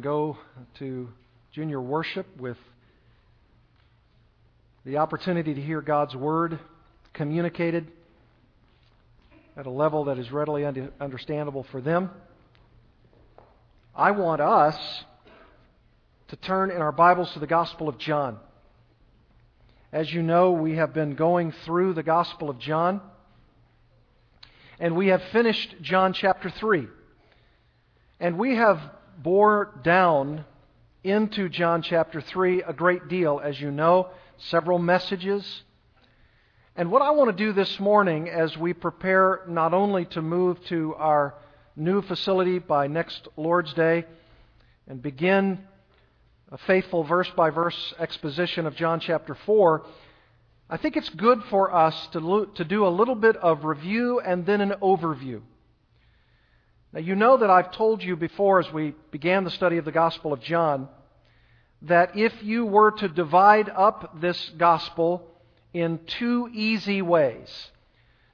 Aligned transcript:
go 0.00 0.36
to 0.78 1.08
junior 1.52 1.80
worship 1.80 2.26
with 2.38 2.56
the 4.84 4.98
opportunity 4.98 5.54
to 5.54 5.60
hear 5.60 5.80
God's 5.80 6.14
Word 6.14 6.58
communicated 7.12 7.86
at 9.56 9.66
a 9.66 9.70
level 9.70 10.04
that 10.04 10.18
is 10.18 10.30
readily 10.32 10.64
understandable 11.00 11.62
for 11.70 11.80
them. 11.80 12.10
I 13.94 14.10
want 14.10 14.40
us 14.40 14.76
to 16.28 16.36
turn 16.36 16.70
in 16.70 16.78
our 16.78 16.92
Bibles 16.92 17.32
to 17.34 17.38
the 17.38 17.46
Gospel 17.46 17.88
of 17.88 17.98
John. 17.98 18.38
As 19.92 20.12
you 20.12 20.22
know, 20.22 20.50
we 20.50 20.74
have 20.76 20.92
been 20.92 21.14
going 21.14 21.52
through 21.64 21.94
the 21.94 22.02
Gospel 22.02 22.50
of 22.50 22.58
John, 22.58 23.00
and 24.80 24.96
we 24.96 25.08
have 25.08 25.22
finished 25.30 25.76
John 25.80 26.12
chapter 26.12 26.50
3. 26.50 26.88
And 28.18 28.38
we 28.38 28.56
have 28.56 28.80
bore 29.22 29.72
down 29.82 30.44
into 31.02 31.48
John 31.48 31.82
chapter 31.82 32.20
3 32.20 32.62
a 32.62 32.72
great 32.72 33.08
deal, 33.08 33.40
as 33.42 33.60
you 33.60 33.70
know, 33.70 34.08
several 34.38 34.78
messages. 34.78 35.62
And 36.76 36.90
what 36.90 37.02
I 37.02 37.10
want 37.12 37.36
to 37.36 37.44
do 37.44 37.52
this 37.52 37.78
morning 37.78 38.28
as 38.28 38.56
we 38.56 38.72
prepare 38.72 39.42
not 39.46 39.74
only 39.74 40.06
to 40.06 40.22
move 40.22 40.62
to 40.66 40.94
our 40.96 41.34
new 41.76 42.02
facility 42.02 42.58
by 42.58 42.86
next 42.86 43.28
Lord's 43.36 43.72
Day 43.74 44.06
and 44.86 45.00
begin 45.00 45.60
a 46.50 46.58
faithful 46.58 47.04
verse 47.04 47.30
by 47.36 47.50
verse 47.50 47.94
exposition 47.98 48.66
of 48.66 48.74
John 48.76 49.00
chapter 49.00 49.34
4, 49.34 49.86
I 50.70 50.76
think 50.76 50.96
it's 50.96 51.10
good 51.10 51.42
for 51.50 51.74
us 51.74 52.08
to, 52.08 52.20
lo- 52.20 52.44
to 52.46 52.64
do 52.64 52.86
a 52.86 52.88
little 52.88 53.14
bit 53.14 53.36
of 53.36 53.64
review 53.64 54.20
and 54.20 54.46
then 54.46 54.60
an 54.60 54.74
overview. 54.82 55.42
Now, 56.94 57.00
you 57.00 57.16
know 57.16 57.38
that 57.38 57.50
I've 57.50 57.72
told 57.72 58.04
you 58.04 58.14
before 58.14 58.60
as 58.60 58.72
we 58.72 58.94
began 59.10 59.42
the 59.42 59.50
study 59.50 59.78
of 59.78 59.84
the 59.84 59.90
Gospel 59.90 60.32
of 60.32 60.40
John 60.40 60.88
that 61.82 62.16
if 62.16 62.32
you 62.40 62.64
were 62.64 62.92
to 62.92 63.08
divide 63.08 63.68
up 63.68 64.20
this 64.20 64.50
Gospel 64.50 65.28
in 65.72 65.98
two 66.06 66.48
easy 66.52 67.02
ways, 67.02 67.72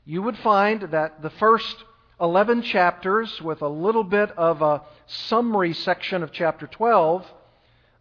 you 0.05 0.21
would 0.21 0.37
find 0.37 0.83
that 0.91 1.23
the 1.23 1.31
first 1.31 1.75
11 2.21 2.61
chapters, 2.61 3.41
with 3.41 3.63
a 3.63 3.69
little 3.69 4.05
bit 4.05 4.31
of 4.33 4.61
a 4.61 4.83
summary 5.07 5.73
section 5.73 6.23
of 6.23 6.31
chapter 6.31 6.67
12, 6.67 7.27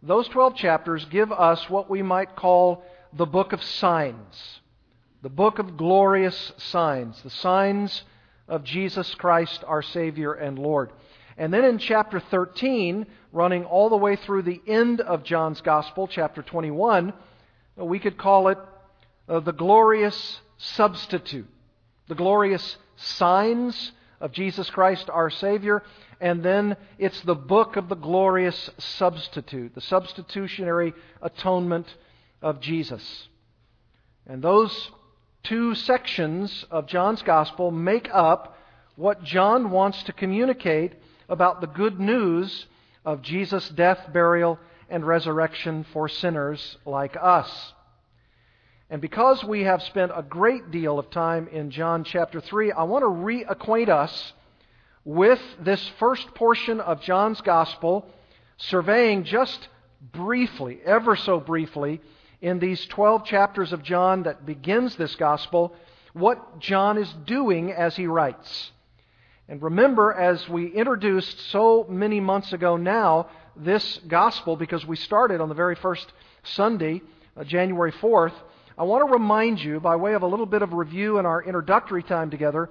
those 0.02 0.28
12 0.28 0.56
chapters 0.56 1.06
give 1.06 1.32
us 1.32 1.70
what 1.70 1.88
we 1.88 2.02
might 2.02 2.36
call 2.36 2.84
the 3.14 3.24
book 3.24 3.54
of 3.54 3.62
signs, 3.62 4.60
the 5.22 5.30
book 5.30 5.58
of 5.58 5.78
glorious 5.78 6.52
signs, 6.58 7.22
the 7.22 7.30
signs 7.30 8.02
of 8.50 8.64
Jesus 8.64 9.14
Christ, 9.14 9.64
our 9.66 9.80
Savior 9.80 10.34
and 10.34 10.58
Lord. 10.58 10.90
And 11.38 11.54
then 11.54 11.64
in 11.64 11.78
chapter 11.78 12.20
13, 12.20 13.06
running 13.32 13.64
all 13.64 13.88
the 13.88 13.96
way 13.96 14.16
through 14.16 14.42
the 14.42 14.60
end 14.66 15.00
of 15.00 15.24
John's 15.24 15.60
Gospel, 15.62 16.08
chapter 16.08 16.42
21, 16.42 17.14
we 17.76 17.98
could 17.98 18.18
call 18.18 18.48
it 18.48 18.58
uh, 19.28 19.40
the 19.40 19.52
glorious 19.52 20.40
substitute, 20.58 21.48
the 22.08 22.14
glorious 22.14 22.76
signs 22.96 23.92
of 24.20 24.32
Jesus 24.32 24.68
Christ, 24.68 25.08
our 25.08 25.30
Savior. 25.30 25.82
And 26.20 26.42
then 26.42 26.76
it's 26.98 27.20
the 27.22 27.36
book 27.36 27.76
of 27.76 27.88
the 27.88 27.94
glorious 27.94 28.68
substitute, 28.78 29.74
the 29.74 29.80
substitutionary 29.80 30.92
atonement 31.22 31.86
of 32.42 32.60
Jesus. 32.60 33.28
And 34.26 34.42
those 34.42 34.90
two 35.42 35.74
sections 35.74 36.64
of 36.70 36.86
John's 36.86 37.22
Gospel 37.22 37.70
make 37.70 38.08
up 38.12 38.56
what 38.96 39.22
John 39.22 39.70
wants 39.70 40.02
to 40.04 40.12
communicate 40.12 40.92
about 41.28 41.60
the 41.60 41.66
good 41.66 41.98
news 41.98 42.66
of 43.04 43.22
Jesus' 43.22 43.68
death, 43.70 44.12
burial, 44.12 44.58
and 44.88 45.06
resurrection 45.06 45.86
for 45.92 46.08
sinners 46.08 46.76
like 46.84 47.16
us. 47.20 47.72
And 48.90 49.00
because 49.00 49.44
we 49.44 49.62
have 49.62 49.82
spent 49.84 50.10
a 50.14 50.22
great 50.22 50.70
deal 50.72 50.98
of 50.98 51.10
time 51.10 51.48
in 51.48 51.70
John 51.70 52.02
chapter 52.02 52.40
3, 52.40 52.72
I 52.72 52.82
want 52.82 53.02
to 53.02 53.06
reacquaint 53.06 53.88
us 53.88 54.32
with 55.04 55.40
this 55.60 55.90
first 56.00 56.34
portion 56.34 56.80
of 56.80 57.00
John's 57.00 57.40
Gospel, 57.40 58.06
surveying 58.58 59.24
just 59.24 59.68
briefly, 60.12 60.80
ever 60.84 61.14
so 61.14 61.38
briefly, 61.38 62.00
in 62.40 62.58
these 62.58 62.84
12 62.86 63.24
chapters 63.24 63.72
of 63.72 63.82
John 63.82 64.22
that 64.24 64.46
begins 64.46 64.96
this 64.96 65.14
gospel 65.16 65.74
what 66.12 66.58
John 66.58 66.98
is 66.98 67.12
doing 67.24 67.72
as 67.72 67.94
he 67.96 68.06
writes. 68.06 68.72
And 69.48 69.62
remember, 69.62 70.12
as 70.12 70.48
we 70.48 70.68
introduced 70.68 71.50
so 71.50 71.86
many 71.88 72.20
months 72.20 72.52
ago 72.52 72.76
now, 72.76 73.28
this 73.56 74.00
gospel, 74.06 74.56
because 74.56 74.86
we 74.86 74.96
started 74.96 75.40
on 75.40 75.48
the 75.48 75.54
very 75.54 75.74
first 75.74 76.12
Sunday, 76.42 77.02
uh, 77.36 77.44
January 77.44 77.92
4th, 77.92 78.32
I 78.78 78.84
want 78.84 79.06
to 79.06 79.12
remind 79.12 79.60
you, 79.60 79.80
by 79.80 79.96
way 79.96 80.14
of 80.14 80.22
a 80.22 80.26
little 80.26 80.46
bit 80.46 80.62
of 80.62 80.72
review 80.72 81.18
in 81.18 81.26
our 81.26 81.42
introductory 81.42 82.02
time 82.02 82.30
together, 82.30 82.70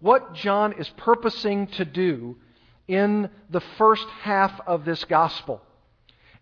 what 0.00 0.34
John 0.34 0.74
is 0.74 0.88
purposing 0.96 1.68
to 1.68 1.84
do 1.84 2.36
in 2.86 3.30
the 3.50 3.62
first 3.78 4.06
half 4.20 4.60
of 4.66 4.84
this 4.84 5.04
gospel. 5.04 5.62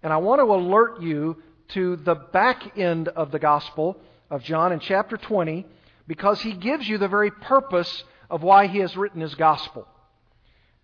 And 0.03 0.13
I 0.13 0.17
want 0.17 0.41
to 0.41 0.45
alert 0.45 1.01
you 1.01 1.43
to 1.69 1.97
the 1.97 2.15
back 2.15 2.79
end 2.79 3.09
of 3.09 3.31
the 3.31 3.39
Gospel 3.39 3.97
of 4.31 4.43
John 4.43 4.73
in 4.73 4.81
chapter 4.81 5.17
20 5.17 5.67
because 6.07 6.41
he 6.41 6.53
gives 6.53 6.89
you 6.89 6.99
the 6.99 7.09
very 7.09 7.31
purpose 7.31 8.05
of 8.31 8.43
why 8.43 8.67
he 8.67 8.79
has 8.79 8.97
written 8.97 9.21
his 9.21 9.35
Gospel. 9.35 9.87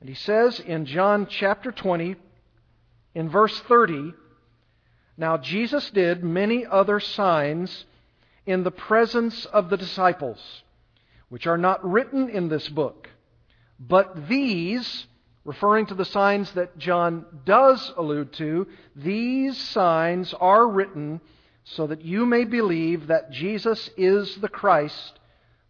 And 0.00 0.08
he 0.08 0.14
says 0.14 0.60
in 0.60 0.86
John 0.86 1.26
chapter 1.28 1.72
20, 1.72 2.16
in 3.14 3.28
verse 3.28 3.58
30, 3.60 4.14
Now 5.16 5.36
Jesus 5.36 5.90
did 5.90 6.24
many 6.24 6.64
other 6.64 7.00
signs 7.00 7.84
in 8.46 8.64
the 8.64 8.70
presence 8.70 9.44
of 9.46 9.68
the 9.68 9.76
disciples, 9.76 10.40
which 11.28 11.46
are 11.46 11.58
not 11.58 11.84
written 11.84 12.30
in 12.30 12.48
this 12.48 12.68
book. 12.68 13.08
But 13.78 14.28
these 14.28 15.06
referring 15.44 15.86
to 15.86 15.94
the 15.94 16.04
signs 16.04 16.50
that 16.52 16.78
John 16.78 17.24
does 17.44 17.92
allude 17.96 18.32
to, 18.34 18.66
these 18.94 19.56
signs 19.56 20.34
are 20.34 20.66
written 20.68 21.20
so 21.64 21.86
that 21.86 22.02
you 22.02 22.26
may 22.26 22.44
believe 22.44 23.06
that 23.06 23.30
Jesus 23.30 23.90
is 23.96 24.36
the 24.36 24.48
Christ, 24.48 25.18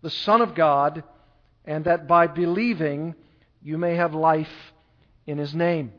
the 0.03 0.11
Son 0.11 0.41
of 0.41 0.55
God, 0.55 1.05
and 1.65 1.85
that 1.85 2.09
by 2.09 2.27
believing 2.27 3.15
you 3.63 3.79
may 3.79 3.95
have 3.97 4.15
life 4.15 4.73
in 5.27 5.39
his 5.39 5.55
name. 5.55 5.93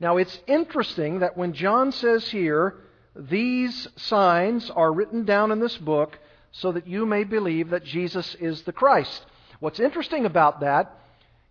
Now 0.00 0.16
it's 0.16 0.38
interesting 0.46 1.20
that 1.20 1.36
when 1.36 1.52
John 1.52 1.92
says 1.92 2.28
here, 2.28 2.76
these 3.14 3.88
signs 3.96 4.70
are 4.70 4.92
written 4.92 5.24
down 5.24 5.52
in 5.52 5.60
this 5.60 5.76
book 5.76 6.18
so 6.52 6.72
that 6.72 6.86
you 6.86 7.06
may 7.06 7.24
believe 7.24 7.70
that 7.70 7.84
Jesus 7.84 8.34
is 8.36 8.62
the 8.62 8.72
Christ. 8.72 9.24
What's 9.60 9.80
interesting 9.80 10.26
about 10.26 10.60
that 10.60 10.98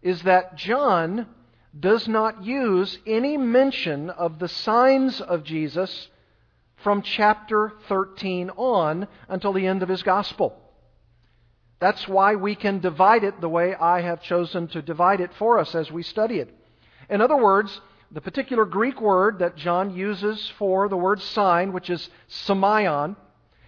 is 0.05 0.21
that 0.21 0.55
John 0.55 1.25
does 1.77 2.07
not 2.07 2.43
use 2.43 2.99
any 3.07 3.37
mention 3.37 4.11
of 4.11 4.37
the 4.37 4.47
signs 4.47 5.19
of 5.19 5.43
Jesus 5.43 6.09
from 6.83 7.01
chapter 7.01 7.73
13 7.89 8.51
on 8.51 9.07
until 9.27 9.51
the 9.51 9.65
end 9.65 9.81
of 9.81 9.89
his 9.89 10.03
gospel. 10.03 10.61
That's 11.79 12.07
why 12.07 12.35
we 12.35 12.53
can 12.53 12.81
divide 12.81 13.23
it 13.23 13.41
the 13.41 13.49
way 13.49 13.73
I 13.73 14.01
have 14.01 14.21
chosen 14.21 14.67
to 14.69 14.81
divide 14.83 15.21
it 15.21 15.33
for 15.39 15.57
us 15.57 15.73
as 15.73 15.91
we 15.91 16.03
study 16.03 16.37
it. 16.37 16.55
In 17.09 17.19
other 17.19 17.35
words, 17.35 17.81
the 18.11 18.21
particular 18.21 18.65
Greek 18.65 19.01
word 19.01 19.39
that 19.39 19.57
John 19.57 19.95
uses 19.95 20.53
for 20.59 20.87
the 20.87 20.95
word 20.95 21.19
sign, 21.19 21.73
which 21.73 21.89
is 21.89 22.11
semeion, 22.29 23.15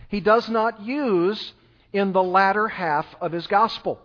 he 0.08 0.20
does 0.20 0.48
not 0.50 0.82
use 0.84 1.54
in 1.92 2.14
the 2.14 2.24
latter 2.24 2.68
half 2.68 3.08
of 3.20 3.32
his 3.32 3.48
gospel. 3.48 4.00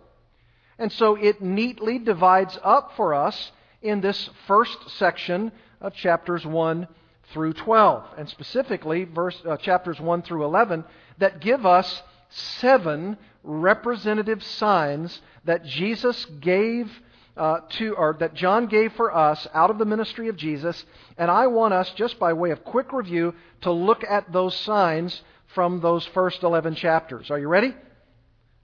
And 0.79 0.91
so 0.91 1.15
it 1.15 1.41
neatly 1.41 1.99
divides 1.99 2.57
up 2.63 2.93
for 2.95 3.13
us 3.13 3.51
in 3.81 4.01
this 4.01 4.29
first 4.47 4.77
section 4.97 5.51
of 5.81 5.93
chapters 5.93 6.45
1 6.45 6.87
through 7.31 7.53
12, 7.53 8.05
and 8.17 8.29
specifically 8.29 9.05
verse, 9.05 9.39
uh, 9.47 9.57
chapters 9.57 9.99
1 9.99 10.21
through 10.21 10.43
11, 10.45 10.83
that 11.17 11.39
give 11.41 11.65
us 11.65 12.01
seven 12.29 13.17
representative 13.43 14.43
signs 14.43 15.21
that 15.45 15.65
Jesus 15.65 16.25
gave 16.39 16.91
uh, 17.35 17.59
to, 17.69 17.95
or 17.95 18.15
that 18.19 18.35
John 18.35 18.67
gave 18.67 18.93
for 18.93 19.15
us 19.15 19.47
out 19.53 19.71
of 19.71 19.77
the 19.77 19.85
ministry 19.85 20.27
of 20.29 20.37
Jesus. 20.37 20.85
And 21.17 21.31
I 21.31 21.47
want 21.47 21.73
us, 21.73 21.91
just 21.91 22.19
by 22.19 22.33
way 22.33 22.51
of 22.51 22.63
quick 22.63 22.93
review, 22.93 23.33
to 23.61 23.71
look 23.71 24.03
at 24.03 24.31
those 24.31 24.55
signs 24.55 25.21
from 25.53 25.81
those 25.81 26.05
first 26.07 26.43
11 26.43 26.75
chapters. 26.75 27.31
Are 27.31 27.39
you 27.39 27.47
ready? 27.47 27.73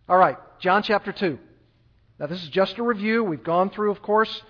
All 0.07 0.17
right, 0.17 0.37
John 0.59 0.83
chapter 0.83 1.11
2. 1.11 1.39
Now, 2.19 2.27
this 2.27 2.43
is 2.43 2.49
just 2.49 2.77
a 2.77 2.83
review. 2.83 3.23
We've 3.23 3.43
gone 3.43 3.69
through, 3.69 3.91
of 3.91 4.01
course, 4.01 4.43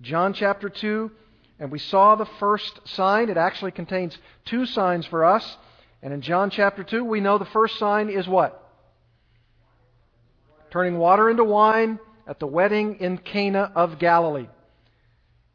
John 0.00 0.32
chapter 0.32 0.68
2, 0.68 1.10
and 1.58 1.72
we 1.72 1.80
saw 1.80 2.14
the 2.14 2.28
first 2.38 2.86
sign. 2.86 3.30
It 3.30 3.36
actually 3.36 3.72
contains 3.72 4.16
two 4.44 4.64
signs 4.64 5.06
for 5.06 5.24
us. 5.24 5.56
And 6.02 6.14
in 6.14 6.20
John 6.20 6.50
chapter 6.50 6.84
2, 6.84 7.04
we 7.04 7.18
know 7.18 7.36
the 7.36 7.44
first 7.46 7.80
sign 7.80 8.10
is 8.10 8.28
what? 8.28 8.62
Turning 10.70 10.98
water 10.98 11.28
into 11.28 11.42
wine 11.42 11.98
at 12.28 12.38
the 12.38 12.46
wedding 12.46 12.98
in 13.00 13.18
Cana 13.18 13.72
of 13.74 13.98
Galilee. 13.98 14.48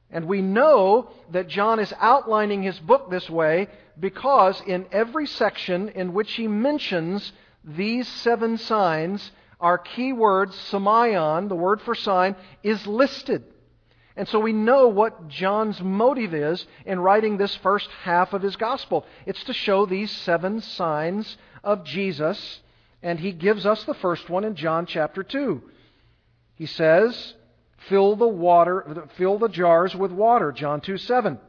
And 0.10 0.26
we 0.26 0.42
know 0.42 1.10
that 1.32 1.48
John 1.48 1.80
is 1.80 1.94
outlining 2.02 2.64
his 2.64 2.78
book 2.80 3.10
this 3.10 3.30
way 3.30 3.70
because 3.98 4.62
in 4.68 4.88
every 4.92 5.26
section 5.26 5.88
in 5.88 6.12
which 6.12 6.34
he 6.34 6.50
mentions 6.50 7.32
these 7.64 8.10
seven 8.10 8.58
signs, 8.58 9.32
our 9.62 9.78
key 9.78 10.12
word, 10.12 10.50
semeion, 10.50 11.48
the 11.48 11.56
word 11.56 11.82
for 11.82 11.96
sign, 11.96 12.36
is 12.64 12.86
listed. 12.88 13.44
And 14.16 14.28
so 14.28 14.40
we 14.40 14.52
know 14.52 14.88
what 14.90 15.30
John's 15.30 15.80
motive 15.82 16.34
is 16.34 16.66
in 16.86 17.00
writing 17.00 17.38
this 17.38 17.56
first 17.58 17.90
half 18.04 18.34
of 18.34 18.42
his 18.42 18.56
gospel. 18.56 19.06
It's 19.26 19.44
to 19.46 19.54
show 19.54 19.86
these 19.86 20.12
seven 20.12 20.62
signs 20.62 21.38
of 21.64 21.86
Jesus, 21.86 22.62
and 23.02 23.20
he 23.20 23.32
gives 23.32 23.66
us 23.66 23.84
the 23.84 23.94
first 23.94 24.30
one 24.30 24.44
in 24.44 24.56
John 24.56 24.86
chapter 24.86 25.24
2. 25.24 25.62
He 26.56 26.66
says, 26.66 27.36
fill 27.88 28.16
the 28.16 28.28
water, 28.28 29.08
fill 29.16 29.40
the 29.40 29.48
jars 29.48 29.96
with 29.96 30.12
water, 30.12 30.52
John 30.52 30.82
2 30.82 30.98
7. 30.98 31.40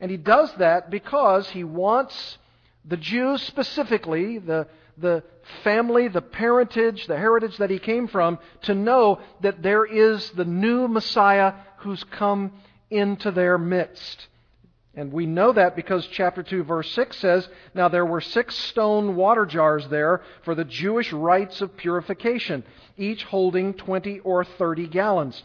And 0.00 0.10
he 0.10 0.16
does 0.16 0.52
that 0.54 0.90
because 0.90 1.48
he 1.50 1.64
wants 1.64 2.38
the 2.84 2.96
Jews 2.96 3.42
specifically, 3.42 4.38
the, 4.38 4.66
the 4.98 5.22
family, 5.62 6.08
the 6.08 6.22
parentage, 6.22 7.06
the 7.06 7.16
heritage 7.16 7.56
that 7.58 7.70
he 7.70 7.78
came 7.78 8.08
from, 8.08 8.38
to 8.62 8.74
know 8.74 9.20
that 9.40 9.62
there 9.62 9.84
is 9.84 10.30
the 10.30 10.44
new 10.44 10.88
Messiah 10.88 11.54
who's 11.78 12.04
come 12.04 12.52
into 12.90 13.30
their 13.30 13.58
midst. 13.58 14.28
And 14.96 15.12
we 15.12 15.26
know 15.26 15.52
that 15.52 15.74
because 15.74 16.06
chapter 16.06 16.42
2, 16.42 16.62
verse 16.62 16.90
6 16.92 17.16
says, 17.18 17.48
Now 17.74 17.88
there 17.88 18.06
were 18.06 18.20
six 18.20 18.54
stone 18.54 19.16
water 19.16 19.44
jars 19.44 19.88
there 19.88 20.22
for 20.44 20.54
the 20.54 20.64
Jewish 20.64 21.12
rites 21.12 21.60
of 21.60 21.76
purification, 21.76 22.62
each 22.96 23.24
holding 23.24 23.74
20 23.74 24.20
or 24.20 24.44
30 24.44 24.86
gallons. 24.86 25.42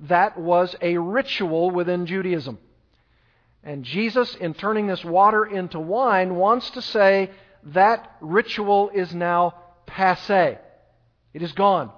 That 0.00 0.38
was 0.38 0.76
a 0.80 0.98
ritual 0.98 1.72
within 1.72 2.06
Judaism. 2.06 2.58
And 3.64 3.84
Jesus, 3.84 4.34
in 4.36 4.54
turning 4.54 4.86
this 4.86 5.04
water 5.04 5.44
into 5.44 5.78
wine, 5.78 6.36
wants 6.36 6.70
to 6.70 6.82
say 6.82 7.30
that 7.66 8.16
ritual 8.20 8.90
is 8.92 9.14
now 9.14 9.54
passe. 9.86 10.58
It 11.34 11.42
is 11.42 11.52
gone. 11.52 11.90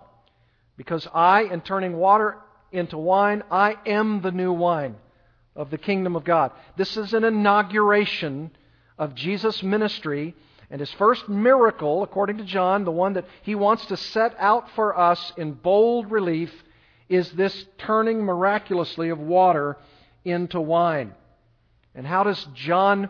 Because 0.76 1.06
I, 1.12 1.42
in 1.42 1.60
turning 1.60 1.96
water 1.96 2.36
into 2.72 2.98
wine, 2.98 3.42
I 3.50 3.76
am 3.86 4.20
the 4.20 4.32
new 4.32 4.52
wine 4.52 4.96
of 5.54 5.70
the 5.70 5.78
kingdom 5.78 6.16
of 6.16 6.24
God. 6.24 6.52
This 6.76 6.96
is 6.96 7.14
an 7.14 7.24
inauguration 7.24 8.50
of 8.98 9.14
Jesus' 9.14 9.62
ministry. 9.62 10.34
And 10.70 10.80
his 10.80 10.92
first 10.92 11.28
miracle, 11.28 12.02
according 12.02 12.38
to 12.38 12.44
John, 12.44 12.84
the 12.84 12.90
one 12.90 13.12
that 13.12 13.26
he 13.42 13.54
wants 13.54 13.86
to 13.86 13.96
set 13.96 14.34
out 14.38 14.70
for 14.70 14.98
us 14.98 15.32
in 15.36 15.52
bold 15.52 16.10
relief, 16.10 16.52
is 17.08 17.30
this 17.32 17.66
turning 17.78 18.24
miraculously 18.24 19.10
of 19.10 19.18
water 19.20 19.76
into 20.24 20.60
wine. 20.60 21.14
And 21.94 22.06
how 22.06 22.24
does 22.24 22.44
John 22.54 23.08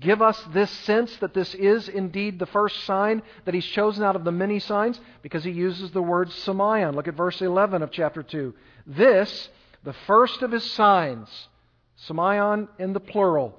give 0.00 0.20
us 0.20 0.42
this 0.52 0.70
sense 0.70 1.16
that 1.16 1.34
this 1.34 1.54
is 1.54 1.88
indeed 1.88 2.38
the 2.38 2.46
first 2.46 2.84
sign 2.84 3.22
that 3.44 3.54
he's 3.54 3.64
chosen 3.64 4.04
out 4.04 4.16
of 4.16 4.24
the 4.24 4.32
many 4.32 4.58
signs? 4.58 5.00
Because 5.22 5.44
he 5.44 5.50
uses 5.50 5.90
the 5.90 6.02
word 6.02 6.28
semeion. 6.28 6.94
Look 6.94 7.08
at 7.08 7.14
verse 7.14 7.40
11 7.40 7.82
of 7.82 7.90
chapter 7.90 8.22
2. 8.22 8.54
This, 8.86 9.48
the 9.84 9.94
first 10.06 10.42
of 10.42 10.52
his 10.52 10.70
signs, 10.72 11.28
semeion 12.06 12.68
in 12.78 12.92
the 12.92 13.00
plural, 13.00 13.58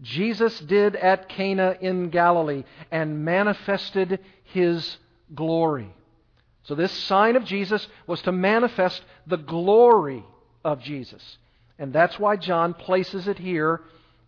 Jesus 0.00 0.58
did 0.60 0.96
at 0.96 1.28
Cana 1.28 1.76
in 1.80 2.10
Galilee 2.10 2.64
and 2.90 3.24
manifested 3.24 4.20
his 4.44 4.96
glory. 5.34 5.92
So, 6.62 6.74
this 6.74 6.92
sign 6.92 7.36
of 7.36 7.44
Jesus 7.44 7.86
was 8.06 8.22
to 8.22 8.32
manifest 8.32 9.02
the 9.26 9.38
glory 9.38 10.24
of 10.64 10.80
Jesus. 10.80 11.38
And 11.78 11.92
that's 11.92 12.18
why 12.18 12.36
John 12.36 12.74
places 12.74 13.26
it 13.26 13.38
here 13.38 13.80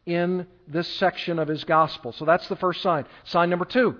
in 0.06 0.46
this 0.66 0.88
section 0.96 1.38
of 1.38 1.48
his 1.48 1.64
gospel. 1.64 2.12
So 2.12 2.24
that's 2.24 2.48
the 2.48 2.56
first 2.56 2.82
sign. 2.82 3.06
Sign 3.24 3.50
number 3.50 3.64
two. 3.64 3.96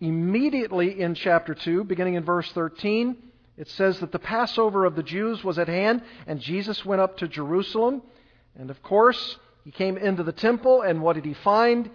Immediately 0.00 1.00
in 1.00 1.14
chapter 1.14 1.54
2, 1.54 1.84
beginning 1.84 2.14
in 2.14 2.24
verse 2.24 2.50
13, 2.52 3.16
it 3.56 3.68
says 3.68 4.00
that 4.00 4.12
the 4.12 4.18
Passover 4.18 4.84
of 4.84 4.94
the 4.94 5.02
Jews 5.02 5.42
was 5.42 5.58
at 5.58 5.68
hand, 5.68 6.02
and 6.26 6.40
Jesus 6.40 6.84
went 6.84 7.00
up 7.00 7.16
to 7.18 7.28
Jerusalem. 7.28 8.02
And 8.58 8.70
of 8.70 8.82
course, 8.82 9.38
he 9.64 9.70
came 9.70 9.96
into 9.96 10.22
the 10.22 10.32
temple, 10.32 10.82
and 10.82 11.00
what 11.00 11.14
did 11.14 11.24
he 11.24 11.32
find? 11.32 11.88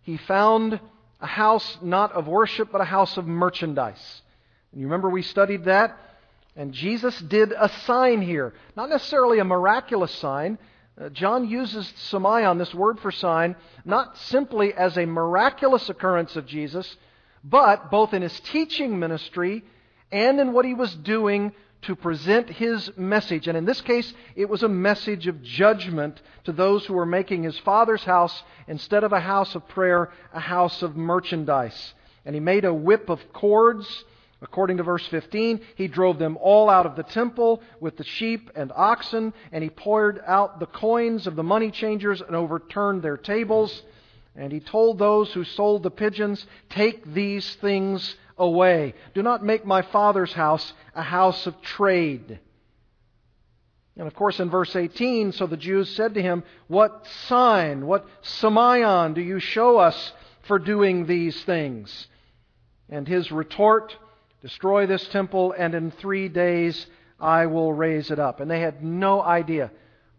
He 0.00 0.16
found 0.16 0.80
a 1.20 1.26
house 1.26 1.78
not 1.82 2.12
of 2.12 2.26
worship, 2.26 2.72
but 2.72 2.80
a 2.80 2.84
house 2.84 3.18
of 3.18 3.26
merchandise. 3.26 4.22
And 4.72 4.80
you 4.80 4.86
remember 4.86 5.10
we 5.10 5.22
studied 5.22 5.64
that? 5.64 5.96
And 6.56 6.72
Jesus 6.72 7.18
did 7.20 7.52
a 7.52 7.68
sign 7.84 8.22
here. 8.22 8.54
Not 8.76 8.88
necessarily 8.88 9.38
a 9.38 9.44
miraculous 9.44 10.12
sign, 10.12 10.58
Uh, 11.00 11.08
John 11.08 11.48
uses 11.48 11.90
semeion, 12.10 12.58
this 12.58 12.74
word 12.74 13.00
for 13.00 13.10
sign, 13.10 13.56
not 13.84 14.18
simply 14.18 14.74
as 14.74 14.98
a 14.98 15.06
miraculous 15.06 15.88
occurrence 15.88 16.36
of 16.36 16.46
Jesus, 16.46 16.96
but 17.42 17.90
both 17.90 18.12
in 18.12 18.22
his 18.22 18.38
teaching 18.40 18.98
ministry 18.98 19.64
and 20.10 20.38
in 20.38 20.52
what 20.52 20.64
he 20.64 20.74
was 20.74 20.94
doing 20.96 21.52
to 21.82 21.96
present 21.96 22.48
his 22.48 22.90
message. 22.96 23.48
And 23.48 23.56
in 23.56 23.64
this 23.64 23.80
case, 23.80 24.12
it 24.36 24.48
was 24.48 24.62
a 24.62 24.68
message 24.68 25.26
of 25.26 25.42
judgment 25.42 26.20
to 26.44 26.52
those 26.52 26.84
who 26.84 26.94
were 26.94 27.06
making 27.06 27.42
his 27.42 27.58
father's 27.60 28.04
house, 28.04 28.42
instead 28.68 29.02
of 29.02 29.12
a 29.12 29.20
house 29.20 29.54
of 29.54 29.66
prayer, 29.68 30.10
a 30.32 30.40
house 30.40 30.82
of 30.82 30.94
merchandise. 30.94 31.94
And 32.24 32.36
he 32.36 32.40
made 32.40 32.64
a 32.64 32.74
whip 32.74 33.08
of 33.08 33.32
cords 33.32 34.04
According 34.42 34.78
to 34.78 34.82
verse 34.82 35.06
15, 35.06 35.60
he 35.76 35.86
drove 35.86 36.18
them 36.18 36.36
all 36.40 36.68
out 36.68 36.84
of 36.84 36.96
the 36.96 37.04
temple 37.04 37.62
with 37.78 37.96
the 37.96 38.04
sheep 38.04 38.50
and 38.56 38.72
oxen, 38.74 39.32
and 39.52 39.62
he 39.62 39.70
poured 39.70 40.20
out 40.26 40.58
the 40.58 40.66
coins 40.66 41.28
of 41.28 41.36
the 41.36 41.44
money 41.44 41.70
changers 41.70 42.20
and 42.20 42.34
overturned 42.34 43.02
their 43.02 43.16
tables. 43.16 43.82
And 44.34 44.52
he 44.52 44.58
told 44.58 44.98
those 44.98 45.32
who 45.32 45.44
sold 45.44 45.84
the 45.84 45.92
pigeons, 45.92 46.44
Take 46.70 47.04
these 47.14 47.54
things 47.56 48.16
away. 48.36 48.94
Do 49.14 49.22
not 49.22 49.44
make 49.44 49.64
my 49.64 49.82
father's 49.82 50.32
house 50.32 50.72
a 50.94 51.02
house 51.02 51.46
of 51.46 51.62
trade. 51.62 52.40
And 53.96 54.08
of 54.08 54.14
course, 54.14 54.40
in 54.40 54.50
verse 54.50 54.74
18, 54.74 55.32
so 55.32 55.46
the 55.46 55.56
Jews 55.56 55.88
said 55.94 56.14
to 56.14 56.22
him, 56.22 56.42
What 56.66 57.06
sign, 57.28 57.86
what 57.86 58.06
semeion 58.22 59.14
do 59.14 59.20
you 59.20 59.38
show 59.38 59.76
us 59.76 60.12
for 60.42 60.58
doing 60.58 61.06
these 61.06 61.40
things? 61.44 62.08
And 62.88 63.06
his 63.06 63.30
retort 63.30 63.96
Destroy 64.42 64.86
this 64.86 65.06
temple, 65.08 65.54
and 65.56 65.74
in 65.74 65.92
three 65.92 66.28
days 66.28 66.86
I 67.20 67.46
will 67.46 67.72
raise 67.72 68.10
it 68.10 68.18
up. 68.18 68.40
And 68.40 68.50
they 68.50 68.60
had 68.60 68.82
no 68.82 69.22
idea 69.22 69.70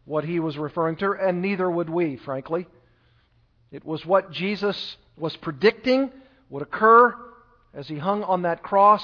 what 0.06 0.24
he 0.24 0.40
was 0.40 0.58
referring 0.58 0.96
to, 0.98 1.12
and 1.12 1.42
neither 1.42 1.70
would 1.70 1.90
we, 1.90 2.16
frankly. 2.18 2.66
It 3.72 3.86
was 3.86 4.06
what 4.06 4.32
Jesus 4.32 4.98
was 5.18 5.36
predicting 5.38 6.12
would 6.50 6.64
occur 6.64 7.16
as 7.74 7.88
he 7.88 7.98
hung 7.98 8.24
on 8.24 8.44
that 8.44 8.64
cross, 8.64 9.04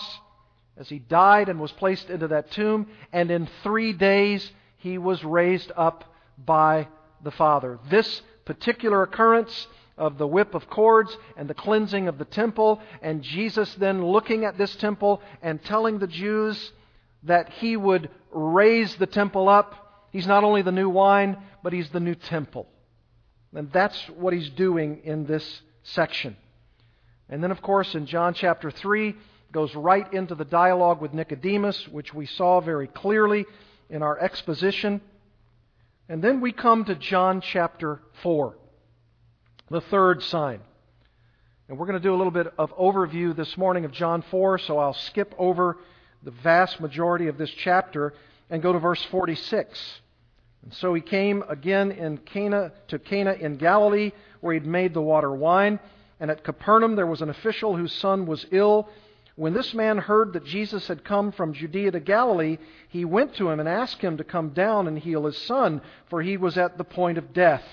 as 0.77 0.88
he 0.88 0.99
died 0.99 1.49
and 1.49 1.59
was 1.59 1.71
placed 1.73 2.09
into 2.09 2.29
that 2.29 2.51
tomb, 2.51 2.88
and 3.11 3.29
in 3.29 3.49
three 3.63 3.91
days 3.91 4.49
he 4.77 4.97
was 4.97 5.23
raised 5.23 5.71
up 5.75 6.05
by 6.38 6.88
the 7.23 7.31
Father. 7.31 7.79
This 7.89 8.21
particular 8.45 9.03
occurrence 9.03 9.67
of 9.99 10.17
the 10.17 10.25
whip 10.25 10.55
of 10.55 10.69
cords 10.69 11.15
and 11.37 11.47
the 11.47 11.53
cleansing 11.53 12.07
of 12.07 12.17
the 12.17 12.25
temple, 12.25 12.81
and 13.01 13.21
Jesus 13.21 13.75
then 13.75 14.03
looking 14.03 14.45
at 14.45 14.57
this 14.57 14.75
temple 14.77 15.21
and 15.43 15.63
telling 15.63 15.99
the 15.99 16.07
Jews 16.07 16.71
that 17.23 17.49
he 17.49 17.77
would 17.77 18.09
raise 18.31 18.95
the 18.95 19.05
temple 19.05 19.49
up. 19.49 20.07
He's 20.11 20.25
not 20.25 20.43
only 20.43 20.61
the 20.61 20.71
new 20.71 20.89
wine, 20.89 21.37
but 21.61 21.73
he's 21.73 21.89
the 21.89 21.99
new 21.99 22.15
temple. 22.15 22.65
And 23.53 23.71
that's 23.71 23.99
what 24.09 24.33
he's 24.33 24.49
doing 24.49 25.01
in 25.03 25.25
this 25.25 25.61
section. 25.83 26.37
And 27.27 27.43
then, 27.43 27.51
of 27.51 27.61
course, 27.61 27.93
in 27.93 28.05
John 28.05 28.33
chapter 28.33 28.71
3, 28.71 29.15
goes 29.51 29.73
right 29.75 30.11
into 30.13 30.35
the 30.35 30.45
dialogue 30.45 31.01
with 31.01 31.13
Nicodemus, 31.13 31.87
which 31.87 32.13
we 32.13 32.25
saw 32.25 32.61
very 32.61 32.87
clearly 32.87 33.45
in 33.89 34.01
our 34.01 34.17
exposition. 34.17 35.01
And 36.07 36.23
then 36.23 36.39
we 36.39 36.51
come 36.51 36.85
to 36.85 36.95
John 36.95 37.41
chapter 37.41 37.99
4 38.23 38.55
the 39.69 39.81
third 39.81 40.23
sign. 40.23 40.61
And 41.67 41.77
we're 41.77 41.85
going 41.85 41.99
to 41.99 42.03
do 42.03 42.13
a 42.13 42.17
little 42.17 42.31
bit 42.31 42.51
of 42.57 42.75
overview 42.75 43.35
this 43.35 43.55
morning 43.55 43.85
of 43.85 43.91
John 43.91 44.23
4, 44.23 44.57
so 44.57 44.79
I'll 44.79 44.93
skip 44.93 45.35
over 45.38 45.77
the 46.23 46.31
vast 46.31 46.81
majority 46.81 47.27
of 47.27 47.38
this 47.38 47.51
chapter 47.51 48.13
and 48.49 48.63
go 48.63 48.73
to 48.73 48.79
verse 48.79 49.03
46. 49.11 50.01
And 50.63 50.73
so 50.73 50.93
he 50.93 51.01
came 51.01 51.43
again 51.47 51.91
in 51.91 52.17
Cana 52.17 52.71
to 52.88 52.97
Cana 52.97 53.33
in 53.33 53.57
Galilee, 53.57 54.11
where 54.41 54.55
he'd 54.55 54.65
made 54.65 54.95
the 54.95 55.01
water 55.01 55.31
wine. 55.31 55.79
And 56.19 56.31
at 56.31 56.43
Capernaum 56.43 56.95
there 56.95 57.07
was 57.07 57.21
an 57.21 57.29
official 57.29 57.77
whose 57.77 57.93
son 57.93 58.25
was 58.25 58.47
ill. 58.51 58.89
When 59.35 59.53
this 59.53 59.75
man 59.75 59.99
heard 59.99 60.33
that 60.33 60.45
Jesus 60.45 60.88
had 60.88 61.05
come 61.05 61.31
from 61.31 61.53
Judea 61.53 61.91
to 61.91 61.99
Galilee, 61.99 62.57
he 62.89 63.05
went 63.05 63.35
to 63.35 63.49
him 63.49 63.59
and 63.59 63.69
asked 63.69 64.01
him 64.01 64.17
to 64.17 64.23
come 64.23 64.49
down 64.49 64.88
and 64.88 64.97
heal 64.97 65.25
his 65.25 65.38
son, 65.38 65.81
for 66.09 66.23
he 66.23 66.35
was 66.38 66.57
at 66.57 66.77
the 66.77 66.83
point 66.83 67.19
of 67.19 67.33
death. 67.33 67.63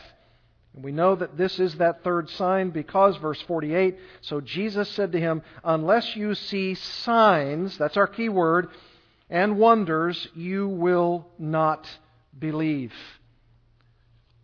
And 0.77 0.85
we 0.85 0.93
know 0.93 1.15
that 1.15 1.39
this 1.39 1.59
is 1.59 1.75
that 1.77 2.05
third 2.05 2.29
sign 2.31 2.69
because, 2.69 3.17
verse 3.17 3.41
48, 3.43 3.97
so 4.21 4.43
Jesus 4.43 4.89
said 4.91 5.13
to 5.13 5.21
him, 5.21 5.43
Unless 5.65 6.15
you 6.17 6.35
see 6.35 6.75
signs, 6.75 7.79
that's 7.79 7.97
our 7.97 8.07
key 8.07 8.29
word, 8.29 8.69
and 9.31 9.59
wonders, 9.59 10.29
you 10.35 10.69
will 10.69 11.27
not 11.39 11.89
believe. 12.39 12.93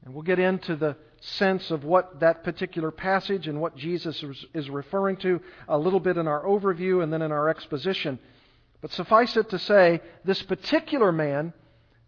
And 0.04 0.14
we'll 0.14 0.22
get 0.22 0.38
into 0.38 0.74
the 0.74 0.96
sense 1.20 1.70
of 1.70 1.84
what 1.84 2.20
that 2.20 2.42
particular 2.44 2.90
passage 2.90 3.46
and 3.46 3.60
what 3.60 3.76
Jesus 3.76 4.24
is 4.54 4.70
referring 4.70 5.18
to 5.18 5.40
a 5.68 5.78
little 5.78 6.00
bit 6.00 6.16
in 6.16 6.26
our 6.26 6.44
overview 6.44 7.02
and 7.02 7.12
then 7.12 7.22
in 7.22 7.30
our 7.30 7.50
exposition. 7.50 8.18
But 8.80 8.90
suffice 8.90 9.36
it 9.36 9.50
to 9.50 9.58
say, 9.58 10.00
this 10.24 10.42
particular 10.42 11.12
man, 11.12 11.52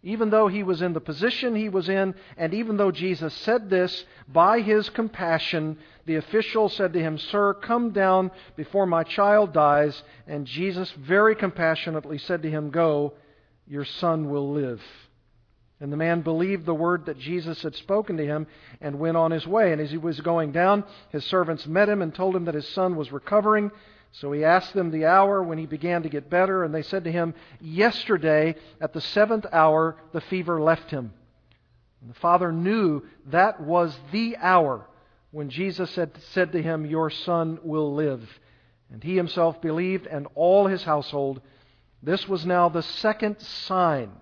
even 0.04 0.28
though 0.28 0.48
he 0.48 0.62
was 0.62 0.82
in 0.82 0.92
the 0.92 1.00
position 1.00 1.56
he 1.56 1.70
was 1.70 1.88
in, 1.88 2.14
and 2.36 2.52
even 2.52 2.76
though 2.76 2.90
Jesus 2.90 3.32
said 3.32 3.70
this, 3.70 4.04
by 4.28 4.60
his 4.60 4.90
compassion, 4.90 5.78
the 6.04 6.16
official 6.16 6.68
said 6.68 6.92
to 6.92 7.00
him, 7.00 7.16
Sir, 7.16 7.54
come 7.54 7.90
down 7.90 8.30
before 8.54 8.86
my 8.86 9.02
child 9.02 9.54
dies. 9.54 10.02
And 10.26 10.46
Jesus 10.46 10.92
very 10.92 11.34
compassionately 11.34 12.18
said 12.18 12.42
to 12.42 12.50
him, 12.50 12.70
Go, 12.70 13.14
your 13.66 13.86
son 13.86 14.28
will 14.28 14.52
live. 14.52 14.82
And 15.80 15.90
the 15.90 15.96
man 15.96 16.20
believed 16.20 16.66
the 16.66 16.74
word 16.74 17.06
that 17.06 17.18
Jesus 17.18 17.62
had 17.62 17.74
spoken 17.74 18.18
to 18.18 18.26
him 18.26 18.46
and 18.82 18.98
went 18.98 19.16
on 19.16 19.30
his 19.30 19.46
way. 19.46 19.72
And 19.72 19.80
as 19.80 19.90
he 19.90 19.96
was 19.96 20.20
going 20.20 20.52
down, 20.52 20.84
his 21.10 21.24
servants 21.24 21.66
met 21.66 21.88
him 21.88 22.02
and 22.02 22.14
told 22.14 22.36
him 22.36 22.44
that 22.44 22.54
his 22.54 22.68
son 22.68 22.94
was 22.94 23.10
recovering. 23.10 23.70
So 24.20 24.30
he 24.30 24.44
asked 24.44 24.74
them 24.74 24.90
the 24.90 25.06
hour 25.06 25.42
when 25.42 25.58
he 25.58 25.66
began 25.66 26.04
to 26.04 26.08
get 26.08 26.30
better, 26.30 26.62
and 26.62 26.72
they 26.72 26.82
said 26.82 27.04
to 27.04 27.12
him, 27.12 27.34
Yesterday, 27.60 28.54
at 28.80 28.92
the 28.92 29.00
seventh 29.00 29.44
hour, 29.52 29.96
the 30.12 30.20
fever 30.20 30.60
left 30.60 30.90
him. 30.90 31.12
And 32.00 32.10
the 32.10 32.20
father 32.20 32.52
knew 32.52 33.02
that 33.26 33.60
was 33.60 33.98
the 34.12 34.36
hour 34.36 34.86
when 35.32 35.50
Jesus 35.50 35.96
had 35.96 36.12
said 36.30 36.52
to 36.52 36.62
him, 36.62 36.86
Your 36.86 37.10
son 37.10 37.58
will 37.64 37.92
live. 37.92 38.28
And 38.92 39.02
he 39.02 39.16
himself 39.16 39.60
believed, 39.60 40.06
and 40.06 40.28
all 40.36 40.68
his 40.68 40.84
household. 40.84 41.40
This 42.00 42.28
was 42.28 42.46
now 42.46 42.68
the 42.68 42.82
second 42.82 43.40
sign 43.40 44.12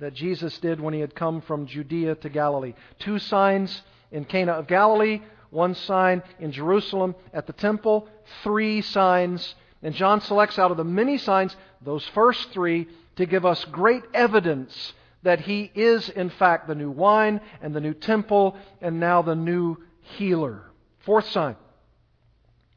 that 0.00 0.14
Jesus 0.14 0.58
did 0.58 0.80
when 0.80 0.92
he 0.92 1.00
had 1.00 1.14
come 1.14 1.40
from 1.40 1.66
Judea 1.66 2.16
to 2.16 2.28
Galilee. 2.28 2.74
Two 2.98 3.20
signs 3.20 3.82
in 4.10 4.24
Cana 4.24 4.52
of 4.52 4.66
Galilee, 4.66 5.20
one 5.50 5.74
sign 5.74 6.22
in 6.38 6.52
Jerusalem 6.52 7.14
at 7.32 7.46
the 7.46 7.52
temple, 7.52 8.08
three 8.42 8.82
signs. 8.82 9.54
And 9.82 9.94
John 9.94 10.20
selects 10.20 10.58
out 10.58 10.70
of 10.70 10.76
the 10.76 10.84
many 10.84 11.18
signs 11.18 11.54
those 11.82 12.06
first 12.08 12.50
three 12.50 12.88
to 13.16 13.26
give 13.26 13.44
us 13.44 13.64
great 13.66 14.04
evidence 14.14 14.92
that 15.22 15.40
he 15.40 15.70
is, 15.74 16.08
in 16.08 16.30
fact, 16.30 16.66
the 16.66 16.74
new 16.74 16.90
wine 16.90 17.40
and 17.60 17.74
the 17.74 17.80
new 17.80 17.94
temple 17.94 18.56
and 18.80 18.98
now 19.00 19.22
the 19.22 19.34
new 19.34 19.76
healer. 20.16 20.62
Fourth 21.00 21.28
sign, 21.28 21.56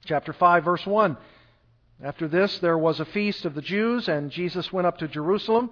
chapter 0.06 0.34
5, 0.34 0.64
verse 0.64 0.86
1. 0.86 1.18
After 2.04 2.28
this, 2.28 2.60
there 2.60 2.78
was 2.78 3.00
a 3.00 3.06
feast 3.06 3.46
of 3.46 3.56
the 3.56 3.62
Jews, 3.62 4.10
and 4.10 4.32
Jesus 4.32 4.74
went 4.74 4.88
up 4.88 4.98
to 4.98 5.08
Jerusalem. 5.08 5.72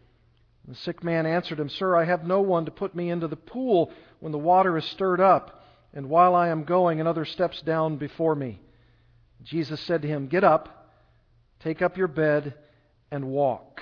The 0.71 0.77
sick 0.77 1.03
man 1.03 1.25
answered 1.25 1.59
him, 1.59 1.67
Sir, 1.67 1.97
I 1.97 2.05
have 2.05 2.25
no 2.25 2.39
one 2.39 2.63
to 2.63 2.71
put 2.71 2.95
me 2.95 3.09
into 3.09 3.27
the 3.27 3.35
pool 3.35 3.91
when 4.21 4.31
the 4.31 4.37
water 4.37 4.77
is 4.77 4.85
stirred 4.85 5.19
up, 5.19 5.65
and 5.93 6.07
while 6.07 6.33
I 6.33 6.47
am 6.47 6.63
going, 6.63 7.01
another 7.01 7.25
steps 7.25 7.61
down 7.61 7.97
before 7.97 8.35
me. 8.35 8.61
Jesus 9.43 9.81
said 9.81 10.01
to 10.03 10.07
him, 10.07 10.27
Get 10.27 10.45
up, 10.45 10.93
take 11.59 11.81
up 11.81 11.97
your 11.97 12.07
bed, 12.07 12.53
and 13.11 13.25
walk. 13.25 13.81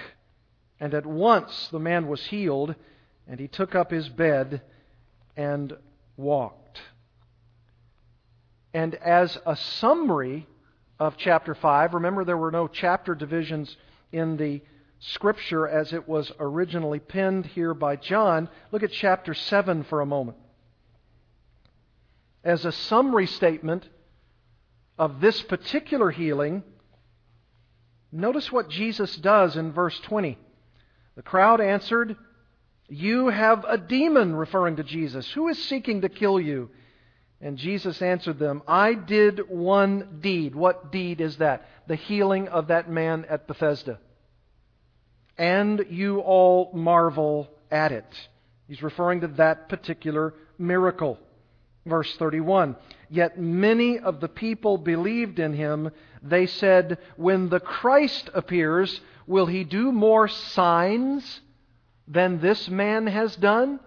And 0.79 0.95
at 0.95 1.05
once 1.05 1.67
the 1.67 1.77
man 1.77 2.07
was 2.07 2.25
healed, 2.25 2.73
and 3.27 3.39
he 3.39 3.47
took 3.47 3.75
up 3.75 3.91
his 3.91 4.09
bed 4.09 4.63
and 5.37 5.77
walked. 6.17 6.81
And 8.73 8.95
as 8.95 9.37
a 9.45 9.55
summary 9.55 10.47
of 10.97 11.17
chapter 11.17 11.53
5, 11.53 11.93
remember 11.93 12.23
there 12.23 12.35
were 12.35 12.49
no 12.49 12.67
chapter 12.67 13.13
divisions 13.13 13.77
in 14.11 14.37
the 14.37 14.63
Scripture 14.99 15.65
as 15.65 15.93
it 15.93 16.07
was 16.09 16.31
originally 16.39 16.99
penned 16.99 17.45
here 17.45 17.73
by 17.73 17.95
John, 17.95 18.49
look 18.71 18.83
at 18.83 18.91
chapter 18.91 19.33
7 19.33 19.83
for 19.85 20.01
a 20.01 20.05
moment. 20.05 20.37
As 22.43 22.65
a 22.65 22.71
summary 22.71 23.27
statement 23.27 23.87
of 24.97 25.21
this 25.21 25.41
particular 25.41 26.11
healing, 26.11 26.63
notice 28.11 28.51
what 28.51 28.69
Jesus 28.69 29.15
does 29.15 29.55
in 29.55 29.71
verse 29.71 29.97
20. 30.01 30.37
The 31.15 31.21
crowd 31.21 31.61
answered, 31.61 32.17
You 32.89 33.29
have 33.29 33.63
a 33.65 33.77
demon, 33.77 34.35
referring 34.35 34.75
to 34.77 34.83
Jesus. 34.83 35.31
Who 35.31 35.47
is 35.47 35.63
seeking 35.63 36.01
to 36.01 36.09
kill 36.09 36.41
you? 36.41 36.71
And 37.39 37.57
Jesus 37.57 38.01
answered 38.01 38.37
them, 38.37 38.63
I 38.67 38.95
did 38.95 39.49
one 39.49 40.19
deed. 40.19 40.55
What 40.55 40.91
deed 40.91 41.21
is 41.21 41.37
that? 41.37 41.65
The 41.87 41.95
healing 41.95 42.49
of 42.49 42.67
that 42.67 42.89
man 42.91 43.25
at 43.29 43.47
Bethesda 43.47 43.99
and 45.39 45.85
you 45.89 46.19
all 46.19 46.69
marvel 46.73 47.49
at 47.71 47.93
it. 47.93 48.29
He's 48.67 48.83
referring 48.83 49.21
to 49.21 49.27
that 49.29 49.69
particular 49.69 50.35
miracle. 50.59 51.17
Verse 51.85 52.13
31 52.17 52.75
Yet 53.09 53.39
many 53.39 53.97
of 53.97 54.19
the 54.19 54.27
people 54.27 54.77
believed 54.77 55.39
in 55.39 55.53
him. 55.53 55.89
They 56.21 56.45
said, 56.45 56.99
When 57.15 57.49
the 57.49 57.61
Christ 57.61 58.29
appears, 58.35 59.01
will 59.25 59.47
he 59.47 59.63
do 59.63 59.91
more 59.91 60.27
signs 60.27 61.41
than 62.07 62.41
this 62.41 62.69
man 62.69 63.07
has 63.07 63.35
done? 63.35 63.79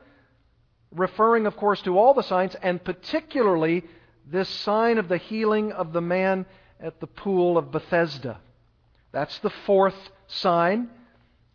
Referring, 0.90 1.46
of 1.46 1.56
course, 1.56 1.82
to 1.82 1.98
all 1.98 2.14
the 2.14 2.22
signs, 2.22 2.56
and 2.56 2.82
particularly 2.82 3.84
this 4.26 4.48
sign 4.48 4.98
of 4.98 5.08
the 5.08 5.18
healing 5.18 5.70
of 5.70 5.92
the 5.92 6.00
man 6.00 6.46
at 6.80 6.98
the 6.98 7.06
pool 7.06 7.58
of 7.58 7.70
Bethesda. 7.70 8.40
That's 9.12 9.38
the 9.40 9.50
fourth 9.50 10.10
sign. 10.26 10.88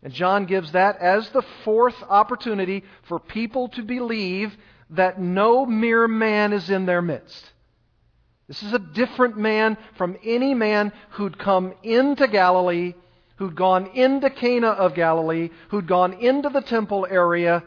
And 0.02 0.12
John 0.12 0.46
gives 0.46 0.72
that 0.72 0.98
as 0.98 1.28
the 1.30 1.42
fourth 1.64 1.96
opportunity 2.08 2.84
for 3.02 3.18
people 3.18 3.68
to 3.70 3.82
believe 3.82 4.56
that 4.90 5.20
no 5.20 5.66
mere 5.66 6.06
man 6.06 6.52
is 6.52 6.70
in 6.70 6.86
their 6.86 7.02
midst. 7.02 7.52
This 8.46 8.62
is 8.62 8.72
a 8.72 8.78
different 8.78 9.36
man 9.36 9.76
from 9.96 10.16
any 10.24 10.54
man 10.54 10.92
who'd 11.10 11.38
come 11.38 11.74
into 11.82 12.26
Galilee, 12.28 12.94
who'd 13.36 13.54
gone 13.54 13.88
into 13.88 14.30
Cana 14.30 14.68
of 14.68 14.94
Galilee, 14.94 15.50
who'd 15.68 15.86
gone 15.86 16.14
into 16.14 16.48
the 16.48 16.62
temple 16.62 17.06
area. 17.10 17.62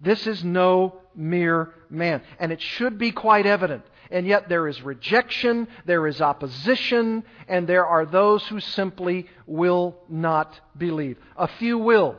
This 0.00 0.26
is 0.26 0.42
no 0.42 1.00
mere 1.14 1.74
man. 1.90 2.22
And 2.38 2.52
it 2.52 2.62
should 2.62 2.98
be 2.98 3.10
quite 3.10 3.46
evident 3.46 3.84
and 4.10 4.26
yet 4.26 4.48
there 4.48 4.68
is 4.68 4.82
rejection, 4.82 5.68
there 5.84 6.06
is 6.06 6.20
opposition, 6.20 7.24
and 7.48 7.66
there 7.66 7.86
are 7.86 8.06
those 8.06 8.46
who 8.46 8.60
simply 8.60 9.26
will 9.46 9.96
not 10.08 10.58
believe. 10.76 11.18
A 11.36 11.48
few 11.48 11.78
will, 11.78 12.16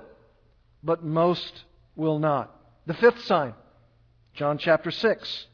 but 0.84 1.04
most 1.04 1.64
will 1.96 2.20
not. 2.20 2.56
The 2.86 2.94
fifth 2.94 3.24
sign, 3.26 3.54
John 4.34 4.58
chapter 4.58 4.92
6. 4.92 5.48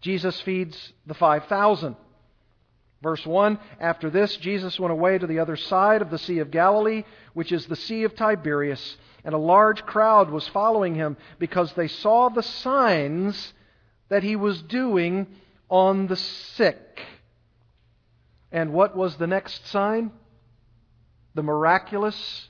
Jesus 0.00 0.40
feeds 0.42 0.92
the 1.06 1.14
5,000. 1.14 1.96
Verse 3.02 3.24
1 3.24 3.58
After 3.80 4.10
this, 4.10 4.36
Jesus 4.36 4.80
went 4.80 4.92
away 4.92 5.18
to 5.18 5.26
the 5.26 5.38
other 5.38 5.56
side 5.56 6.02
of 6.02 6.10
the 6.10 6.18
Sea 6.18 6.38
of 6.38 6.50
Galilee, 6.50 7.04
which 7.34 7.52
is 7.52 7.66
the 7.66 7.76
Sea 7.76 8.04
of 8.04 8.14
Tiberias, 8.14 8.96
and 9.24 9.34
a 9.34 9.38
large 9.38 9.84
crowd 9.84 10.30
was 10.30 10.46
following 10.48 10.94
him 10.94 11.16
because 11.38 11.72
they 11.72 11.88
saw 11.88 12.28
the 12.28 12.42
signs 12.42 13.52
that 14.08 14.22
he 14.22 14.36
was 14.36 14.62
doing 14.62 15.26
on 15.68 16.06
the 16.06 16.16
sick. 16.16 17.00
And 18.52 18.72
what 18.72 18.96
was 18.96 19.16
the 19.16 19.26
next 19.26 19.66
sign? 19.68 20.12
The 21.34 21.42
miraculous 21.42 22.48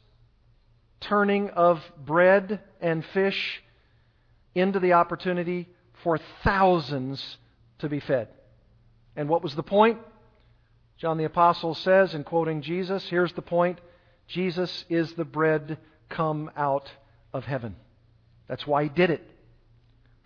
turning 1.01 1.51
of 1.51 1.83
bread 2.05 2.61
and 2.81 3.05
fish 3.07 3.63
into 4.55 4.81
the 4.81 4.95
opportunity 4.95 5.69
for 6.03 6.19
thousands 6.45 7.39
to 7.79 7.89
be 7.89 8.01
fed. 8.01 8.29
And 9.17 9.29
what 9.29 9.43
was 9.43 9.55
the 9.55 9.63
point? 9.63 9.99
John 10.99 11.19
the 11.19 11.25
Apostle 11.25 11.75
says, 11.75 12.15
in 12.15 12.25
quoting 12.25 12.63
Jesus, 12.63 13.07
here's 13.09 13.33
the 13.33 13.43
point 13.43 13.81
Jesus 14.29 14.85
is 14.89 15.13
the 15.13 15.25
bread 15.25 15.79
come 16.09 16.51
out 16.57 16.91
of 17.33 17.45
heaven. 17.45 17.77
That's 18.49 18.67
why 18.67 18.85
he 18.85 18.89
did 18.89 19.11
it. 19.11 19.23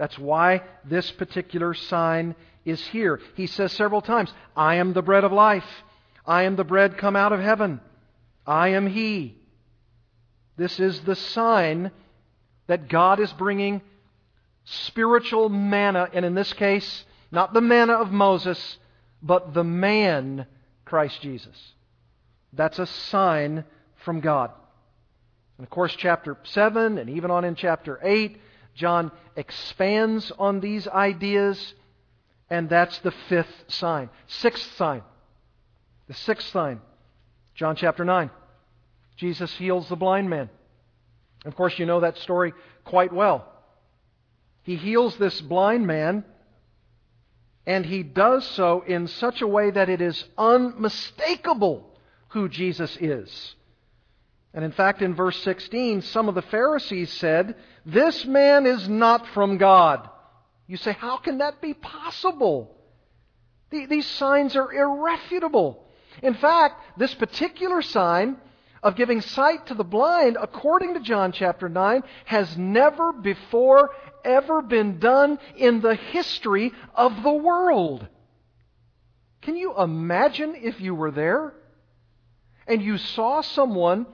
That's 0.00 0.19
why 0.19 0.62
this 0.83 1.11
particular 1.11 1.75
sign 1.75 2.35
is 2.64 2.80
here. 2.87 3.21
He 3.35 3.47
says 3.47 3.71
several 3.75 4.00
times, 4.00 4.33
I 4.57 4.76
am 4.76 4.95
the 4.95 5.02
bread 5.02 5.25
of 5.25 5.30
life. 5.30 5.66
I 6.25 6.45
am 6.45 6.57
the 6.57 6.64
bread 6.64 6.97
come 6.97 7.16
out 7.16 7.35
of 7.35 7.40
heaven. 7.40 7.83
I 8.47 8.69
am 8.69 8.87
He. 8.87 9.37
This 10.57 10.80
is 10.80 11.00
the 11.00 11.16
sign 11.16 11.90
that 12.66 12.88
God 12.88 13.21
is 13.21 13.30
bringing 13.35 13.83
spiritual 14.64 15.50
manna, 15.50 16.09
and 16.14 16.25
in 16.25 16.35
this 16.35 16.54
case, 16.54 17.04
not 17.30 17.52
the 17.52 17.61
manna 17.61 17.92
of 17.92 18.11
Moses, 18.11 18.78
but 19.23 19.52
the 19.52 19.64
man, 19.64 20.47
Christ 20.87 21.21
Jesus. 21.21 21.75
That's 22.54 22.78
a 22.78 22.87
sign 22.87 23.66
from 23.97 24.21
God. 24.21 24.50
And 25.59 25.66
of 25.66 25.71
course, 25.71 25.95
chapter 25.95 26.38
7 26.45 26.97
and 26.97 27.11
even 27.11 27.30
on 27.30 27.45
in 27.45 27.54
chapter 27.54 28.00
8, 28.02 28.38
John 28.74 29.12
expands 29.36 30.32
on 30.38 30.60
these 30.60 30.86
ideas, 30.88 31.74
and 32.48 32.68
that's 32.68 32.98
the 32.98 33.12
fifth 33.28 33.64
sign. 33.68 34.10
Sixth 34.26 34.76
sign. 34.76 35.02
The 36.08 36.14
sixth 36.14 36.48
sign. 36.50 36.80
John 37.54 37.76
chapter 37.76 38.04
9. 38.04 38.30
Jesus 39.16 39.52
heals 39.56 39.88
the 39.88 39.96
blind 39.96 40.30
man. 40.30 40.48
Of 41.44 41.56
course, 41.56 41.78
you 41.78 41.86
know 41.86 42.00
that 42.00 42.18
story 42.18 42.52
quite 42.84 43.12
well. 43.12 43.46
He 44.62 44.76
heals 44.76 45.16
this 45.16 45.40
blind 45.40 45.86
man, 45.86 46.24
and 47.66 47.84
he 47.84 48.02
does 48.02 48.46
so 48.46 48.82
in 48.86 49.06
such 49.06 49.42
a 49.42 49.46
way 49.46 49.70
that 49.70 49.88
it 49.88 50.00
is 50.00 50.24
unmistakable 50.36 51.90
who 52.28 52.48
Jesus 52.48 52.96
is. 53.00 53.54
And 54.52 54.64
in 54.64 54.73
fact, 54.73 55.00
in 55.00 55.14
verse 55.14 55.40
16, 55.42 56.02
some 56.02 56.28
of 56.28 56.35
the 56.35 56.42
Pharisees 56.42 57.12
said, 57.12 57.54
This 57.87 58.25
man 58.25 58.66
is 58.66 58.88
not 58.88 59.26
from 59.28 59.59
God. 59.59 60.09
You 60.66 60.76
say, 60.76 60.92
How 60.92 61.19
can 61.19 61.38
that 61.38 61.61
be 61.61 61.75
possible? 61.75 62.76
These 63.71 64.07
signs 64.07 64.57
are 64.57 64.73
irrefutable. 64.73 65.85
In 66.23 66.35
fact, 66.35 66.99
this 66.99 67.14
particular 67.14 67.83
sign 67.83 68.37
of 68.83 68.97
giving 68.97 69.21
sight 69.21 69.66
to 69.66 69.75
the 69.75 69.85
blind, 69.85 70.37
according 70.40 70.95
to 70.95 71.00
John 71.00 71.30
chapter 71.30 71.69
9, 71.69 72.02
has 72.25 72.57
never 72.57 73.12
before 73.12 73.90
ever 74.25 74.62
been 74.62 74.99
done 74.99 75.38
in 75.57 75.80
the 75.80 75.95
history 75.95 76.73
of 76.95 77.23
the 77.23 77.33
world. 77.33 78.07
Can 79.42 79.57
you 79.57 79.78
imagine 79.78 80.57
if 80.57 80.80
you 80.80 80.95
were 80.95 81.11
there 81.11 81.54
and 82.66 82.83
you 82.83 82.99
saw 82.99 83.40
someone 83.40 84.07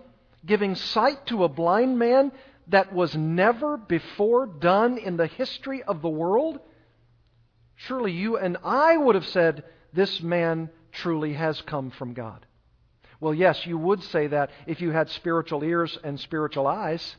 giving 0.47 0.75
sight 0.75 1.27
to 1.27 1.45
a 1.45 1.49
blind 1.49 1.99
man 1.99 2.33
that 2.69 2.93
was 2.93 3.15
never 3.15 3.77
before 3.77 4.47
done 4.47 4.99
in 4.99 5.17
the 5.17 5.27
history 5.27 5.83
of 5.83 6.03
the 6.03 6.09
world? 6.09 6.61
Surely 7.77 8.13
you 8.13 8.39
and 8.39 8.57
I 8.65 8.97
would 8.97 9.15
have 9.15 9.27
said, 9.27 9.65
This 9.93 10.23
man 10.23 10.71
truly 10.93 11.35
has 11.35 11.61
come 11.63 11.91
from 11.91 12.15
God. 12.15 12.47
Well, 13.21 13.35
yes, 13.35 13.67
you 13.67 13.79
would 13.79 14.03
say 14.03 14.27
that 14.29 14.51
if 14.67 14.81
you 14.81 14.91
had 14.91 15.11
spiritual 15.11 15.65
ears 15.65 15.99
and 16.03 16.19
spiritual 16.19 16.67
eyes. 16.67 17.17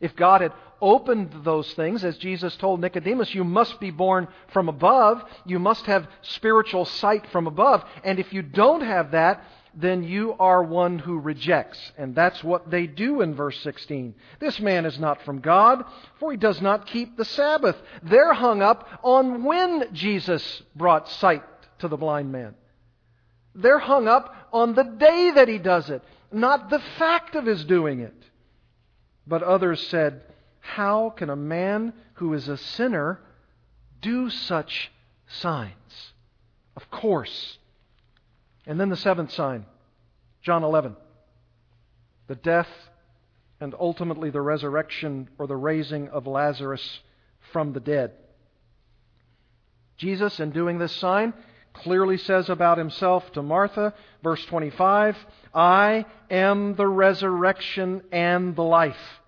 If 0.00 0.14
God 0.14 0.42
had 0.42 0.52
opened 0.80 1.44
those 1.44 1.72
things, 1.74 2.04
as 2.04 2.18
Jesus 2.18 2.54
told 2.56 2.80
Nicodemus, 2.80 3.34
you 3.34 3.44
must 3.44 3.80
be 3.80 3.90
born 3.90 4.28
from 4.48 4.68
above. 4.68 5.24
You 5.46 5.58
must 5.58 5.86
have 5.86 6.08
spiritual 6.22 6.84
sight 6.84 7.26
from 7.28 7.46
above. 7.46 7.84
And 8.04 8.18
if 8.18 8.32
you 8.32 8.42
don't 8.42 8.82
have 8.82 9.12
that, 9.12 9.42
then 9.76 10.02
you 10.02 10.34
are 10.38 10.62
one 10.62 10.98
who 10.98 11.20
rejects. 11.20 11.78
And 11.98 12.14
that's 12.14 12.42
what 12.42 12.70
they 12.70 12.86
do 12.86 13.20
in 13.20 13.34
verse 13.34 13.60
16. 13.60 14.14
This 14.40 14.58
man 14.58 14.86
is 14.86 14.98
not 14.98 15.22
from 15.22 15.40
God, 15.40 15.84
for 16.18 16.30
he 16.30 16.38
does 16.38 16.62
not 16.62 16.86
keep 16.86 17.16
the 17.16 17.26
Sabbath. 17.26 17.76
They're 18.02 18.32
hung 18.32 18.62
up 18.62 18.88
on 19.02 19.44
when 19.44 19.92
Jesus 19.92 20.62
brought 20.74 21.08
sight 21.08 21.44
to 21.80 21.88
the 21.88 21.98
blind 21.98 22.32
man. 22.32 22.54
They're 23.54 23.78
hung 23.78 24.08
up 24.08 24.34
on 24.50 24.74
the 24.74 24.84
day 24.84 25.32
that 25.34 25.48
he 25.48 25.58
does 25.58 25.90
it, 25.90 26.02
not 26.32 26.70
the 26.70 26.82
fact 26.98 27.34
of 27.34 27.44
his 27.44 27.64
doing 27.64 28.00
it. 28.00 28.14
But 29.26 29.42
others 29.42 29.86
said, 29.88 30.22
How 30.60 31.10
can 31.10 31.28
a 31.28 31.36
man 31.36 31.92
who 32.14 32.32
is 32.32 32.48
a 32.48 32.56
sinner 32.56 33.20
do 34.00 34.30
such 34.30 34.90
signs? 35.26 36.12
Of 36.76 36.90
course. 36.90 37.58
And 38.66 38.80
then 38.80 38.88
the 38.88 38.96
seventh 38.96 39.32
sign, 39.32 39.64
John 40.42 40.64
11. 40.64 40.96
The 42.26 42.34
death 42.34 42.68
and 43.60 43.74
ultimately 43.78 44.30
the 44.30 44.40
resurrection 44.40 45.28
or 45.38 45.46
the 45.46 45.56
raising 45.56 46.08
of 46.08 46.26
Lazarus 46.26 47.00
from 47.52 47.72
the 47.72 47.80
dead. 47.80 48.12
Jesus, 49.96 50.40
in 50.40 50.50
doing 50.50 50.78
this 50.78 50.92
sign, 50.92 51.32
clearly 51.72 52.18
says 52.18 52.50
about 52.50 52.78
himself 52.78 53.30
to 53.32 53.42
Martha, 53.42 53.94
verse 54.22 54.44
25, 54.46 55.16
I 55.54 56.04
am 56.30 56.74
the 56.74 56.86
resurrection 56.86 58.02
and 58.12 58.56
the 58.56 58.62
life. 58.62 59.20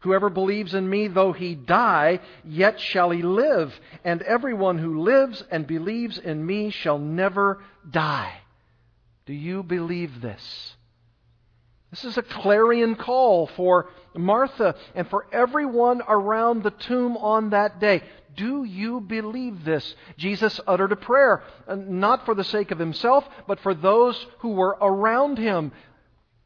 Whoever 0.00 0.30
believes 0.30 0.74
in 0.74 0.88
me, 0.88 1.08
though 1.08 1.32
he 1.32 1.54
die, 1.54 2.20
yet 2.44 2.80
shall 2.80 3.10
he 3.10 3.22
live. 3.22 3.78
And 4.04 4.22
everyone 4.22 4.78
who 4.78 5.02
lives 5.02 5.42
and 5.50 5.66
believes 5.66 6.18
in 6.18 6.44
me 6.44 6.70
shall 6.70 6.98
never 6.98 7.60
die. 7.88 8.32
Do 9.26 9.32
you 9.32 9.62
believe 9.62 10.20
this? 10.20 10.76
This 11.90 12.04
is 12.04 12.18
a 12.18 12.22
clarion 12.22 12.94
call 12.94 13.46
for 13.48 13.88
Martha 14.14 14.74
and 14.94 15.08
for 15.08 15.26
everyone 15.32 16.02
around 16.06 16.62
the 16.62 16.70
tomb 16.70 17.16
on 17.16 17.50
that 17.50 17.80
day. 17.80 18.02
Do 18.36 18.64
you 18.64 19.00
believe 19.00 19.64
this? 19.64 19.94
Jesus 20.16 20.60
uttered 20.66 20.92
a 20.92 20.96
prayer, 20.96 21.42
not 21.68 22.24
for 22.24 22.34
the 22.34 22.44
sake 22.44 22.70
of 22.70 22.78
himself, 22.78 23.26
but 23.46 23.60
for 23.60 23.74
those 23.74 24.26
who 24.40 24.50
were 24.50 24.76
around 24.80 25.38
him. 25.38 25.72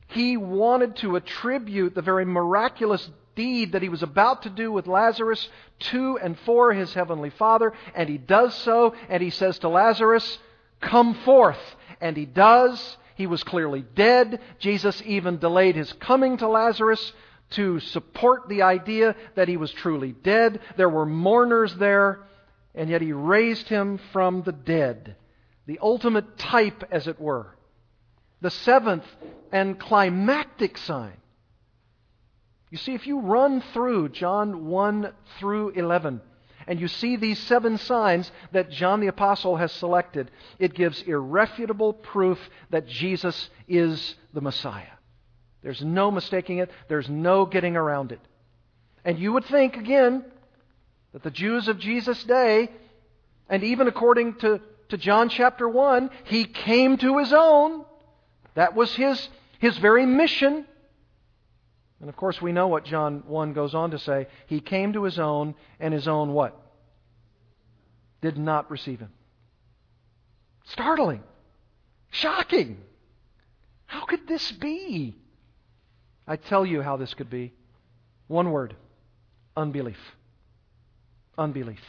He 0.09 0.37
wanted 0.37 0.97
to 0.97 1.17
attribute 1.17 1.95
the 1.95 2.03
very 2.03 2.25
miraculous 2.25 3.11
deed 3.35 3.73
that 3.73 3.83
he 3.83 3.89
was 3.89 4.03
about 4.03 4.43
to 4.43 4.51
do 4.51 4.71
with 4.71 4.87
Lazarus 4.87 5.49
to 5.79 6.19
and 6.19 6.39
for 6.41 6.73
his 6.73 6.93
heavenly 6.95 7.31
Father, 7.31 7.73
and 7.95 8.09
he 8.09 8.19
does 8.19 8.55
so, 8.55 8.95
and 9.09 9.23
he 9.23 9.31
says 9.31 9.59
to 9.61 9.69
Lazarus, 9.69 10.39
Come 10.81 11.15
forth. 11.15 11.59
And 12.01 12.17
he 12.17 12.27
does. 12.27 12.97
He 13.17 13.27
was 13.27 13.45
clearly 13.45 13.85
dead. 13.95 14.41
Jesus 14.59 15.03
even 15.05 15.39
delayed 15.39 15.77
his 15.77 15.93
coming 15.93 16.39
to 16.39 16.49
Lazarus 16.49 17.13
to 17.51 17.81
support 17.81 18.49
the 18.49 18.63
idea 18.63 19.17
that 19.35 19.49
he 19.49 19.57
was 19.57 19.73
truly 19.73 20.13
dead. 20.13 20.61
There 20.77 20.89
were 20.89 21.07
mourners 21.07 21.75
there, 21.77 22.21
and 22.75 22.89
yet 22.89 23.03
he 23.03 23.13
raised 23.13 23.69
him 23.69 23.99
from 24.13 24.43
the 24.43 24.53
dead. 24.53 25.17
The 25.67 25.79
ultimate 25.83 26.39
type, 26.39 26.85
as 26.91 27.07
it 27.07 27.21
were. 27.21 27.55
The 28.41 28.51
seventh 28.51 29.05
and 29.53 29.79
climactic 29.79 30.79
sign. 30.79 31.17
You 32.71 32.79
see, 32.79 32.95
if 32.95 33.07
you 33.07 33.19
run 33.19 33.63
through 33.73 34.11
John 34.11 34.67
1 34.67 35.13
through 35.39 35.71
11, 35.71 36.21
and 36.71 36.81
you 36.81 36.87
see 36.87 37.17
these 37.17 37.41
seven 37.41 37.79
signs 37.79 38.31
that 38.53 38.71
John 38.71 39.01
the 39.01 39.09
Apostle 39.09 39.57
has 39.57 39.73
selected, 39.73 40.31
it 40.61 40.73
gives 40.73 41.03
irrefutable 41.03 41.93
proof 41.93 42.39
that 42.71 42.87
Jesus 42.87 43.51
is 43.67 44.15
the 44.33 44.41
Messiah. 44.41 44.85
There's 45.65 45.83
no 45.83 46.13
mistaking 46.13 46.59
it, 46.59 46.71
there's 46.87 47.09
no 47.09 47.45
getting 47.45 47.75
around 47.75 48.13
it. 48.13 48.21
And 49.05 49.19
you 49.19 49.33
would 49.33 49.47
think, 49.47 49.79
again, 49.79 50.25
that 51.13 51.25
the 51.25 51.33
Jews 51.33 51.67
of 51.67 51.81
Jesus' 51.81 52.23
day, 52.23 52.71
and 53.49 53.65
even 53.65 53.89
according 53.89 54.37
to, 54.37 54.61
to 54.91 54.97
John 54.97 55.29
chapter 55.29 55.69
1, 55.69 56.09
he 56.23 56.45
came 56.45 56.99
to 56.99 57.19
his 57.19 57.33
own. 57.33 57.85
That 58.55 58.77
was 58.77 58.95
his, 58.95 59.29
his 59.59 59.77
very 59.79 60.07
mission. 60.07 60.67
And 61.99 62.09
of 62.09 62.15
course, 62.15 62.41
we 62.41 62.53
know 62.53 62.69
what 62.69 62.85
John 62.85 63.25
1 63.27 63.55
goes 63.55 63.75
on 63.75 63.91
to 63.91 63.99
say. 63.99 64.29
He 64.47 64.61
came 64.61 64.93
to 64.93 65.03
his 65.03 65.19
own, 65.19 65.57
and 65.81 65.93
his 65.93 66.07
own 66.07 66.33
what? 66.33 66.60
Did 68.21 68.39
not 68.39 68.71
receive 68.71 69.01
him. 69.01 69.13
Startling. 70.65 71.23
Shocking. 72.11 72.79
How 73.87 74.05
could 74.05 74.27
this 74.29 74.53
be? 74.53 75.17
I 76.27 76.37
tell 76.37 76.65
you 76.65 76.83
how 76.83 76.97
this 76.97 77.15
could 77.15 77.31
be. 77.31 77.53
One 78.29 78.51
word 78.51 78.77
unbelief. 79.57 79.99
Unbelief. 81.37 81.81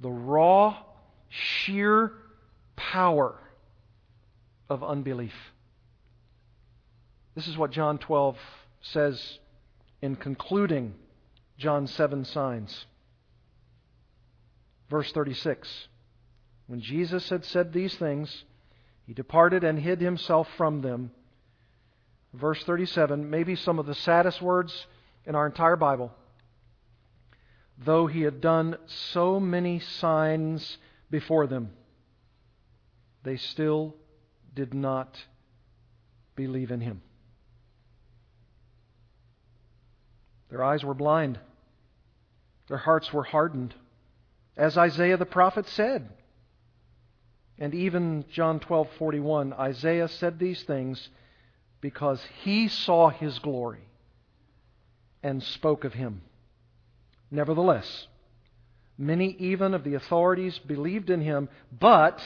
The 0.00 0.10
raw, 0.10 0.76
sheer 1.28 2.12
power 2.76 3.38
of 4.68 4.84
unbelief. 4.84 5.34
This 7.34 7.48
is 7.48 7.56
what 7.56 7.70
John 7.70 7.98
12 7.98 8.36
says 8.80 9.38
in 10.02 10.16
concluding 10.16 10.94
John 11.58 11.86
7 11.86 12.24
signs. 12.24 12.86
Verse 14.90 15.10
36 15.12 15.88
When 16.66 16.80
Jesus 16.80 17.28
had 17.28 17.44
said 17.44 17.72
these 17.72 17.94
things, 17.96 18.44
he 19.06 19.14
departed 19.14 19.64
and 19.64 19.78
hid 19.78 20.00
himself 20.00 20.48
from 20.56 20.82
them 20.82 21.10
verse 22.36 22.62
37, 22.64 23.28
maybe 23.28 23.56
some 23.56 23.78
of 23.78 23.86
the 23.86 23.94
saddest 23.94 24.40
words 24.42 24.86
in 25.24 25.34
our 25.34 25.46
entire 25.46 25.76
Bible. 25.76 26.12
Though 27.78 28.06
he 28.06 28.22
had 28.22 28.40
done 28.40 28.76
so 28.86 29.40
many 29.40 29.80
signs 29.80 30.78
before 31.10 31.46
them, 31.46 31.72
they 33.22 33.36
still 33.36 33.94
did 34.54 34.72
not 34.72 35.16
believe 36.36 36.70
in 36.70 36.80
him. 36.80 37.02
Their 40.48 40.62
eyes 40.62 40.84
were 40.84 40.94
blind. 40.94 41.38
Their 42.68 42.78
hearts 42.78 43.12
were 43.12 43.24
hardened. 43.24 43.74
As 44.56 44.78
Isaiah 44.78 45.16
the 45.16 45.26
prophet 45.26 45.66
said. 45.68 46.08
And 47.58 47.74
even 47.74 48.24
John 48.30 48.60
12:41, 48.60 49.58
Isaiah 49.58 50.08
said 50.08 50.38
these 50.38 50.62
things 50.64 51.08
because 51.80 52.22
he 52.42 52.68
saw 52.68 53.08
his 53.10 53.38
glory 53.38 53.88
and 55.22 55.42
spoke 55.42 55.84
of 55.84 55.94
him. 55.94 56.22
Nevertheless, 57.30 58.06
many 58.98 59.36
even 59.38 59.74
of 59.74 59.84
the 59.84 59.94
authorities 59.94 60.58
believed 60.58 61.10
in 61.10 61.20
him, 61.20 61.48
but 61.78 62.22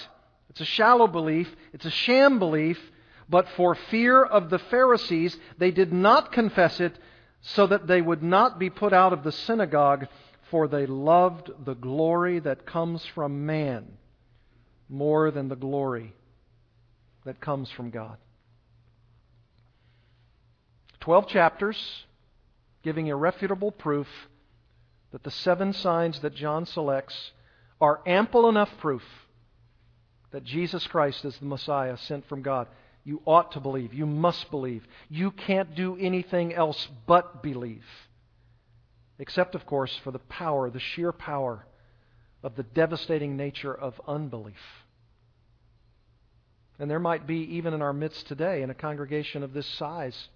it's 0.50 0.60
a 0.60 0.64
shallow 0.64 1.06
belief, 1.06 1.54
it's 1.72 1.84
a 1.84 1.90
sham 1.90 2.38
belief, 2.38 2.78
but 3.28 3.48
for 3.50 3.74
fear 3.74 4.22
of 4.22 4.50
the 4.50 4.58
Pharisees, 4.58 5.38
they 5.58 5.70
did 5.70 5.92
not 5.92 6.32
confess 6.32 6.80
it 6.80 6.98
so 7.40 7.66
that 7.68 7.86
they 7.86 8.02
would 8.02 8.22
not 8.22 8.58
be 8.58 8.68
put 8.68 8.92
out 8.92 9.12
of 9.12 9.22
the 9.22 9.32
synagogue, 9.32 10.06
for 10.50 10.68
they 10.68 10.86
loved 10.86 11.50
the 11.64 11.74
glory 11.74 12.38
that 12.40 12.66
comes 12.66 13.04
from 13.14 13.46
man 13.46 13.86
more 14.88 15.30
than 15.30 15.48
the 15.48 15.56
glory 15.56 16.12
that 17.24 17.40
comes 17.40 17.70
from 17.70 17.90
God. 17.90 18.16
Twelve 20.98 21.28
chapters 21.28 22.04
giving 22.82 23.06
irrefutable 23.06 23.70
proof 23.70 24.08
that 25.12 25.22
the 25.22 25.30
seven 25.30 25.72
signs 25.72 26.20
that 26.20 26.34
John 26.34 26.66
selects 26.66 27.32
are 27.80 28.00
ample 28.06 28.48
enough 28.48 28.70
proof 28.78 29.02
that 30.30 30.44
Jesus 30.44 30.86
Christ 30.86 31.24
is 31.24 31.36
the 31.38 31.46
Messiah 31.46 31.96
sent 31.96 32.28
from 32.28 32.42
God. 32.42 32.68
You 33.04 33.20
ought 33.24 33.52
to 33.52 33.60
believe. 33.60 33.94
You 33.94 34.06
must 34.06 34.50
believe. 34.50 34.86
You 35.08 35.30
can't 35.30 35.74
do 35.74 35.96
anything 35.98 36.54
else 36.54 36.88
but 37.06 37.42
believe. 37.42 37.84
Except, 39.20 39.54
of 39.54 39.66
course, 39.66 39.94
for 40.02 40.10
the 40.10 40.18
power, 40.18 40.70
the 40.70 40.80
sheer 40.80 41.12
power 41.12 41.66
of 42.42 42.56
the 42.56 42.62
devastating 42.62 43.36
nature 43.36 43.72
of 43.72 44.00
unbelief. 44.08 44.56
And 46.78 46.90
there 46.90 46.98
might 46.98 47.26
be, 47.26 47.36
even 47.56 47.74
in 47.74 47.82
our 47.82 47.92
midst 47.92 48.26
today, 48.26 48.62
in 48.62 48.70
a 48.70 48.74
congregation 48.74 49.42
of 49.42 49.52
this 49.52 49.66
size, 49.66 50.28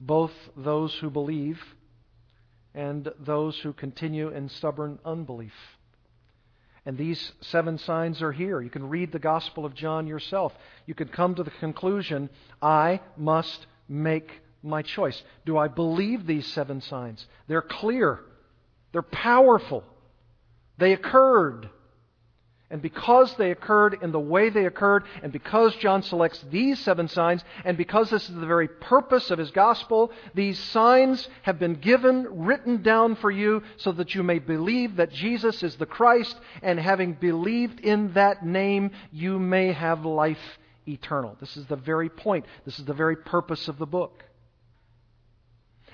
both 0.00 0.32
those 0.56 0.94
who 0.94 1.10
believe 1.10 1.62
and 2.74 3.10
those 3.20 3.58
who 3.58 3.74
continue 3.74 4.30
in 4.30 4.48
stubborn 4.48 4.98
unbelief. 5.04 5.52
And 6.86 6.96
these 6.96 7.32
seven 7.42 7.76
signs 7.76 8.22
are 8.22 8.32
here. 8.32 8.62
You 8.62 8.70
can 8.70 8.88
read 8.88 9.12
the 9.12 9.18
Gospel 9.18 9.66
of 9.66 9.74
John 9.74 10.06
yourself. 10.06 10.54
You 10.86 10.94
can 10.94 11.08
come 11.08 11.34
to 11.34 11.42
the 11.42 11.50
conclusion 11.50 12.30
I 12.62 13.00
must 13.18 13.66
make 13.86 14.30
my 14.66 14.82
choice. 14.82 15.22
Do 15.44 15.56
I 15.56 15.68
believe 15.68 16.26
these 16.26 16.46
seven 16.46 16.80
signs? 16.80 17.26
They're 17.46 17.62
clear, 17.62 18.20
they're 18.92 19.02
powerful, 19.02 19.84
they 20.78 20.92
occurred. 20.92 21.70
And 22.68 22.82
because 22.82 23.32
they 23.36 23.52
occurred 23.52 23.98
in 24.02 24.10
the 24.10 24.18
way 24.18 24.50
they 24.50 24.66
occurred, 24.66 25.04
and 25.22 25.30
because 25.30 25.76
John 25.76 26.02
selects 26.02 26.44
these 26.50 26.80
seven 26.80 27.06
signs, 27.06 27.44
and 27.64 27.76
because 27.76 28.10
this 28.10 28.28
is 28.28 28.34
the 28.34 28.44
very 28.44 28.66
purpose 28.66 29.30
of 29.30 29.38
his 29.38 29.52
gospel, 29.52 30.10
these 30.34 30.58
signs 30.58 31.28
have 31.42 31.60
been 31.60 31.74
given, 31.74 32.26
written 32.44 32.82
down 32.82 33.14
for 33.14 33.30
you, 33.30 33.62
so 33.76 33.92
that 33.92 34.16
you 34.16 34.24
may 34.24 34.40
believe 34.40 34.96
that 34.96 35.12
Jesus 35.12 35.62
is 35.62 35.76
the 35.76 35.86
Christ, 35.86 36.36
and 36.60 36.80
having 36.80 37.12
believed 37.12 37.78
in 37.78 38.12
that 38.14 38.44
name, 38.44 38.90
you 39.12 39.38
may 39.38 39.70
have 39.70 40.04
life 40.04 40.58
eternal. 40.88 41.36
This 41.38 41.56
is 41.56 41.66
the 41.66 41.76
very 41.76 42.08
point. 42.08 42.46
This 42.64 42.80
is 42.80 42.84
the 42.84 42.94
very 42.94 43.16
purpose 43.16 43.68
of 43.68 43.78
the 43.78 43.86
book. 43.86 44.24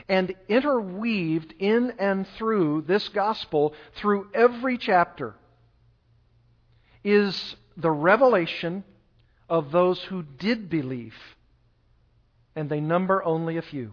And 0.09 0.35
interweaved 0.49 1.55
in 1.59 1.93
and 1.99 2.27
through 2.37 2.83
this 2.83 3.09
gospel, 3.09 3.75
through 3.95 4.29
every 4.35 4.79
chapter, 4.79 5.35
is 7.05 7.57
the 7.77 7.91
revelation 7.91 8.85
of 9.49 9.71
those 9.71 10.01
who 10.05 10.23
did 10.23 10.69
believe, 10.71 11.15
and 12.57 12.69
they 12.69 12.81
number 12.81 13.25
only 13.25 13.57
a 13.57 13.63
few. 13.63 13.93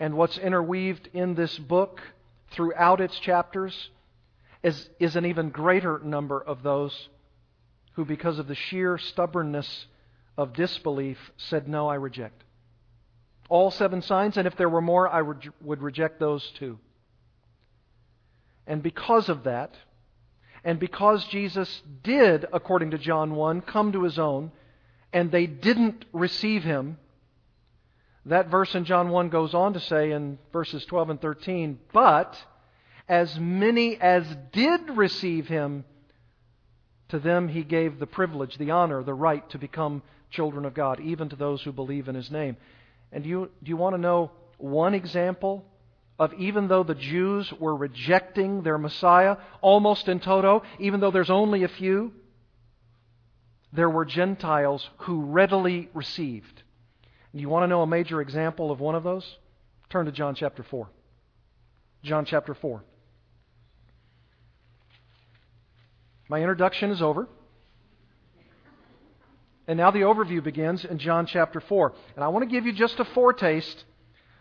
And 0.00 0.14
what's 0.14 0.38
interweaved 0.38 1.08
in 1.12 1.34
this 1.34 1.58
book 1.58 2.00
throughout 2.50 3.00
its 3.00 3.18
chapters 3.20 3.90
is, 4.62 4.88
is 4.98 5.16
an 5.16 5.26
even 5.26 5.50
greater 5.50 5.98
number 5.98 6.40
of 6.40 6.62
those 6.62 7.08
who, 7.94 8.04
because 8.04 8.38
of 8.38 8.48
the 8.48 8.54
sheer 8.54 8.98
stubbornness 8.98 9.86
of 10.36 10.52
disbelief, 10.54 11.18
said, 11.36 11.68
No, 11.68 11.88
I 11.88 11.96
reject. 11.96 12.42
All 13.48 13.70
seven 13.70 14.02
signs, 14.02 14.36
and 14.36 14.46
if 14.46 14.56
there 14.56 14.68
were 14.68 14.80
more, 14.80 15.08
I 15.08 15.22
would 15.22 15.82
reject 15.82 16.18
those 16.18 16.46
too. 16.58 16.78
And 18.66 18.82
because 18.82 19.28
of 19.28 19.44
that, 19.44 19.74
and 20.64 20.78
because 20.78 21.24
Jesus 21.26 21.82
did, 22.02 22.46
according 22.52 22.92
to 22.92 22.98
John 22.98 23.34
1, 23.34 23.62
come 23.62 23.92
to 23.92 24.04
his 24.04 24.18
own, 24.18 24.52
and 25.12 25.30
they 25.30 25.46
didn't 25.46 26.04
receive 26.12 26.62
him, 26.62 26.98
that 28.26 28.48
verse 28.48 28.74
in 28.74 28.84
John 28.84 29.08
1 29.08 29.30
goes 29.30 29.52
on 29.52 29.72
to 29.72 29.80
say 29.80 30.12
in 30.12 30.38
verses 30.52 30.84
12 30.86 31.10
and 31.10 31.20
13, 31.20 31.80
But 31.92 32.38
as 33.08 33.36
many 33.38 34.00
as 34.00 34.24
did 34.52 34.96
receive 34.96 35.48
him, 35.48 35.84
to 37.08 37.18
them 37.18 37.48
he 37.48 37.64
gave 37.64 37.98
the 37.98 38.06
privilege, 38.06 38.56
the 38.56 38.70
honor, 38.70 39.02
the 39.02 39.12
right 39.12 39.46
to 39.50 39.58
become 39.58 40.02
children 40.30 40.64
of 40.64 40.72
God, 40.72 41.00
even 41.00 41.28
to 41.30 41.36
those 41.36 41.62
who 41.62 41.72
believe 41.72 42.08
in 42.08 42.14
his 42.14 42.30
name. 42.30 42.56
And 43.12 43.22
do 43.22 43.30
you, 43.30 43.50
do 43.62 43.68
you 43.68 43.76
want 43.76 43.94
to 43.94 44.00
know 44.00 44.30
one 44.58 44.94
example 44.94 45.64
of 46.18 46.32
even 46.34 46.68
though 46.68 46.82
the 46.82 46.94
Jews 46.94 47.52
were 47.52 47.76
rejecting 47.76 48.62
their 48.62 48.78
Messiah 48.78 49.36
almost 49.60 50.08
in 50.08 50.20
toto, 50.20 50.62
even 50.78 51.00
though 51.00 51.10
there's 51.10 51.30
only 51.30 51.64
a 51.64 51.68
few, 51.68 52.12
there 53.72 53.90
were 53.90 54.04
Gentiles 54.04 54.88
who 54.98 55.22
readily 55.24 55.88
received. 55.94 56.62
And 57.32 57.40
you 57.40 57.48
want 57.48 57.64
to 57.64 57.68
know 57.68 57.82
a 57.82 57.86
major 57.86 58.20
example 58.20 58.70
of 58.70 58.80
one 58.80 58.94
of 58.94 59.02
those? 59.02 59.36
Turn 59.90 60.06
to 60.06 60.12
John 60.12 60.34
chapter 60.34 60.62
4. 60.62 60.88
John 62.02 62.24
chapter 62.24 62.54
4. 62.54 62.82
My 66.28 66.40
introduction 66.40 66.90
is 66.90 67.02
over. 67.02 67.28
And 69.68 69.76
now 69.76 69.90
the 69.90 70.00
overview 70.00 70.42
begins 70.42 70.84
in 70.84 70.98
John 70.98 71.26
chapter 71.26 71.60
4. 71.60 71.92
And 72.16 72.24
I 72.24 72.28
want 72.28 72.42
to 72.42 72.50
give 72.50 72.66
you 72.66 72.72
just 72.72 72.98
a 72.98 73.04
foretaste 73.04 73.84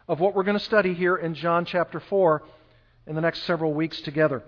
of 0.07 0.19
what 0.19 0.36
we're 0.36 0.43
going 0.43 0.57
to 0.57 0.63
study 0.63 0.93
here 0.93 1.15
in 1.15 1.36
John 1.36 1.65
chapter 1.65 1.99
4 1.99 2.43
in 3.07 3.15
the 3.15 3.21
next 3.21 3.43
several 3.43 3.73
weeks 3.73 4.01
together. 4.01 4.43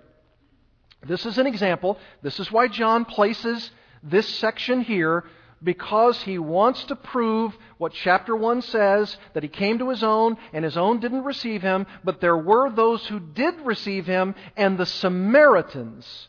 This 1.06 1.26
is 1.26 1.38
an 1.38 1.46
example. 1.46 1.98
This 2.22 2.40
is 2.40 2.50
why 2.50 2.68
John 2.68 3.04
places 3.04 3.70
this 4.02 4.28
section 4.28 4.80
here 4.80 5.24
because 5.62 6.22
he 6.22 6.38
wants 6.38 6.84
to 6.84 6.96
prove 6.96 7.56
what 7.78 7.92
chapter 7.92 8.36
1 8.36 8.62
says 8.62 9.16
that 9.32 9.42
he 9.42 9.48
came 9.48 9.78
to 9.78 9.88
his 9.88 10.02
own 10.02 10.36
and 10.52 10.64
his 10.64 10.76
own 10.76 11.00
didn't 11.00 11.24
receive 11.24 11.62
him, 11.62 11.86
but 12.02 12.20
there 12.20 12.36
were 12.36 12.70
those 12.70 13.06
who 13.06 13.18
did 13.18 13.54
receive 13.62 14.06
him, 14.06 14.34
and 14.56 14.76
the 14.76 14.86
Samaritans 14.86 16.28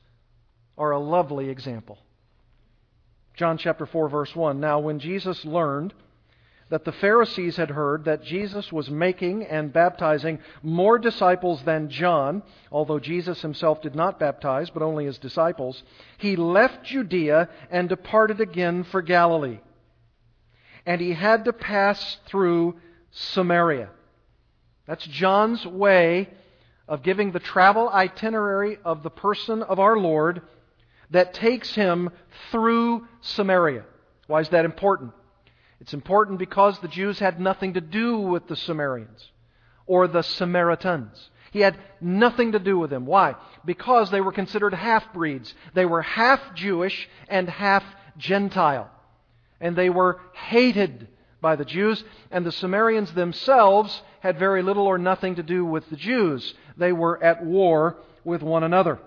are 0.77 0.91
a 0.91 0.99
lovely 0.99 1.49
example. 1.49 1.97
John 3.36 3.58
chapter 3.58 3.86
4 3.86 4.10
verse 4.10 4.36
1. 4.36 4.60
Now 4.60 4.80
when 4.80 5.00
Jesus 5.00 5.43
learned 5.43 5.93
that 6.69 6.86
the 6.86 6.91
Pharisees 6.91 7.58
had 7.58 7.69
heard 7.69 8.06
that 8.06 8.24
Jesus 8.24 8.71
was 8.71 8.89
making 8.89 9.43
and 9.43 9.71
baptizing 9.71 10.39
more 10.63 10.98
disciples 10.98 11.62
than 11.63 11.89
John, 11.89 12.41
although 12.71 13.00
Jesus 13.00 13.41
himself 13.41 13.82
did 13.82 13.93
not 13.93 14.19
baptize, 14.19 14.69
but 14.71 14.82
only 14.82 15.06
his 15.06 15.19
disciples, 15.19 15.84
he 16.17 16.36
left 16.36 16.84
Judea 16.84 17.50
and 17.69 17.88
departed 17.88 18.41
again 18.41 18.84
for 18.84 19.02
Galilee. 19.02 19.60
And 20.86 21.00
he 21.00 21.13
had 21.13 21.45
to 21.45 21.54
pass 21.54 22.17
through 22.26 22.76
Samaria. 23.12 23.89
That's 24.88 25.06
John's 25.06 25.65
way 25.65 26.30
of 26.88 27.04
giving 27.04 27.32
the 27.32 27.39
travel 27.39 27.89
itinerary 27.89 28.78
of 28.84 29.04
the 29.04 29.10
person 29.10 29.62
of 29.63 29.80
our 29.80 29.98
Lord 29.98 30.41
that 31.12 31.34
takes 31.34 31.74
him 31.74 32.10
through 32.52 33.08
Samaria. 33.22 33.84
Why 34.28 34.41
is 34.41 34.50
that 34.50 34.65
important? 34.65 35.12
It's 35.80 35.94
important 35.94 36.39
because 36.39 36.80
the 36.80 36.88
Jews 36.88 37.20
had 37.20 37.39
nothing 37.39 37.74
to 37.74 37.82
do 37.82 38.18
with 38.18 38.48
the 38.48 38.56
Samaritans 38.56 39.32
or 39.86 40.08
the 40.08 40.24
Samaritans. 40.24 41.30
He 41.52 41.60
had 41.62 41.78
nothing 42.02 42.54
to 42.54 42.60
do 42.60 42.78
with 42.78 42.89
them. 42.89 43.06
Why? 43.06 43.36
Because 43.63 44.10
they 44.10 44.22
were 44.22 44.32
considered 44.32 44.74
half 44.74 45.13
breeds. 45.13 45.54
They 45.74 45.86
were 45.86 46.02
half 46.02 46.41
Jewish 46.56 47.08
and 47.30 47.50
half 47.50 47.84
Gentile. 48.18 48.89
And 49.62 49.76
they 49.76 49.89
were 49.89 50.20
hated 50.34 51.08
by 51.41 51.56
the 51.56 51.65
Jews, 51.65 52.04
and 52.32 52.44
the 52.44 52.52
Samaritans 52.52 53.13
themselves 53.13 54.02
had 54.20 54.39
very 54.39 54.63
little 54.63 54.88
or 54.88 54.98
nothing 54.98 55.36
to 55.36 55.44
do 55.44 55.63
with 55.63 55.88
the 55.89 55.96
Jews. 55.96 56.56
They 56.76 56.91
were 56.91 57.24
at 57.24 57.46
war 57.46 57.98
with 58.24 58.41
one 58.41 58.63
another. 58.63 59.00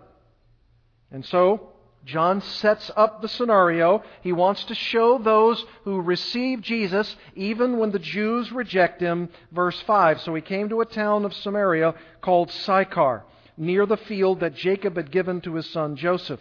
And 1.11 1.25
so, 1.27 1.73
John 2.09 2.40
sets 2.40 2.90
up 2.97 3.21
the 3.21 3.29
scenario. 3.29 4.03
He 4.23 4.33
wants 4.33 4.64
to 4.64 4.75
show 4.75 5.18
those 5.18 5.62
who 5.85 6.01
receive 6.01 6.62
Jesus, 6.62 7.14
even 7.35 7.77
when 7.77 7.90
the 7.90 7.99
Jews 7.99 8.51
reject 8.51 8.99
him. 9.03 9.29
Verse 9.53 9.79
5 9.83 10.23
So 10.23 10.35
he 10.35 10.40
came 10.40 10.71
to 10.71 10.81
a 10.81 10.87
town 10.87 11.27
of 11.27 11.35
Samaria 11.35 11.94
called 12.23 12.51
Sychar, 12.51 13.25
near 13.59 13.85
the 13.85 13.99
field 13.99 14.40
that 14.40 14.55
Jacob 14.55 14.97
had 14.97 15.11
given 15.11 15.42
to 15.42 15.57
his 15.57 15.68
son 15.68 15.97
Joseph. 15.97 16.40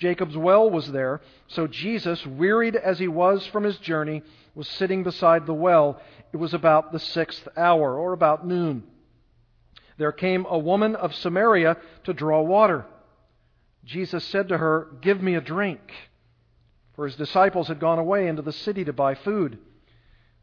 Jacob's 0.00 0.36
well 0.36 0.68
was 0.68 0.90
there, 0.90 1.20
so 1.46 1.68
Jesus, 1.68 2.26
wearied 2.26 2.74
as 2.74 2.98
he 2.98 3.06
was 3.06 3.46
from 3.46 3.62
his 3.62 3.78
journey, 3.78 4.24
was 4.56 4.66
sitting 4.66 5.04
beside 5.04 5.46
the 5.46 5.54
well. 5.54 6.02
It 6.32 6.38
was 6.38 6.52
about 6.52 6.90
the 6.90 6.98
sixth 6.98 7.46
hour, 7.56 7.96
or 7.96 8.12
about 8.12 8.44
noon. 8.44 8.82
There 9.98 10.10
came 10.10 10.46
a 10.50 10.58
woman 10.58 10.96
of 10.96 11.14
Samaria 11.14 11.76
to 12.02 12.12
draw 12.12 12.42
water. 12.42 12.86
Jesus 13.86 14.24
said 14.24 14.48
to 14.48 14.58
her, 14.58 14.88
Give 15.00 15.22
me 15.22 15.34
a 15.34 15.40
drink. 15.40 15.80
For 16.96 17.06
his 17.06 17.16
disciples 17.16 17.68
had 17.68 17.80
gone 17.80 17.98
away 17.98 18.26
into 18.26 18.42
the 18.42 18.52
city 18.52 18.84
to 18.84 18.92
buy 18.92 19.14
food. 19.14 19.58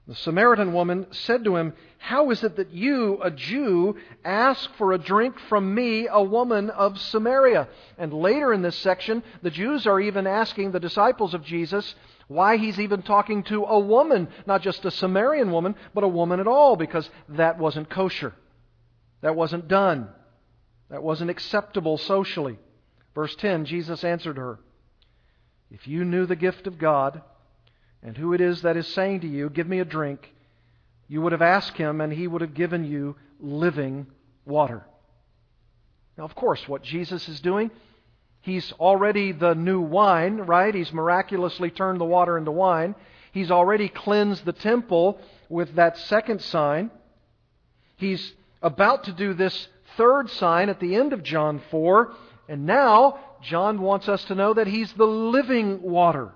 The 0.08 0.16
Samaritan 0.16 0.74
woman 0.74 1.08
said 1.12 1.46
to 1.46 1.56
him, 1.56 1.74
How 1.98 2.30
is 2.32 2.44
it 2.44 2.58
that 2.58 2.72
you, 2.72 3.20
a 3.22 3.32
Jew, 3.32 3.96
ask 4.24 4.70
for 4.76 4.92
a 4.92 4.98
drink 4.98 5.40
from 5.48 5.74
me, 5.74 6.08
a 6.08 6.22
woman 6.22 6.70
of 6.70 7.00
Samaria? 7.00 7.70
And 7.98 8.14
later 8.14 8.52
in 8.54 8.62
this 8.62 8.78
section, 8.78 9.24
the 9.42 9.50
Jews 9.50 9.88
are 9.88 10.00
even 10.00 10.28
asking 10.28 10.72
the 10.72 10.80
disciples 10.80 11.34
of 11.34 11.46
Jesus 11.46 11.96
why 12.28 12.58
he's 12.58 12.80
even 12.80 13.02
talking 13.02 13.44
to 13.44 13.64
a 13.64 13.80
woman, 13.80 14.28
not 14.46 14.62
just 14.62 14.86
a 14.86 14.92
Samaritan 14.92 15.52
woman, 15.52 15.76
but 15.94 16.04
a 16.04 16.08
woman 16.10 16.40
at 16.40 16.48
all, 16.48 16.76
because 16.76 17.10
that 17.30 17.58
wasn't 17.58 17.90
kosher. 17.90 18.34
That 19.22 19.36
wasn't 19.36 19.68
done. 19.70 20.10
That 20.90 21.04
wasn't 21.04 21.30
acceptable 21.30 21.98
socially. 21.98 22.60
Verse 23.16 23.36
10 23.36 23.66
Jesus 23.66 24.04
answered 24.04 24.38
her, 24.38 24.60
If 25.72 25.88
you 25.88 26.04
knew 26.06 26.26
the 26.26 26.36
gift 26.36 26.68
of 26.68 26.80
God 26.80 27.22
and 28.02 28.18
who 28.18 28.34
it 28.34 28.42
is 28.42 28.62
that 28.64 28.78
is 28.78 28.88
saying 28.88 29.22
to 29.22 29.28
you, 29.28 29.50
Give 29.50 29.68
me 29.68 29.80
a 29.80 29.86
drink, 29.86 30.34
you 31.08 31.22
would 31.22 31.32
have 31.32 31.42
asked 31.42 31.78
him, 31.78 32.02
and 32.02 32.12
he 32.12 32.28
would 32.28 32.42
have 32.42 32.54
given 32.54 32.84
you 32.84 33.16
living 33.40 34.08
water. 34.46 34.86
Now, 36.18 36.26
of 36.26 36.36
course, 36.36 36.68
what 36.68 36.84
Jesus 36.84 37.28
is 37.28 37.40
doing, 37.40 37.72
he's 38.42 38.72
already 38.74 39.32
the 39.32 39.54
new 39.54 39.82
wine, 39.82 40.38
right? 40.38 40.74
He's 40.74 40.94
miraculously 40.94 41.72
turned 41.72 42.00
the 42.00 42.06
water 42.06 42.38
into 42.38 42.52
wine. 42.52 42.96
He's 43.32 43.52
already 43.52 43.90
cleansed 43.90 44.46
the 44.46 44.54
temple 44.54 45.20
with 45.50 45.76
that 45.76 45.98
second 45.98 46.42
sign. 46.42 46.92
He's 47.96 48.34
about 48.62 49.06
to 49.06 49.12
do 49.12 49.34
this 49.34 49.68
third 49.98 50.30
sign 50.30 50.70
at 50.70 50.80
the 50.80 50.96
end 50.96 51.14
of 51.14 51.24
John 51.24 51.62
4 51.72 52.14
and 52.48 52.66
now, 52.66 53.20
John 53.42 53.82
wants 53.82 54.10
us 54.10 54.24
to 54.26 54.36
know 54.36 54.54
that 54.54 54.68
he's 54.68 54.92
the 54.94 55.08
living 55.08 55.82
water. 55.82 56.32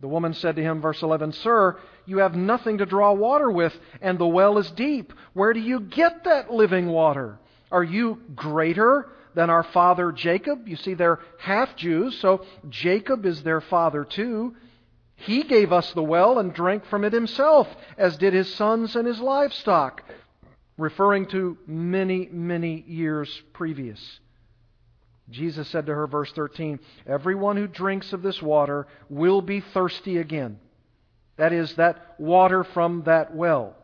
The 0.00 0.08
woman 0.08 0.34
said 0.34 0.56
to 0.56 0.62
him, 0.62 0.80
verse 0.80 1.02
11, 1.02 1.32
Sir, 1.32 1.78
you 2.06 2.18
have 2.18 2.34
nothing 2.34 2.78
to 2.78 2.86
draw 2.86 3.12
water 3.12 3.50
with, 3.50 3.78
and 4.00 4.18
the 4.18 4.26
well 4.26 4.58
is 4.58 4.70
deep. 4.70 5.12
Where 5.34 5.52
do 5.52 5.60
you 5.60 5.80
get 5.80 6.24
that 6.24 6.50
living 6.50 6.88
water? 6.88 7.38
Are 7.70 7.84
you 7.84 8.20
greater 8.34 9.08
than 9.34 9.50
our 9.50 9.62
father 9.62 10.10
Jacob? 10.10 10.66
You 10.66 10.76
see, 10.76 10.94
they're 10.94 11.20
half 11.38 11.76
Jews, 11.76 12.18
so 12.18 12.44
Jacob 12.68 13.26
is 13.26 13.42
their 13.42 13.60
father 13.60 14.04
too. 14.04 14.56
He 15.16 15.42
gave 15.42 15.70
us 15.70 15.92
the 15.92 16.02
well 16.02 16.38
and 16.38 16.54
drank 16.54 16.86
from 16.86 17.04
it 17.04 17.12
himself, 17.12 17.68
as 17.98 18.16
did 18.16 18.32
his 18.32 18.52
sons 18.54 18.96
and 18.96 19.06
his 19.06 19.20
livestock, 19.20 20.02
referring 20.78 21.26
to 21.26 21.58
many, 21.66 22.26
many 22.32 22.82
years 22.88 23.42
previous. 23.52 24.20
Jesus 25.30 25.68
said 25.68 25.86
to 25.86 25.94
her, 25.94 26.06
verse 26.06 26.32
13, 26.32 26.80
Everyone 27.06 27.56
who 27.56 27.66
drinks 27.66 28.12
of 28.12 28.22
this 28.22 28.42
water 28.42 28.86
will 29.08 29.40
be 29.40 29.60
thirsty 29.60 30.18
again. 30.18 30.58
That 31.36 31.52
is, 31.52 31.74
that 31.76 32.16
water 32.18 32.64
from 32.64 33.04
that 33.04 33.34
well. 33.34 33.76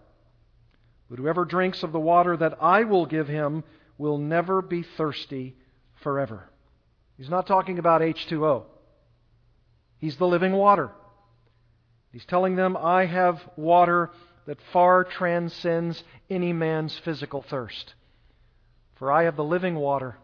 But 1.09 1.19
whoever 1.19 1.45
drinks 1.45 1.83
of 1.83 1.93
the 1.93 2.01
water 2.01 2.37
that 2.37 2.59
I 2.61 2.85
will 2.85 3.07
give 3.07 3.29
him 3.29 3.65
will 3.97 4.19
never 4.19 4.61
be 4.61 4.83
thirsty 4.83 5.57
forever. 6.03 6.51
He's 7.17 7.31
not 7.31 7.47
talking 7.47 7.79
about 7.79 8.03
H2O. 8.03 8.65
He's 9.99 10.17
the 10.17 10.27
living 10.27 10.53
water. 10.53 10.91
He's 12.13 12.27
telling 12.27 12.57
them, 12.57 12.77
I 12.77 13.07
have 13.07 13.41
water 13.57 14.11
that 14.47 14.59
far 14.73 15.05
transcends 15.05 16.03
any 16.29 16.53
man's 16.53 16.99
physical 16.99 17.43
thirst. 17.43 17.95
For 18.97 19.13
I 19.13 19.25
have 19.25 19.37
the 19.37 19.45
living 19.45 19.77
water 19.77 20.17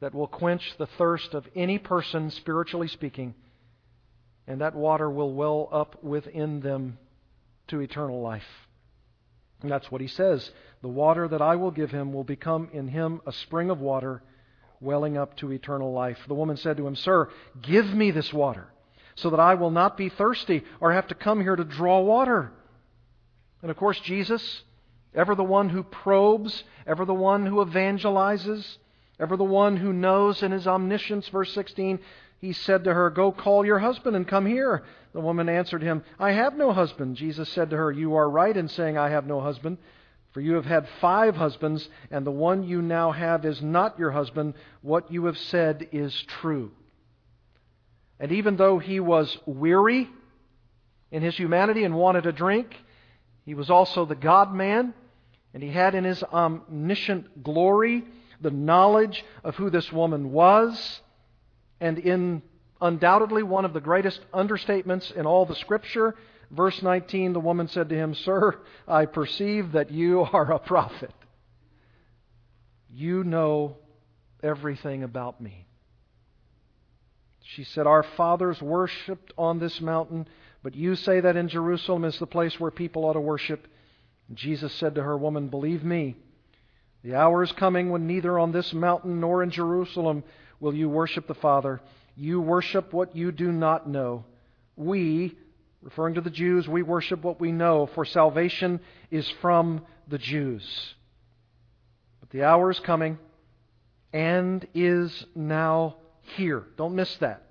that 0.00 0.14
will 0.14 0.26
quench 0.26 0.74
the 0.78 0.86
thirst 0.86 1.34
of 1.34 1.46
any 1.54 1.78
person, 1.78 2.30
spiritually 2.30 2.88
speaking, 2.88 3.34
and 4.46 4.60
that 4.60 4.74
water 4.74 5.08
will 5.10 5.32
well 5.32 5.68
up 5.70 6.02
within 6.02 6.60
them 6.60 6.98
to 7.68 7.80
eternal 7.80 8.20
life. 8.20 8.42
And 9.62 9.70
that's 9.70 9.90
what 9.90 10.00
he 10.00 10.08
says. 10.08 10.50
The 10.82 10.88
water 10.88 11.28
that 11.28 11.42
I 11.42 11.56
will 11.56 11.70
give 11.70 11.90
him 11.90 12.12
will 12.12 12.24
become 12.24 12.70
in 12.72 12.88
him 12.88 13.20
a 13.26 13.32
spring 13.32 13.70
of 13.70 13.80
water 13.80 14.22
welling 14.80 15.18
up 15.18 15.36
to 15.36 15.52
eternal 15.52 15.92
life. 15.92 16.18
The 16.26 16.34
woman 16.34 16.56
said 16.56 16.78
to 16.78 16.86
him, 16.86 16.96
Sir, 16.96 17.28
give 17.60 17.92
me 17.92 18.10
this 18.10 18.32
water 18.32 18.66
so 19.16 19.30
that 19.30 19.40
I 19.40 19.54
will 19.54 19.70
not 19.70 19.98
be 19.98 20.08
thirsty 20.08 20.64
or 20.80 20.92
have 20.92 21.08
to 21.08 21.14
come 21.14 21.42
here 21.42 21.56
to 21.56 21.64
draw 21.64 22.00
water. 22.00 22.50
And 23.60 23.70
of 23.70 23.76
course, 23.76 24.00
Jesus, 24.00 24.62
ever 25.14 25.34
the 25.34 25.44
one 25.44 25.68
who 25.68 25.82
probes, 25.82 26.64
ever 26.86 27.04
the 27.04 27.12
one 27.12 27.44
who 27.44 27.56
evangelizes, 27.56 28.78
Ever 29.20 29.36
the 29.36 29.44
one 29.44 29.76
who 29.76 29.92
knows 29.92 30.42
in 30.42 30.50
his 30.50 30.66
omniscience, 30.66 31.28
verse 31.28 31.52
16, 31.52 32.00
he 32.38 32.54
said 32.54 32.84
to 32.84 32.94
her, 32.94 33.10
Go 33.10 33.30
call 33.32 33.66
your 33.66 33.78
husband 33.78 34.16
and 34.16 34.26
come 34.26 34.46
here. 34.46 34.82
The 35.12 35.20
woman 35.20 35.50
answered 35.50 35.82
him, 35.82 36.02
I 36.18 36.32
have 36.32 36.56
no 36.56 36.72
husband. 36.72 37.16
Jesus 37.16 37.50
said 37.50 37.68
to 37.70 37.76
her, 37.76 37.92
You 37.92 38.14
are 38.14 38.28
right 38.28 38.56
in 38.56 38.68
saying, 38.68 38.96
I 38.96 39.10
have 39.10 39.26
no 39.26 39.40
husband. 39.40 39.76
For 40.32 40.40
you 40.40 40.54
have 40.54 40.64
had 40.64 40.88
five 41.00 41.36
husbands, 41.36 41.86
and 42.10 42.26
the 42.26 42.30
one 42.30 42.62
you 42.62 42.80
now 42.80 43.10
have 43.10 43.44
is 43.44 43.60
not 43.60 43.98
your 43.98 44.12
husband. 44.12 44.54
What 44.80 45.12
you 45.12 45.26
have 45.26 45.36
said 45.36 45.88
is 45.92 46.14
true. 46.40 46.70
And 48.18 48.32
even 48.32 48.56
though 48.56 48.78
he 48.78 49.00
was 49.00 49.36
weary 49.44 50.08
in 51.10 51.22
his 51.22 51.36
humanity 51.36 51.84
and 51.84 51.94
wanted 51.94 52.24
a 52.24 52.32
drink, 52.32 52.74
he 53.44 53.54
was 53.54 53.68
also 53.68 54.06
the 54.06 54.14
God 54.14 54.54
man, 54.54 54.94
and 55.52 55.62
he 55.62 55.70
had 55.70 55.94
in 55.94 56.04
his 56.04 56.22
omniscient 56.22 57.42
glory 57.42 58.04
the 58.40 58.50
knowledge 58.50 59.24
of 59.44 59.56
who 59.56 59.70
this 59.70 59.92
woman 59.92 60.32
was, 60.32 61.00
and 61.80 61.98
in 61.98 62.42
undoubtedly 62.80 63.42
one 63.42 63.64
of 63.64 63.72
the 63.72 63.80
greatest 63.80 64.20
understatements 64.32 65.12
in 65.12 65.26
all 65.26 65.46
the 65.46 65.54
Scripture, 65.54 66.14
verse 66.50 66.82
19, 66.82 67.32
the 67.32 67.40
woman 67.40 67.68
said 67.68 67.88
to 67.88 67.94
him, 67.94 68.14
Sir, 68.14 68.58
I 68.88 69.06
perceive 69.06 69.72
that 69.72 69.90
you 69.90 70.20
are 70.32 70.52
a 70.52 70.58
prophet. 70.58 71.12
You 72.92 73.22
know 73.24 73.76
everything 74.42 75.02
about 75.02 75.40
me. 75.40 75.66
She 77.42 77.64
said, 77.64 77.86
Our 77.86 78.02
fathers 78.02 78.60
worshipped 78.60 79.32
on 79.36 79.58
this 79.58 79.80
mountain, 79.80 80.28
but 80.62 80.74
you 80.74 80.96
say 80.96 81.20
that 81.20 81.36
in 81.36 81.48
Jerusalem 81.48 82.04
is 82.04 82.18
the 82.18 82.26
place 82.26 82.58
where 82.58 82.70
people 82.70 83.04
ought 83.04 83.14
to 83.14 83.20
worship. 83.20 83.66
Jesus 84.32 84.72
said 84.74 84.94
to 84.94 85.02
her, 85.02 85.16
Woman, 85.16 85.48
believe 85.48 85.82
me. 85.84 86.16
The 87.02 87.14
hour 87.14 87.42
is 87.42 87.52
coming 87.52 87.90
when 87.90 88.06
neither 88.06 88.38
on 88.38 88.52
this 88.52 88.72
mountain 88.74 89.20
nor 89.20 89.42
in 89.42 89.50
Jerusalem 89.50 90.22
will 90.58 90.74
you 90.74 90.88
worship 90.88 91.26
the 91.26 91.34
Father. 91.34 91.80
You 92.14 92.40
worship 92.40 92.92
what 92.92 93.16
you 93.16 93.32
do 93.32 93.52
not 93.52 93.88
know. 93.88 94.24
We, 94.76 95.36
referring 95.82 96.14
to 96.14 96.20
the 96.20 96.30
Jews, 96.30 96.68
we 96.68 96.82
worship 96.82 97.22
what 97.22 97.40
we 97.40 97.52
know, 97.52 97.86
for 97.94 98.04
salvation 98.04 98.80
is 99.10 99.28
from 99.40 99.86
the 100.08 100.18
Jews. 100.18 100.94
But 102.20 102.30
the 102.30 102.44
hour 102.44 102.70
is 102.70 102.80
coming 102.80 103.18
and 104.12 104.66
is 104.74 105.24
now 105.34 105.96
here. 106.36 106.64
Don't 106.76 106.94
miss 106.94 107.16
that. 107.18 107.42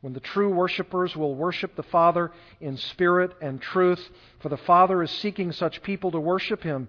When 0.00 0.12
the 0.12 0.20
true 0.20 0.52
worshippers 0.52 1.16
will 1.16 1.34
worship 1.34 1.74
the 1.74 1.82
Father 1.82 2.30
in 2.60 2.76
spirit 2.76 3.32
and 3.40 3.60
truth, 3.60 4.06
for 4.40 4.48
the 4.48 4.56
Father 4.58 5.02
is 5.02 5.10
seeking 5.10 5.50
such 5.52 5.82
people 5.82 6.10
to 6.12 6.20
worship 6.20 6.62
Him. 6.62 6.88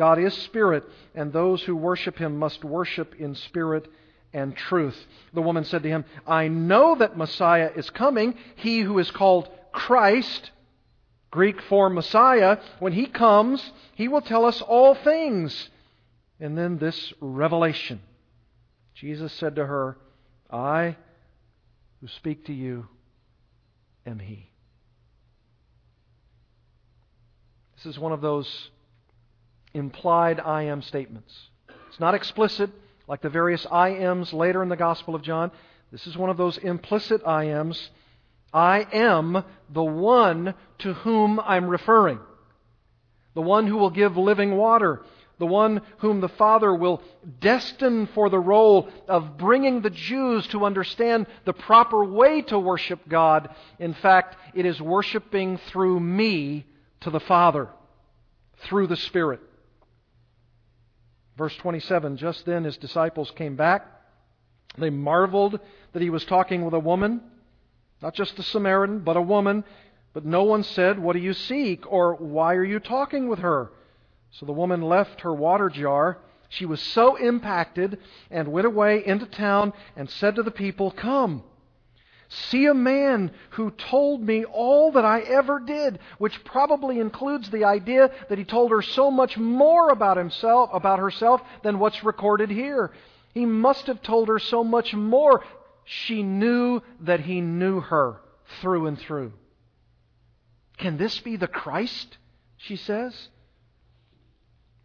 God 0.00 0.18
is 0.18 0.32
spirit, 0.32 0.84
and 1.14 1.30
those 1.30 1.62
who 1.62 1.76
worship 1.76 2.16
him 2.16 2.38
must 2.38 2.64
worship 2.64 3.14
in 3.18 3.34
spirit 3.34 3.86
and 4.32 4.56
truth. 4.56 4.96
The 5.34 5.42
woman 5.42 5.64
said 5.64 5.82
to 5.82 5.90
him, 5.90 6.06
I 6.26 6.48
know 6.48 6.94
that 6.94 7.18
Messiah 7.18 7.70
is 7.76 7.90
coming, 7.90 8.34
he 8.56 8.80
who 8.80 8.98
is 8.98 9.10
called 9.10 9.50
Christ, 9.72 10.52
Greek 11.30 11.60
for 11.60 11.90
Messiah. 11.90 12.60
When 12.78 12.94
he 12.94 13.04
comes, 13.04 13.72
he 13.94 14.08
will 14.08 14.22
tell 14.22 14.46
us 14.46 14.62
all 14.62 14.94
things. 14.94 15.68
And 16.40 16.56
then 16.56 16.78
this 16.78 17.12
revelation. 17.20 18.00
Jesus 18.94 19.34
said 19.34 19.56
to 19.56 19.66
her, 19.66 19.98
I 20.50 20.96
who 22.00 22.08
speak 22.08 22.46
to 22.46 22.54
you 22.54 22.88
am 24.06 24.18
he. 24.18 24.50
This 27.76 27.84
is 27.84 27.98
one 27.98 28.12
of 28.12 28.22
those 28.22 28.70
implied 29.74 30.40
I 30.40 30.64
am 30.64 30.82
statements. 30.82 31.32
It's 31.88 32.00
not 32.00 32.14
explicit 32.14 32.70
like 33.06 33.22
the 33.22 33.28
various 33.28 33.66
I 33.70 33.90
ams 33.90 34.32
later 34.32 34.62
in 34.62 34.68
the 34.68 34.76
Gospel 34.76 35.14
of 35.14 35.22
John. 35.22 35.50
This 35.90 36.06
is 36.06 36.16
one 36.16 36.30
of 36.30 36.36
those 36.36 36.58
implicit 36.58 37.22
I 37.26 37.44
ams. 37.46 37.90
I 38.52 38.86
am 38.92 39.44
the 39.68 39.82
one 39.82 40.54
to 40.78 40.94
whom 40.94 41.40
I'm 41.40 41.68
referring. 41.68 42.20
The 43.34 43.42
one 43.42 43.66
who 43.66 43.76
will 43.76 43.90
give 43.90 44.16
living 44.16 44.56
water. 44.56 45.02
The 45.38 45.46
one 45.46 45.80
whom 45.98 46.20
the 46.20 46.28
Father 46.28 46.74
will 46.74 47.02
destine 47.40 48.06
for 48.08 48.28
the 48.28 48.38
role 48.38 48.88
of 49.08 49.38
bringing 49.38 49.80
the 49.80 49.90
Jews 49.90 50.46
to 50.48 50.66
understand 50.66 51.26
the 51.46 51.54
proper 51.54 52.04
way 52.04 52.42
to 52.42 52.58
worship 52.58 53.08
God. 53.08 53.48
In 53.78 53.94
fact, 53.94 54.36
it 54.54 54.66
is 54.66 54.80
worshiping 54.80 55.58
through 55.68 55.98
me 55.98 56.66
to 57.00 57.10
the 57.10 57.20
Father, 57.20 57.68
through 58.64 58.88
the 58.88 58.96
Spirit. 58.96 59.40
Verse 61.40 61.56
27 61.56 62.18
Just 62.18 62.44
then 62.44 62.64
his 62.64 62.76
disciples 62.76 63.30
came 63.30 63.56
back. 63.56 63.86
They 64.76 64.90
marveled 64.90 65.58
that 65.94 66.02
he 66.02 66.10
was 66.10 66.22
talking 66.26 66.66
with 66.66 66.74
a 66.74 66.78
woman, 66.78 67.22
not 68.02 68.12
just 68.12 68.38
a 68.38 68.42
Samaritan, 68.42 68.98
but 68.98 69.16
a 69.16 69.22
woman. 69.22 69.64
But 70.12 70.26
no 70.26 70.44
one 70.44 70.64
said, 70.64 70.98
What 70.98 71.14
do 71.14 71.18
you 71.18 71.32
seek? 71.32 71.90
or 71.90 72.14
Why 72.16 72.56
are 72.56 72.64
you 72.64 72.78
talking 72.78 73.26
with 73.26 73.38
her? 73.38 73.72
So 74.32 74.44
the 74.44 74.52
woman 74.52 74.82
left 74.82 75.22
her 75.22 75.32
water 75.32 75.70
jar. 75.70 76.18
She 76.50 76.66
was 76.66 76.82
so 76.82 77.16
impacted 77.16 77.96
and 78.30 78.48
went 78.48 78.66
away 78.66 79.02
into 79.02 79.24
town 79.24 79.72
and 79.96 80.10
said 80.10 80.34
to 80.34 80.42
the 80.42 80.50
people, 80.50 80.90
Come, 80.90 81.42
See 82.32 82.66
a 82.66 82.74
man 82.74 83.32
who 83.50 83.72
told 83.72 84.22
me 84.22 84.44
all 84.44 84.92
that 84.92 85.04
I 85.04 85.20
ever 85.20 85.58
did, 85.58 85.98
which 86.18 86.44
probably 86.44 87.00
includes 87.00 87.50
the 87.50 87.64
idea 87.64 88.12
that 88.28 88.38
he 88.38 88.44
told 88.44 88.70
her 88.70 88.82
so 88.82 89.10
much 89.10 89.36
more 89.36 89.90
about 89.90 90.16
himself, 90.16 90.70
about 90.72 91.00
herself, 91.00 91.42
than 91.64 91.80
what's 91.80 92.04
recorded 92.04 92.48
here. 92.48 92.92
He 93.34 93.46
must 93.46 93.88
have 93.88 94.00
told 94.00 94.28
her 94.28 94.38
so 94.38 94.62
much 94.62 94.94
more. 94.94 95.42
She 95.84 96.22
knew 96.22 96.82
that 97.00 97.18
he 97.18 97.40
knew 97.40 97.80
her 97.80 98.20
through 98.60 98.86
and 98.86 98.96
through. 98.96 99.32
Can 100.78 100.98
this 100.98 101.18
be 101.18 101.34
the 101.34 101.48
Christ? 101.48 102.16
She 102.56 102.76
says. 102.76 103.28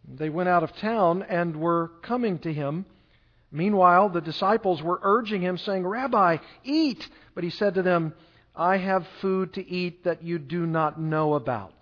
They 0.04 0.30
went 0.30 0.48
out 0.48 0.64
of 0.64 0.76
town 0.76 1.22
and 1.22 1.54
were 1.54 1.92
coming 2.02 2.40
to 2.40 2.52
him. 2.52 2.86
Meanwhile, 3.50 4.10
the 4.10 4.20
disciples 4.20 4.82
were 4.82 5.00
urging 5.02 5.40
him, 5.40 5.56
saying, 5.58 5.86
Rabbi, 5.86 6.38
eat. 6.64 7.08
But 7.34 7.44
he 7.44 7.50
said 7.50 7.74
to 7.74 7.82
them, 7.82 8.14
I 8.54 8.78
have 8.78 9.06
food 9.20 9.54
to 9.54 9.68
eat 9.68 10.04
that 10.04 10.22
you 10.22 10.38
do 10.38 10.66
not 10.66 11.00
know 11.00 11.34
about. 11.34 11.74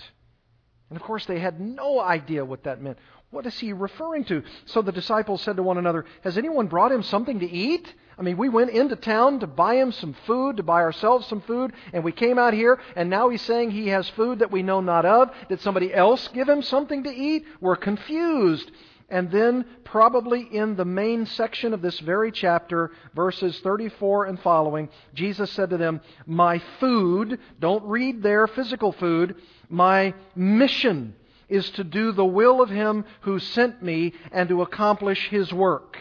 And 0.90 0.96
of 0.96 1.02
course, 1.02 1.26
they 1.26 1.38
had 1.38 1.60
no 1.60 2.00
idea 2.00 2.44
what 2.44 2.64
that 2.64 2.82
meant. 2.82 2.98
What 3.30 3.46
is 3.46 3.58
he 3.58 3.72
referring 3.72 4.24
to? 4.26 4.44
So 4.66 4.82
the 4.82 4.92
disciples 4.92 5.42
said 5.42 5.56
to 5.56 5.62
one 5.62 5.78
another, 5.78 6.04
Has 6.22 6.38
anyone 6.38 6.68
brought 6.68 6.92
him 6.92 7.02
something 7.02 7.40
to 7.40 7.50
eat? 7.50 7.92
I 8.16 8.22
mean, 8.22 8.36
we 8.36 8.48
went 8.48 8.70
into 8.70 8.94
town 8.94 9.40
to 9.40 9.48
buy 9.48 9.74
him 9.74 9.90
some 9.90 10.14
food, 10.24 10.58
to 10.58 10.62
buy 10.62 10.82
ourselves 10.82 11.26
some 11.26 11.40
food, 11.40 11.72
and 11.92 12.04
we 12.04 12.12
came 12.12 12.38
out 12.38 12.54
here, 12.54 12.78
and 12.94 13.10
now 13.10 13.28
he's 13.28 13.42
saying 13.42 13.72
he 13.72 13.88
has 13.88 14.08
food 14.10 14.38
that 14.38 14.52
we 14.52 14.62
know 14.62 14.80
not 14.80 15.04
of. 15.04 15.30
Did 15.48 15.60
somebody 15.60 15.92
else 15.92 16.28
give 16.28 16.48
him 16.48 16.62
something 16.62 17.02
to 17.04 17.10
eat? 17.10 17.44
We're 17.60 17.74
confused. 17.74 18.70
And 19.08 19.30
then, 19.30 19.66
probably 19.84 20.42
in 20.42 20.76
the 20.76 20.84
main 20.84 21.26
section 21.26 21.74
of 21.74 21.82
this 21.82 22.00
very 22.00 22.32
chapter, 22.32 22.90
verses 23.14 23.60
34 23.60 24.26
and 24.26 24.40
following, 24.40 24.88
Jesus 25.12 25.50
said 25.50 25.70
to 25.70 25.76
them, 25.76 26.00
My 26.26 26.60
food, 26.80 27.38
don't 27.60 27.84
read 27.84 28.22
there 28.22 28.46
physical 28.46 28.92
food, 28.92 29.36
my 29.68 30.14
mission 30.34 31.14
is 31.48 31.70
to 31.72 31.84
do 31.84 32.12
the 32.12 32.24
will 32.24 32.62
of 32.62 32.70
him 32.70 33.04
who 33.20 33.38
sent 33.38 33.82
me 33.82 34.14
and 34.32 34.48
to 34.48 34.62
accomplish 34.62 35.28
his 35.28 35.52
work. 35.52 35.98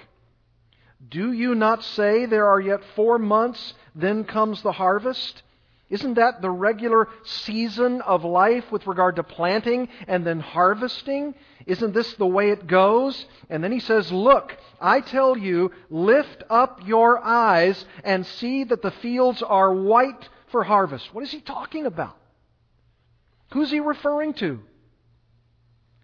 Do 1.10 1.34
you 1.34 1.54
not 1.54 1.84
say 1.84 2.26
there 2.26 2.48
are 2.48 2.62
yet 2.62 2.82
four 2.96 3.20
months, 3.20 3.74
then 3.94 4.24
comes 4.24 4.62
the 4.62 4.72
harvest? 4.72 5.44
Isn't 5.90 6.16
that 6.16 6.42
the 6.42 6.50
regular 6.50 7.10
season 7.24 8.02
of 8.02 8.24
life 8.24 8.72
with 8.72 8.88
regard 8.88 9.18
to 9.18 9.24
planting 9.24 9.90
and 10.08 10.26
then 10.26 10.40
harvesting? 10.40 11.36
Isn't 11.66 11.94
this 11.94 12.14
the 12.16 12.26
way 12.26 12.50
it 12.50 12.68
goes? 12.68 13.26
And 13.50 13.64
then 13.64 13.72
he 13.72 13.80
says, 13.80 14.12
Look, 14.12 14.58
I 14.82 15.02
tell 15.02 15.38
you, 15.38 15.72
lift 15.90 16.44
up 16.50 16.80
your 16.86 17.24
eyes 17.24 17.86
and 18.04 18.26
see 18.26 18.64
that 18.64 18.82
the 18.82 18.92
fields 18.92 19.42
are 19.42 19.74
white 19.74 20.30
for 20.48 20.64
harvest. 20.64 21.14
What 21.14 21.24
is 21.24 21.32
he 21.32 21.42
talking 21.42 21.86
about? 21.86 22.18
Who's 23.52 23.70
he 23.70 23.80
referring 23.80 24.34
to? 24.36 24.62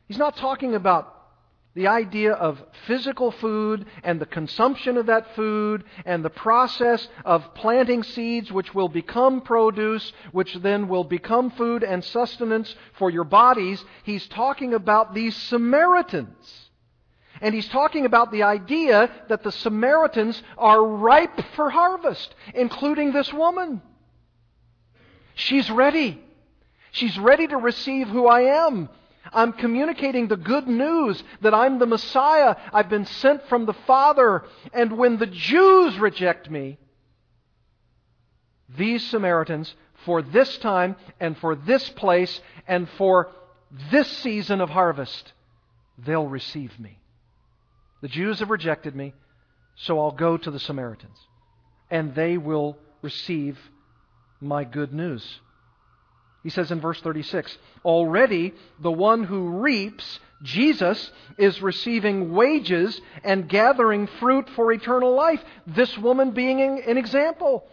He's 0.07 0.17
not 0.17 0.37
talking 0.37 0.75
about 0.75 1.18
the 1.75 1.87
idea 1.87 2.33
of 2.33 2.63
physical 2.87 3.31
food 3.31 3.85
and 4.03 4.19
the 4.19 4.25
consumption 4.25 4.97
of 4.97 5.05
that 5.05 5.35
food 5.35 5.83
and 6.03 6.25
the 6.25 6.29
process 6.29 7.07
of 7.23 7.53
planting 7.53 8.03
seeds 8.03 8.51
which 8.51 8.73
will 8.73 8.89
become 8.89 9.41
produce, 9.41 10.11
which 10.31 10.55
then 10.55 10.87
will 10.87 11.03
become 11.03 11.51
food 11.51 11.83
and 11.83 12.03
sustenance 12.03 12.75
for 12.93 13.09
your 13.09 13.23
bodies. 13.23 13.83
He's 14.03 14.27
talking 14.27 14.73
about 14.73 15.13
these 15.13 15.35
Samaritans. 15.35 16.69
And 17.41 17.55
he's 17.55 17.69
talking 17.69 18.05
about 18.05 18.31
the 18.31 18.43
idea 18.43 19.09
that 19.29 19.43
the 19.43 19.51
Samaritans 19.51 20.41
are 20.57 20.83
ripe 20.83 21.39
for 21.55 21.69
harvest, 21.69 22.33
including 22.53 23.13
this 23.13 23.31
woman. 23.31 23.81
She's 25.35 25.69
ready. 25.69 26.21
She's 26.91 27.17
ready 27.17 27.47
to 27.47 27.57
receive 27.57 28.09
who 28.09 28.27
I 28.27 28.65
am. 28.65 28.89
I'm 29.31 29.53
communicating 29.53 30.27
the 30.27 30.37
good 30.37 30.67
news 30.67 31.23
that 31.41 31.53
I'm 31.53 31.79
the 31.79 31.85
Messiah. 31.85 32.55
I've 32.73 32.89
been 32.89 33.05
sent 33.05 33.47
from 33.47 33.65
the 33.65 33.73
Father. 33.73 34.43
And 34.73 34.97
when 34.97 35.17
the 35.17 35.27
Jews 35.27 35.97
reject 35.97 36.49
me, 36.49 36.77
these 38.77 39.05
Samaritans, 39.07 39.73
for 40.05 40.21
this 40.21 40.57
time 40.59 40.95
and 41.19 41.37
for 41.37 41.55
this 41.55 41.89
place 41.89 42.39
and 42.67 42.87
for 42.97 43.31
this 43.91 44.07
season 44.07 44.61
of 44.61 44.69
harvest, 44.69 45.33
they'll 45.97 46.27
receive 46.27 46.79
me. 46.79 46.99
The 48.01 48.07
Jews 48.07 48.39
have 48.39 48.49
rejected 48.49 48.95
me, 48.95 49.13
so 49.75 49.99
I'll 49.99 50.11
go 50.11 50.37
to 50.37 50.51
the 50.51 50.59
Samaritans. 50.59 51.17
And 51.91 52.15
they 52.15 52.37
will 52.37 52.77
receive 53.01 53.57
my 54.39 54.63
good 54.63 54.93
news. 54.93 55.39
He 56.43 56.49
says 56.49 56.71
in 56.71 56.79
verse 56.79 57.01
36 57.01 57.57
Already 57.83 58.53
the 58.79 58.91
one 58.91 59.23
who 59.23 59.59
reaps, 59.61 60.19
Jesus, 60.41 61.11
is 61.37 61.61
receiving 61.61 62.33
wages 62.33 62.99
and 63.23 63.49
gathering 63.49 64.07
fruit 64.19 64.49
for 64.55 64.71
eternal 64.71 65.13
life. 65.13 65.43
This 65.67 65.97
woman 65.97 66.31
being 66.31 66.61
an 66.61 66.97
example. 66.97 67.65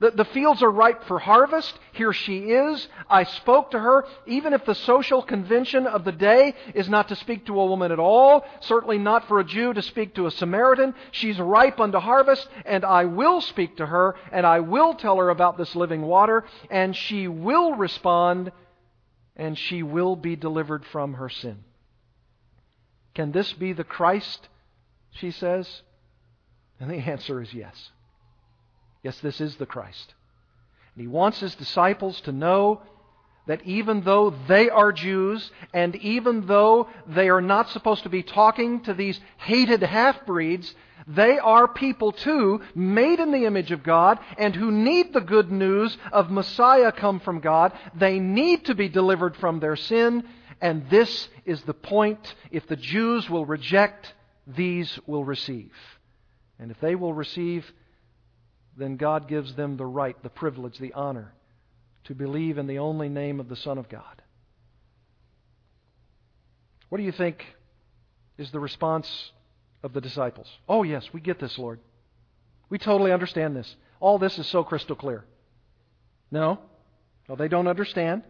The, 0.00 0.10
the 0.12 0.24
fields 0.24 0.62
are 0.62 0.70
ripe 0.70 1.04
for 1.04 1.18
harvest. 1.18 1.78
Here 1.92 2.14
she 2.14 2.38
is. 2.38 2.88
I 3.08 3.24
spoke 3.24 3.72
to 3.72 3.78
her. 3.78 4.06
Even 4.26 4.54
if 4.54 4.64
the 4.64 4.74
social 4.74 5.22
convention 5.22 5.86
of 5.86 6.04
the 6.04 6.12
day 6.12 6.54
is 6.74 6.88
not 6.88 7.08
to 7.08 7.16
speak 7.16 7.46
to 7.46 7.60
a 7.60 7.66
woman 7.66 7.92
at 7.92 7.98
all, 7.98 8.44
certainly 8.60 8.96
not 8.96 9.28
for 9.28 9.40
a 9.40 9.44
Jew 9.44 9.74
to 9.74 9.82
speak 9.82 10.14
to 10.14 10.26
a 10.26 10.30
Samaritan, 10.30 10.94
she's 11.12 11.38
ripe 11.38 11.78
unto 11.78 11.98
harvest, 11.98 12.48
and 12.64 12.82
I 12.82 13.04
will 13.04 13.42
speak 13.42 13.76
to 13.76 13.86
her, 13.86 14.16
and 14.32 14.46
I 14.46 14.60
will 14.60 14.94
tell 14.94 15.18
her 15.18 15.28
about 15.28 15.58
this 15.58 15.76
living 15.76 16.00
water, 16.00 16.44
and 16.70 16.96
she 16.96 17.28
will 17.28 17.74
respond, 17.74 18.52
and 19.36 19.58
she 19.58 19.82
will 19.82 20.16
be 20.16 20.34
delivered 20.34 20.86
from 20.86 21.14
her 21.14 21.28
sin. 21.28 21.62
Can 23.14 23.32
this 23.32 23.52
be 23.52 23.74
the 23.74 23.84
Christ? 23.84 24.48
She 25.10 25.30
says. 25.30 25.82
And 26.78 26.90
the 26.90 26.94
answer 27.10 27.42
is 27.42 27.52
yes. 27.52 27.90
Yes, 29.02 29.18
this 29.20 29.40
is 29.40 29.56
the 29.56 29.66
Christ. 29.66 30.14
And 30.94 31.02
he 31.02 31.08
wants 31.08 31.40
his 31.40 31.54
disciples 31.54 32.20
to 32.22 32.32
know 32.32 32.82
that 33.46 33.62
even 33.64 34.02
though 34.02 34.30
they 34.48 34.68
are 34.68 34.92
Jews, 34.92 35.50
and 35.72 35.96
even 35.96 36.46
though 36.46 36.88
they 37.06 37.28
are 37.28 37.40
not 37.40 37.70
supposed 37.70 38.02
to 38.02 38.08
be 38.08 38.22
talking 38.22 38.82
to 38.82 38.94
these 38.94 39.18
hated 39.38 39.82
half 39.82 40.26
breeds, 40.26 40.74
they 41.06 41.38
are 41.38 41.66
people 41.66 42.12
too, 42.12 42.60
made 42.74 43.18
in 43.18 43.32
the 43.32 43.46
image 43.46 43.72
of 43.72 43.82
God, 43.82 44.18
and 44.38 44.54
who 44.54 44.70
need 44.70 45.12
the 45.12 45.20
good 45.20 45.50
news 45.50 45.96
of 46.12 46.30
Messiah 46.30 46.92
come 46.92 47.18
from 47.18 47.40
God. 47.40 47.72
They 47.94 48.20
need 48.20 48.66
to 48.66 48.74
be 48.74 48.88
delivered 48.88 49.36
from 49.36 49.58
their 49.58 49.76
sin, 49.76 50.24
and 50.60 50.88
this 50.90 51.28
is 51.44 51.62
the 51.62 51.74
point. 51.74 52.34
If 52.50 52.66
the 52.66 52.76
Jews 52.76 53.28
will 53.28 53.46
reject, 53.46 54.14
these 54.46 54.98
will 55.06 55.24
receive. 55.24 55.72
And 56.58 56.70
if 56.70 56.78
they 56.80 56.94
will 56.94 57.14
receive, 57.14 57.72
then 58.76 58.96
God 58.96 59.28
gives 59.28 59.54
them 59.54 59.76
the 59.76 59.86
right, 59.86 60.20
the 60.22 60.28
privilege, 60.28 60.78
the 60.78 60.92
honor 60.92 61.32
to 62.04 62.14
believe 62.14 62.58
in 62.58 62.66
the 62.66 62.78
only 62.78 63.08
name 63.08 63.40
of 63.40 63.48
the 63.48 63.56
Son 63.56 63.78
of 63.78 63.88
God. 63.88 64.22
What 66.88 66.98
do 66.98 67.04
you 67.04 67.12
think 67.12 67.44
is 68.38 68.50
the 68.50 68.60
response 68.60 69.32
of 69.82 69.92
the 69.92 70.00
disciples? 70.00 70.48
Oh, 70.68 70.82
yes, 70.82 71.08
we 71.12 71.20
get 71.20 71.38
this, 71.38 71.58
Lord. 71.58 71.78
We 72.68 72.78
totally 72.78 73.12
understand 73.12 73.54
this. 73.54 73.76
All 74.00 74.18
this 74.18 74.38
is 74.38 74.46
so 74.46 74.64
crystal 74.64 74.96
clear. 74.96 75.24
No? 76.30 76.58
No, 77.28 77.36
they 77.36 77.48
don't 77.48 77.68
understand. 77.68 78.22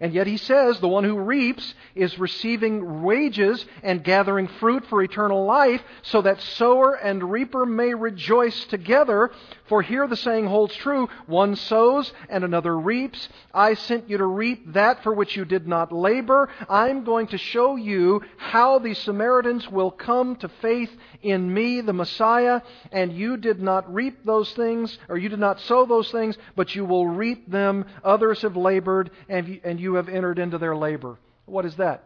And 0.00 0.14
yet 0.14 0.26
he 0.26 0.38
says 0.38 0.80
the 0.80 0.88
one 0.88 1.04
who 1.04 1.18
reaps 1.18 1.74
is 1.94 2.18
receiving 2.18 3.02
wages 3.02 3.66
and 3.82 4.02
gathering 4.02 4.48
fruit 4.48 4.86
for 4.86 5.02
eternal 5.02 5.44
life, 5.44 5.82
so 6.02 6.22
that 6.22 6.40
sower 6.40 6.94
and 6.94 7.30
reaper 7.30 7.66
may 7.66 7.92
rejoice 7.92 8.64
together. 8.64 9.30
For 9.68 9.82
here 9.82 10.08
the 10.08 10.16
saying 10.16 10.46
holds 10.46 10.74
true 10.74 11.08
one 11.26 11.54
sows 11.54 12.12
and 12.30 12.44
another 12.44 12.78
reaps. 12.78 13.28
I 13.52 13.74
sent 13.74 14.08
you 14.08 14.16
to 14.18 14.24
reap 14.24 14.72
that 14.72 15.02
for 15.02 15.12
which 15.12 15.36
you 15.36 15.44
did 15.44 15.68
not 15.68 15.92
labor. 15.92 16.48
I'm 16.68 17.04
going 17.04 17.26
to 17.28 17.38
show 17.38 17.76
you 17.76 18.22
how 18.38 18.78
the 18.78 18.94
Samaritans 18.94 19.68
will 19.68 19.90
come 19.90 20.36
to 20.36 20.48
faith 20.48 20.90
in 21.22 21.52
me, 21.52 21.82
the 21.82 21.92
Messiah, 21.92 22.62
and 22.90 23.12
you 23.12 23.36
did 23.36 23.60
not 23.60 23.92
reap 23.92 24.24
those 24.24 24.50
things, 24.54 24.96
or 25.10 25.18
you 25.18 25.28
did 25.28 25.38
not 25.38 25.60
sow 25.60 25.84
those 25.84 26.10
things, 26.10 26.38
but 26.56 26.74
you 26.74 26.86
will 26.86 27.06
reap 27.06 27.50
them. 27.50 27.84
Others 28.02 28.40
have 28.42 28.56
labored, 28.56 29.10
and 29.28 29.78
you 29.78 29.89
have 29.94 30.08
entered 30.08 30.38
into 30.38 30.58
their 30.58 30.76
labor. 30.76 31.18
What 31.46 31.64
is 31.64 31.76
that? 31.76 32.04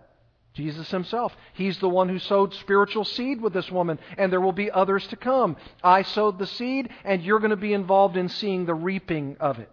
Jesus 0.54 0.90
himself. 0.90 1.34
He's 1.54 1.78
the 1.78 1.88
one 1.88 2.08
who 2.08 2.18
sowed 2.18 2.54
spiritual 2.54 3.04
seed 3.04 3.40
with 3.40 3.52
this 3.52 3.70
woman, 3.70 3.98
and 4.16 4.32
there 4.32 4.40
will 4.40 4.52
be 4.52 4.70
others 4.70 5.06
to 5.08 5.16
come. 5.16 5.56
I 5.82 6.02
sowed 6.02 6.38
the 6.38 6.46
seed, 6.46 6.90
and 7.04 7.22
you're 7.22 7.40
going 7.40 7.50
to 7.50 7.56
be 7.56 7.72
involved 7.72 8.16
in 8.16 8.28
seeing 8.28 8.64
the 8.64 8.74
reaping 8.74 9.36
of 9.40 9.58
it. 9.58 9.70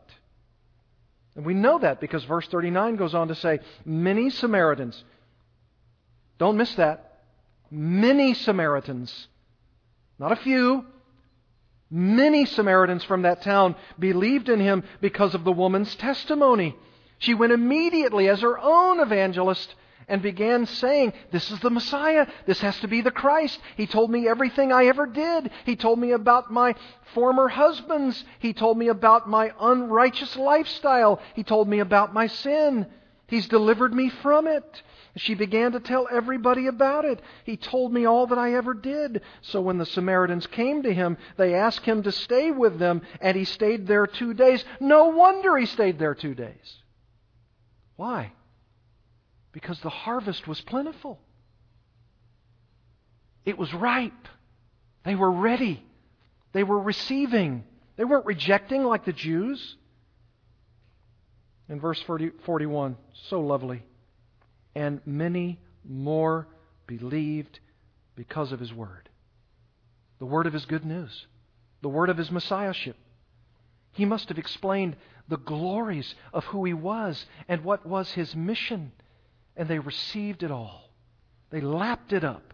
And 1.35 1.45
we 1.45 1.53
know 1.53 1.79
that 1.79 2.01
because 2.01 2.23
verse 2.23 2.47
39 2.47 2.95
goes 2.95 3.13
on 3.13 3.27
to 3.27 3.35
say, 3.35 3.59
Many 3.85 4.31
Samaritans, 4.31 5.03
don't 6.39 6.57
miss 6.57 6.73
that, 6.75 7.19
many 7.69 8.33
Samaritans 8.33 9.27
not 10.21 10.33
a 10.33 10.35
few. 10.35 10.85
Many 11.89 12.45
Samaritans 12.45 13.03
from 13.03 13.23
that 13.23 13.41
town 13.41 13.75
believed 13.97 14.49
in 14.49 14.59
him 14.59 14.83
because 15.01 15.33
of 15.33 15.43
the 15.43 15.51
woman's 15.51 15.95
testimony. 15.95 16.75
She 17.21 17.35
went 17.35 17.53
immediately 17.53 18.27
as 18.29 18.41
her 18.41 18.57
own 18.57 18.99
evangelist 18.99 19.75
and 20.07 20.23
began 20.23 20.65
saying, 20.65 21.13
This 21.29 21.51
is 21.51 21.59
the 21.59 21.69
Messiah. 21.69 22.25
This 22.47 22.61
has 22.61 22.79
to 22.79 22.87
be 22.87 23.01
the 23.01 23.11
Christ. 23.11 23.59
He 23.77 23.85
told 23.85 24.09
me 24.09 24.27
everything 24.27 24.71
I 24.71 24.85
ever 24.85 25.05
did. 25.05 25.51
He 25.63 25.75
told 25.75 25.99
me 25.99 26.13
about 26.13 26.51
my 26.51 26.73
former 27.13 27.47
husbands. 27.47 28.25
He 28.39 28.53
told 28.53 28.75
me 28.75 28.87
about 28.87 29.29
my 29.29 29.51
unrighteous 29.59 30.35
lifestyle. 30.35 31.21
He 31.35 31.43
told 31.43 31.69
me 31.69 31.77
about 31.77 32.11
my 32.11 32.25
sin. 32.25 32.87
He's 33.27 33.47
delivered 33.47 33.93
me 33.93 34.09
from 34.09 34.47
it. 34.47 34.81
She 35.15 35.35
began 35.35 35.73
to 35.73 35.79
tell 35.79 36.07
everybody 36.11 36.65
about 36.65 37.05
it. 37.05 37.21
He 37.43 37.55
told 37.55 37.93
me 37.93 38.05
all 38.05 38.25
that 38.27 38.39
I 38.39 38.55
ever 38.55 38.73
did. 38.73 39.21
So 39.41 39.61
when 39.61 39.77
the 39.77 39.85
Samaritans 39.85 40.47
came 40.47 40.81
to 40.81 40.93
him, 40.93 41.17
they 41.37 41.53
asked 41.53 41.85
him 41.85 42.01
to 42.01 42.11
stay 42.11 42.49
with 42.49 42.79
them, 42.79 43.03
and 43.19 43.37
he 43.37 43.45
stayed 43.45 43.85
there 43.85 44.07
two 44.07 44.33
days. 44.33 44.65
No 44.79 45.09
wonder 45.09 45.55
he 45.55 45.67
stayed 45.67 45.99
there 45.99 46.15
two 46.15 46.33
days. 46.33 46.80
Why? 48.01 48.31
Because 49.51 49.79
the 49.81 49.91
harvest 49.91 50.47
was 50.47 50.59
plentiful. 50.59 51.19
It 53.45 53.59
was 53.59 53.71
ripe. 53.75 54.27
They 55.05 55.13
were 55.13 55.31
ready. 55.31 55.85
They 56.51 56.63
were 56.63 56.79
receiving. 56.79 57.63
They 57.97 58.03
weren't 58.03 58.25
rejecting 58.25 58.85
like 58.85 59.05
the 59.05 59.13
Jews. 59.13 59.75
In 61.69 61.79
verse 61.79 62.01
40, 62.01 62.31
41, 62.43 62.97
so 63.29 63.39
lovely 63.39 63.83
and 64.73 64.99
many 65.05 65.59
more 65.87 66.47
believed 66.87 67.59
because 68.15 68.51
of 68.51 68.59
his 68.59 68.73
word. 68.73 69.09
The 70.17 70.25
word 70.25 70.47
of 70.47 70.53
his 70.53 70.65
good 70.65 70.85
news, 70.85 71.27
the 71.83 71.89
word 71.89 72.09
of 72.09 72.17
his 72.17 72.31
messiahship. 72.31 72.97
He 73.91 74.05
must 74.05 74.29
have 74.29 74.39
explained 74.39 74.95
the 75.31 75.37
glories 75.37 76.13
of 76.33 76.43
who 76.43 76.65
he 76.65 76.73
was 76.73 77.25
and 77.47 77.63
what 77.63 77.85
was 77.85 78.11
his 78.11 78.35
mission, 78.35 78.91
and 79.55 79.67
they 79.67 79.79
received 79.79 80.43
it 80.43 80.51
all. 80.51 80.91
They 81.51 81.61
lapped 81.61 82.11
it 82.11 82.25
up. 82.25 82.53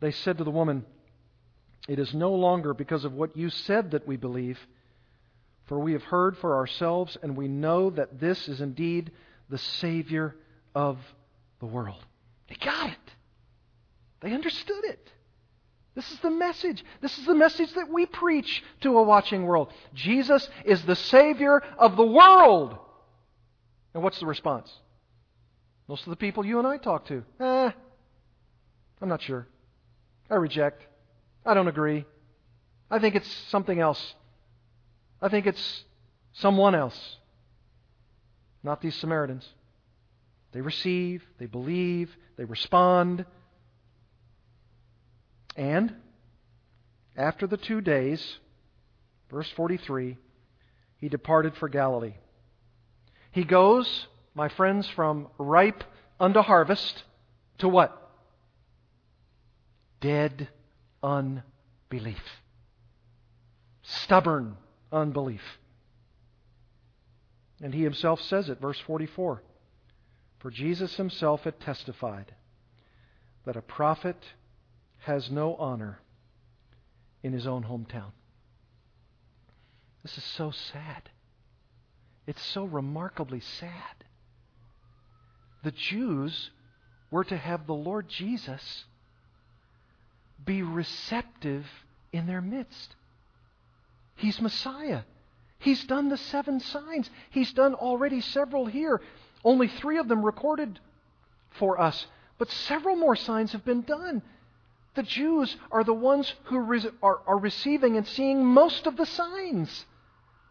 They 0.00 0.10
said 0.10 0.38
to 0.38 0.44
the 0.44 0.50
woman, 0.50 0.86
It 1.86 1.98
is 1.98 2.14
no 2.14 2.32
longer 2.32 2.72
because 2.72 3.04
of 3.04 3.12
what 3.12 3.36
you 3.36 3.50
said 3.50 3.90
that 3.90 4.08
we 4.08 4.16
believe, 4.16 4.58
for 5.66 5.78
we 5.78 5.92
have 5.92 6.02
heard 6.04 6.38
for 6.38 6.56
ourselves, 6.56 7.18
and 7.22 7.36
we 7.36 7.48
know 7.48 7.90
that 7.90 8.18
this 8.18 8.48
is 8.48 8.62
indeed 8.62 9.12
the 9.50 9.58
Savior 9.58 10.34
of 10.74 10.98
the 11.60 11.66
world. 11.66 12.02
They 12.48 12.56
got 12.56 12.88
it. 12.88 13.14
They 14.22 14.32
understood 14.32 14.84
it. 14.84 15.12
This 15.94 16.10
is 16.10 16.18
the 16.18 16.30
message. 16.30 16.84
This 17.00 17.18
is 17.18 17.26
the 17.26 17.34
message 17.34 17.72
that 17.74 17.88
we 17.88 18.06
preach 18.06 18.64
to 18.80 18.98
a 18.98 19.02
watching 19.02 19.44
world. 19.44 19.72
Jesus 19.94 20.48
is 20.64 20.82
the 20.82 20.96
Savior 20.96 21.62
of 21.78 21.96
the 21.96 22.06
world. 22.06 22.76
And 23.94 24.02
what's 24.02 24.18
the 24.18 24.26
response? 24.26 24.72
Most 25.86 26.04
of 26.04 26.10
the 26.10 26.16
people 26.16 26.44
you 26.44 26.58
and 26.58 26.66
I 26.66 26.78
talk 26.78 27.06
to, 27.06 27.22
eh, 27.38 27.70
I'm 29.00 29.08
not 29.08 29.22
sure. 29.22 29.46
I 30.30 30.36
reject. 30.36 30.84
I 31.46 31.54
don't 31.54 31.68
agree. 31.68 32.06
I 32.90 32.98
think 32.98 33.14
it's 33.14 33.30
something 33.48 33.78
else. 33.78 34.14
I 35.20 35.28
think 35.28 35.46
it's 35.46 35.84
someone 36.32 36.74
else. 36.74 37.16
Not 38.62 38.80
these 38.80 38.96
Samaritans. 38.96 39.46
They 40.52 40.60
receive, 40.60 41.22
they 41.38 41.46
believe, 41.46 42.16
they 42.36 42.44
respond. 42.44 43.26
And 45.56 45.94
after 47.16 47.46
the 47.46 47.56
two 47.56 47.80
days, 47.80 48.38
verse 49.30 49.50
43, 49.50 50.16
he 50.98 51.08
departed 51.08 51.54
for 51.56 51.68
Galilee. 51.68 52.14
He 53.30 53.44
goes, 53.44 54.06
my 54.34 54.48
friends, 54.48 54.88
from 54.88 55.28
ripe 55.38 55.84
unto 56.18 56.40
harvest 56.40 57.04
to 57.58 57.68
what? 57.68 58.00
Dead 60.00 60.48
unbelief. 61.02 62.22
Stubborn 63.82 64.56
unbelief. 64.92 65.42
And 67.62 67.72
he 67.72 67.82
himself 67.82 68.20
says 68.20 68.48
it, 68.48 68.60
verse 68.60 68.78
44. 68.86 69.42
For 70.40 70.50
Jesus 70.50 70.96
himself 70.96 71.42
had 71.44 71.60
testified 71.60 72.34
that 73.46 73.56
a 73.56 73.62
prophet 73.62 74.16
has 75.04 75.30
no 75.30 75.54
honor 75.56 75.98
in 77.22 77.32
his 77.32 77.46
own 77.46 77.62
hometown. 77.64 78.12
This 80.02 80.16
is 80.16 80.24
so 80.24 80.50
sad. 80.50 81.10
It's 82.26 82.42
so 82.42 82.64
remarkably 82.64 83.40
sad. 83.40 84.04
The 85.62 85.72
Jews 85.72 86.50
were 87.10 87.24
to 87.24 87.36
have 87.36 87.66
the 87.66 87.74
Lord 87.74 88.08
Jesus 88.08 88.84
be 90.44 90.62
receptive 90.62 91.66
in 92.12 92.26
their 92.26 92.42
midst. 92.42 92.96
He's 94.16 94.40
Messiah. 94.40 95.02
He's 95.58 95.84
done 95.84 96.08
the 96.08 96.16
seven 96.16 96.60
signs. 96.60 97.10
He's 97.30 97.52
done 97.52 97.74
already 97.74 98.20
several 98.20 98.66
here. 98.66 99.00
Only 99.44 99.68
three 99.68 99.98
of 99.98 100.08
them 100.08 100.24
recorded 100.24 100.80
for 101.50 101.80
us, 101.80 102.06
but 102.38 102.50
several 102.50 102.96
more 102.96 103.16
signs 103.16 103.52
have 103.52 103.64
been 103.64 103.82
done. 103.82 104.22
The 104.94 105.02
Jews 105.02 105.56
are 105.72 105.84
the 105.84 105.94
ones 105.94 106.32
who 106.44 106.60
re- 106.60 106.90
are, 107.02 107.20
are 107.26 107.38
receiving 107.38 107.96
and 107.96 108.06
seeing 108.06 108.44
most 108.44 108.86
of 108.86 108.96
the 108.96 109.06
signs. 109.06 109.86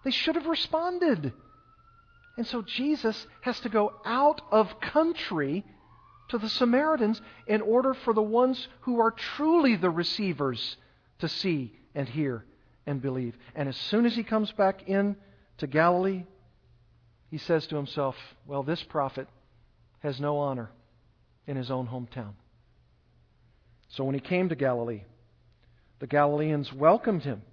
They 0.04 0.12
should 0.12 0.36
have 0.36 0.48
responded. 0.48 1.32
And 2.38 2.46
so 2.46 2.62
Jesus 2.62 3.26
has 3.42 3.60
to 3.62 3.70
go 3.70 3.94
out 4.06 4.42
of 4.52 4.80
country 4.82 5.64
to 6.30 6.38
the 6.38 6.50
Samaritans 6.50 7.22
in 7.48 7.62
order 7.62 7.94
for 7.94 8.14
the 8.14 8.22
ones 8.22 8.68
who 8.82 9.00
are 9.00 9.12
truly 9.12 9.76
the 9.76 9.90
receivers 9.90 10.78
to 11.20 11.30
see 11.30 11.74
and 11.96 12.10
hear 12.10 12.44
and 12.86 13.02
believe. 13.02 13.38
And 13.56 13.70
as 13.70 13.78
soon 13.78 14.06
as 14.06 14.16
he 14.16 14.24
comes 14.24 14.52
back 14.52 14.90
in 14.90 15.16
to 15.60 15.68
Galilee, 15.68 16.26
he 17.30 17.38
says 17.38 17.68
to 17.68 17.76
himself, 17.76 18.16
Well, 18.46 18.64
this 18.64 18.84
prophet 18.84 19.28
has 20.00 20.20
no 20.20 20.38
honor 20.40 20.70
in 21.48 21.56
his 21.56 21.72
own 21.72 21.88
hometown. 21.88 22.34
So 23.94 24.04
when 24.04 24.16
he 24.16 24.22
came 24.22 24.50
to 24.50 24.56
Galilee, 24.56 25.04
the 26.00 26.08
Galileans 26.08 26.74
welcomed 26.74 27.24
him, 27.24 27.44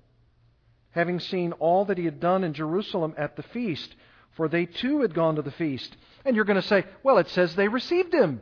having 0.91 1.21
seen 1.21 1.53
all 1.53 1.85
that 1.85 1.99
he 1.99 2.07
had 2.07 2.19
done 2.19 2.45
in 2.45 2.55
Jerusalem 2.55 3.15
at 3.19 3.37
the 3.37 3.43
feast, 3.43 3.95
for 4.37 4.49
they 4.49 4.65
too 4.65 5.03
had 5.03 5.13
gone 5.13 5.37
to 5.37 5.43
the 5.43 5.51
feast. 5.51 5.95
And 6.25 6.35
you're 6.35 6.47
going 6.47 6.61
to 6.61 6.67
say, 6.67 6.85
Well, 7.03 7.19
it 7.19 7.29
says 7.29 7.55
they 7.55 7.69
received 7.69 8.15
him. 8.15 8.41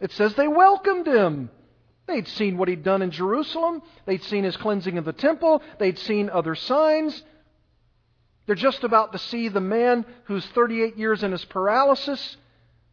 It 0.00 0.12
says 0.12 0.34
they 0.34 0.46
welcomed 0.46 1.08
him. 1.08 1.50
They'd 2.06 2.28
seen 2.28 2.56
what 2.56 2.68
he'd 2.68 2.84
done 2.84 3.02
in 3.02 3.10
Jerusalem. 3.10 3.82
They'd 4.04 4.22
seen 4.22 4.44
his 4.44 4.56
cleansing 4.56 4.96
of 4.96 5.04
the 5.04 5.12
temple. 5.12 5.62
They'd 5.80 5.98
seen 5.98 6.30
other 6.30 6.54
signs. 6.54 7.20
They're 8.46 8.54
just 8.54 8.84
about 8.84 9.10
to 9.10 9.18
see 9.18 9.48
the 9.48 9.60
man 9.60 10.06
who's 10.24 10.46
38 10.46 10.96
years 10.96 11.24
in 11.24 11.32
his 11.32 11.44
paralysis 11.44 12.36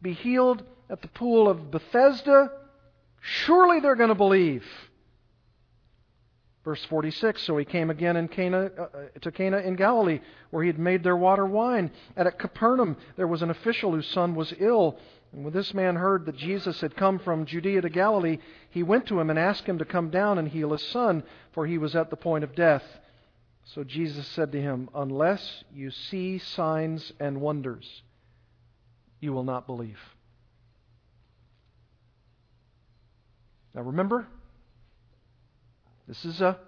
be 0.02 0.14
healed 0.14 0.64
at 0.90 1.00
the 1.00 1.08
pool 1.08 1.48
of 1.48 1.70
Bethesda. 1.70 2.50
Surely 3.26 3.80
they're 3.80 3.96
going 3.96 4.10
to 4.10 4.14
believe. 4.14 4.64
Verse 6.62 6.84
46 6.84 7.42
So 7.42 7.56
he 7.56 7.64
came 7.64 7.88
again 7.88 8.16
in 8.16 8.28
Cana, 8.28 8.70
uh, 8.78 8.86
to 9.22 9.32
Cana 9.32 9.58
in 9.58 9.76
Galilee, 9.76 10.20
where 10.50 10.62
he 10.62 10.68
had 10.68 10.78
made 10.78 11.02
their 11.02 11.16
water 11.16 11.46
wine. 11.46 11.90
And 12.16 12.28
at 12.28 12.38
Capernaum 12.38 12.98
there 13.16 13.26
was 13.26 13.40
an 13.40 13.48
official 13.48 13.92
whose 13.92 14.08
son 14.08 14.34
was 14.34 14.52
ill. 14.58 14.98
And 15.32 15.42
when 15.42 15.54
this 15.54 15.72
man 15.72 15.96
heard 15.96 16.26
that 16.26 16.36
Jesus 16.36 16.82
had 16.82 16.96
come 16.96 17.18
from 17.18 17.46
Judea 17.46 17.80
to 17.80 17.88
Galilee, 17.88 18.38
he 18.68 18.82
went 18.82 19.06
to 19.06 19.18
him 19.18 19.30
and 19.30 19.38
asked 19.38 19.64
him 19.64 19.78
to 19.78 19.86
come 19.86 20.10
down 20.10 20.38
and 20.38 20.46
heal 20.46 20.72
his 20.72 20.82
son, 20.82 21.22
for 21.52 21.66
he 21.66 21.78
was 21.78 21.96
at 21.96 22.10
the 22.10 22.16
point 22.16 22.44
of 22.44 22.54
death. 22.54 22.84
So 23.64 23.84
Jesus 23.84 24.26
said 24.28 24.52
to 24.52 24.60
him, 24.60 24.90
Unless 24.94 25.64
you 25.72 25.90
see 25.90 26.36
signs 26.36 27.10
and 27.18 27.40
wonders, 27.40 28.02
you 29.20 29.32
will 29.32 29.44
not 29.44 29.66
believe. 29.66 29.98
Now 33.74 33.82
remember, 33.82 34.26
this 36.06 36.24
is 36.24 36.40
a 36.40 36.58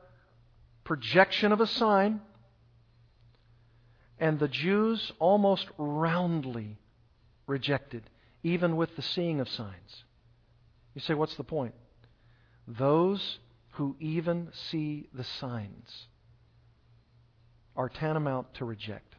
projection 0.85 1.53
of 1.53 1.61
a 1.61 1.67
sign. 1.67 2.21
And 4.19 4.39
the 4.39 4.49
Jews 4.49 5.13
almost 5.19 5.69
roundly 5.77 6.79
rejected, 7.47 8.03
even 8.43 8.77
with 8.77 8.97
the 8.97 9.03
seeing 9.03 9.41
of 9.41 9.49
signs. 9.49 10.05
You 10.95 11.03
say, 11.03 11.13
what's 11.13 11.37
the 11.37 11.45
point? 11.45 11.75
Those 12.67 13.39
who 13.73 13.95
even 14.01 14.49
see 14.71 15.09
the 15.13 15.25
signs 15.25 16.07
are 17.77 17.91
tantamount 17.91 18.55
to 18.55 18.65
reject. 18.65 19.15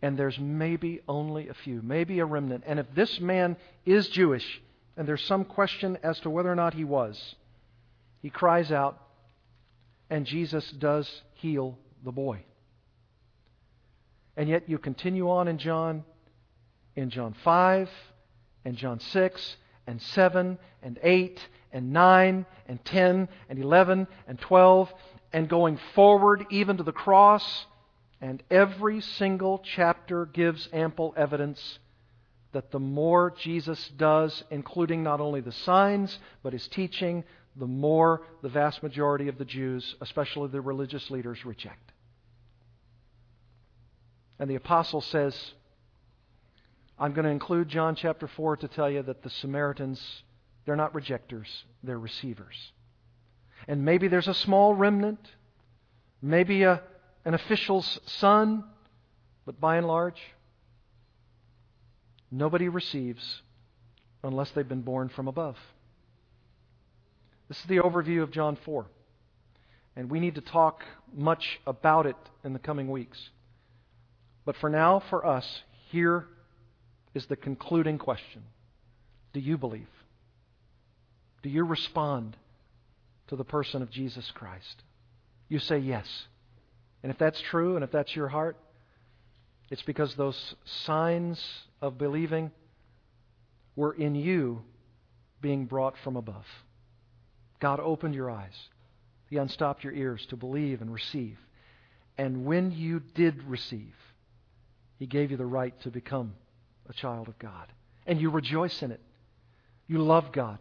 And 0.00 0.16
there's 0.16 0.38
maybe 0.38 1.00
only 1.08 1.48
a 1.48 1.54
few, 1.54 1.82
maybe 1.82 2.20
a 2.20 2.24
remnant. 2.24 2.62
And 2.66 2.78
if 2.78 2.86
this 2.94 3.20
man 3.20 3.56
is 3.84 4.08
Jewish, 4.08 4.62
and 4.96 5.06
there's 5.06 5.24
some 5.24 5.44
question 5.44 5.98
as 6.02 6.20
to 6.20 6.30
whether 6.30 6.50
or 6.50 6.56
not 6.56 6.74
he 6.74 6.84
was. 6.84 7.34
He 8.20 8.30
cries 8.30 8.70
out, 8.70 9.00
and 10.10 10.26
Jesus 10.26 10.70
does 10.72 11.22
heal 11.34 11.78
the 12.04 12.12
boy. 12.12 12.44
And 14.36 14.48
yet 14.48 14.68
you 14.68 14.78
continue 14.78 15.30
on 15.30 15.48
in 15.48 15.58
John, 15.58 16.04
in 16.94 17.10
John 17.10 17.34
5, 17.42 17.90
and 18.64 18.76
John 18.76 19.00
6, 19.00 19.56
and 19.86 20.00
7, 20.00 20.58
and 20.82 20.98
8, 21.02 21.48
and 21.72 21.92
9, 21.92 22.46
and 22.68 22.84
10, 22.84 23.28
and 23.48 23.58
11, 23.58 24.06
and 24.28 24.40
12, 24.40 24.92
and 25.32 25.48
going 25.48 25.78
forward 25.94 26.46
even 26.50 26.76
to 26.76 26.82
the 26.82 26.92
cross. 26.92 27.66
And 28.20 28.42
every 28.50 29.00
single 29.00 29.60
chapter 29.64 30.26
gives 30.26 30.68
ample 30.72 31.12
evidence 31.16 31.78
that 32.52 32.70
the 32.70 32.78
more 32.78 33.34
Jesus 33.38 33.90
does, 33.96 34.44
including 34.50 35.02
not 35.02 35.20
only 35.20 35.40
the 35.40 35.52
signs, 35.52 36.18
but 36.42 36.52
his 36.52 36.68
teaching, 36.68 37.24
the 37.56 37.66
more 37.66 38.22
the 38.42 38.48
vast 38.48 38.82
majority 38.82 39.28
of 39.28 39.38
the 39.38 39.44
Jews, 39.44 39.94
especially 40.00 40.48
the 40.48 40.60
religious 40.60 41.10
leaders, 41.10 41.44
reject. 41.44 41.92
And 44.38 44.50
the 44.50 44.54
apostle 44.54 45.00
says, 45.00 45.34
I'm 46.98 47.12
going 47.12 47.24
to 47.24 47.30
include 47.30 47.68
John 47.68 47.94
chapter 47.94 48.28
4 48.28 48.58
to 48.58 48.68
tell 48.68 48.90
you 48.90 49.02
that 49.02 49.22
the 49.22 49.30
Samaritans, 49.30 50.00
they're 50.64 50.76
not 50.76 50.94
rejectors, 50.94 51.48
they're 51.82 51.98
receivers. 51.98 52.72
And 53.68 53.84
maybe 53.84 54.08
there's 54.08 54.28
a 54.28 54.34
small 54.34 54.74
remnant, 54.74 55.20
maybe 56.20 56.62
a, 56.62 56.82
an 57.24 57.34
official's 57.34 58.00
son, 58.06 58.64
but 59.46 59.60
by 59.60 59.76
and 59.76 59.86
large, 59.86 60.20
Nobody 62.34 62.70
receives 62.70 63.42
unless 64.24 64.50
they've 64.52 64.68
been 64.68 64.80
born 64.80 65.10
from 65.10 65.28
above. 65.28 65.56
This 67.48 67.58
is 67.58 67.66
the 67.66 67.76
overview 67.76 68.22
of 68.22 68.30
John 68.30 68.56
4. 68.64 68.86
And 69.96 70.10
we 70.10 70.18
need 70.18 70.36
to 70.36 70.40
talk 70.40 70.82
much 71.14 71.60
about 71.66 72.06
it 72.06 72.16
in 72.42 72.54
the 72.54 72.58
coming 72.58 72.90
weeks. 72.90 73.18
But 74.46 74.56
for 74.56 74.70
now, 74.70 75.02
for 75.10 75.26
us, 75.26 75.62
here 75.90 76.26
is 77.12 77.26
the 77.26 77.36
concluding 77.36 77.98
question 77.98 78.42
Do 79.34 79.40
you 79.40 79.58
believe? 79.58 79.90
Do 81.42 81.50
you 81.50 81.64
respond 81.64 82.38
to 83.28 83.36
the 83.36 83.44
person 83.44 83.82
of 83.82 83.90
Jesus 83.90 84.30
Christ? 84.34 84.82
You 85.50 85.58
say 85.58 85.78
yes. 85.78 86.06
And 87.02 87.12
if 87.12 87.18
that's 87.18 87.40
true, 87.42 87.74
and 87.74 87.84
if 87.84 87.92
that's 87.92 88.16
your 88.16 88.28
heart, 88.28 88.56
it's 89.72 89.82
because 89.82 90.14
those 90.16 90.54
signs 90.84 91.42
of 91.80 91.96
believing 91.96 92.50
were 93.74 93.94
in 93.94 94.14
you 94.14 94.60
being 95.40 95.64
brought 95.64 95.96
from 96.04 96.16
above. 96.16 96.44
God 97.58 97.80
opened 97.80 98.14
your 98.14 98.30
eyes, 98.30 98.52
He 99.30 99.38
unstopped 99.38 99.82
your 99.82 99.94
ears 99.94 100.26
to 100.26 100.36
believe 100.36 100.82
and 100.82 100.92
receive. 100.92 101.38
And 102.18 102.44
when 102.44 102.70
you 102.72 103.00
did 103.14 103.42
receive, 103.44 103.94
He 104.98 105.06
gave 105.06 105.30
you 105.30 105.38
the 105.38 105.46
right 105.46 105.80
to 105.80 105.90
become 105.90 106.34
a 106.86 106.92
child 106.92 107.28
of 107.28 107.38
God. 107.38 107.72
And 108.06 108.20
you 108.20 108.28
rejoice 108.28 108.82
in 108.82 108.90
it. 108.90 109.00
You 109.86 110.02
love 110.02 110.32
God. 110.32 110.58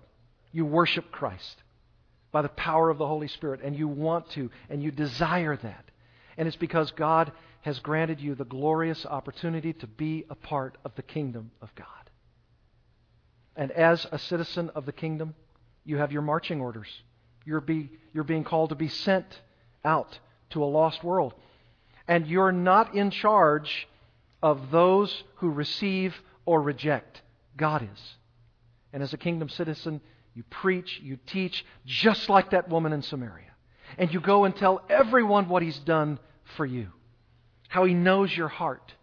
You 0.53 0.65
worship 0.65 1.11
Christ 1.11 1.57
by 2.31 2.43
the 2.43 2.49
power 2.49 2.89
of 2.89 2.97
the 2.97 3.07
Holy 3.07 3.27
Spirit. 3.27 3.59
And 3.61 3.75
you 3.75 3.89
want 3.89 4.29
to, 4.31 4.49
and 4.69 4.81
you 4.81 4.89
desire 4.89 5.57
that. 5.57 5.85
And 6.37 6.47
it's 6.47 6.55
because 6.55 6.91
God 6.91 7.33
has 7.61 7.79
granted 7.79 8.19
you 8.19 8.35
the 8.35 8.45
glorious 8.45 9.05
opportunity 9.05 9.73
to 9.73 9.87
be 9.87 10.25
a 10.29 10.35
part 10.35 10.77
of 10.83 10.93
the 10.95 11.03
kingdom 11.03 11.51
of 11.61 11.73
God. 11.75 11.87
And 13.55 13.71
as 13.71 14.05
a 14.11 14.17
citizen 14.17 14.71
of 14.73 14.85
the 14.85 14.91
kingdom, 14.91 15.35
you 15.85 15.97
have 15.97 16.11
your 16.11 16.23
marching 16.23 16.59
orders. 16.59 16.87
You're, 17.45 17.61
be, 17.61 17.89
you're 18.13 18.23
being 18.23 18.43
called 18.43 18.69
to 18.69 18.75
be 18.75 18.87
sent 18.87 19.25
out 19.85 20.19
to 20.51 20.63
a 20.63 20.65
lost 20.65 21.03
world. 21.03 21.33
And 22.07 22.27
you're 22.27 22.51
not 22.51 22.95
in 22.95 23.11
charge 23.11 23.87
of 24.41 24.71
those 24.71 25.23
who 25.35 25.49
receive 25.49 26.15
or 26.45 26.61
reject. 26.61 27.21
God 27.55 27.87
is. 27.93 28.15
And 28.91 29.03
as 29.03 29.13
a 29.13 29.17
kingdom 29.17 29.49
citizen, 29.49 30.01
you 30.33 30.43
preach, 30.49 30.99
you 31.03 31.17
teach, 31.27 31.63
just 31.85 32.27
like 32.29 32.51
that 32.51 32.69
woman 32.69 32.93
in 32.93 33.01
Samaria. 33.03 33.51
And 33.97 34.11
you 34.11 34.19
go 34.19 34.45
and 34.45 34.55
tell 34.55 34.81
everyone 34.89 35.47
what 35.47 35.61
he's 35.61 35.79
done 35.79 36.17
for 36.55 36.65
you 36.65 36.87
how 37.71 37.85
He 37.85 37.93
knows 37.93 38.35
your 38.35 38.49
heart, 38.49 38.93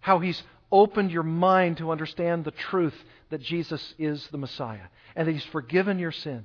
how 0.00 0.18
He's 0.18 0.42
opened 0.72 1.12
your 1.12 1.22
mind 1.22 1.76
to 1.76 1.92
understand 1.92 2.44
the 2.44 2.50
truth 2.50 2.94
that 3.30 3.40
Jesus 3.40 3.94
is 4.00 4.26
the 4.32 4.36
Messiah, 4.36 4.88
and 5.14 5.28
that 5.28 5.32
He's 5.32 5.44
forgiven 5.44 6.00
your 6.00 6.10
sin, 6.10 6.44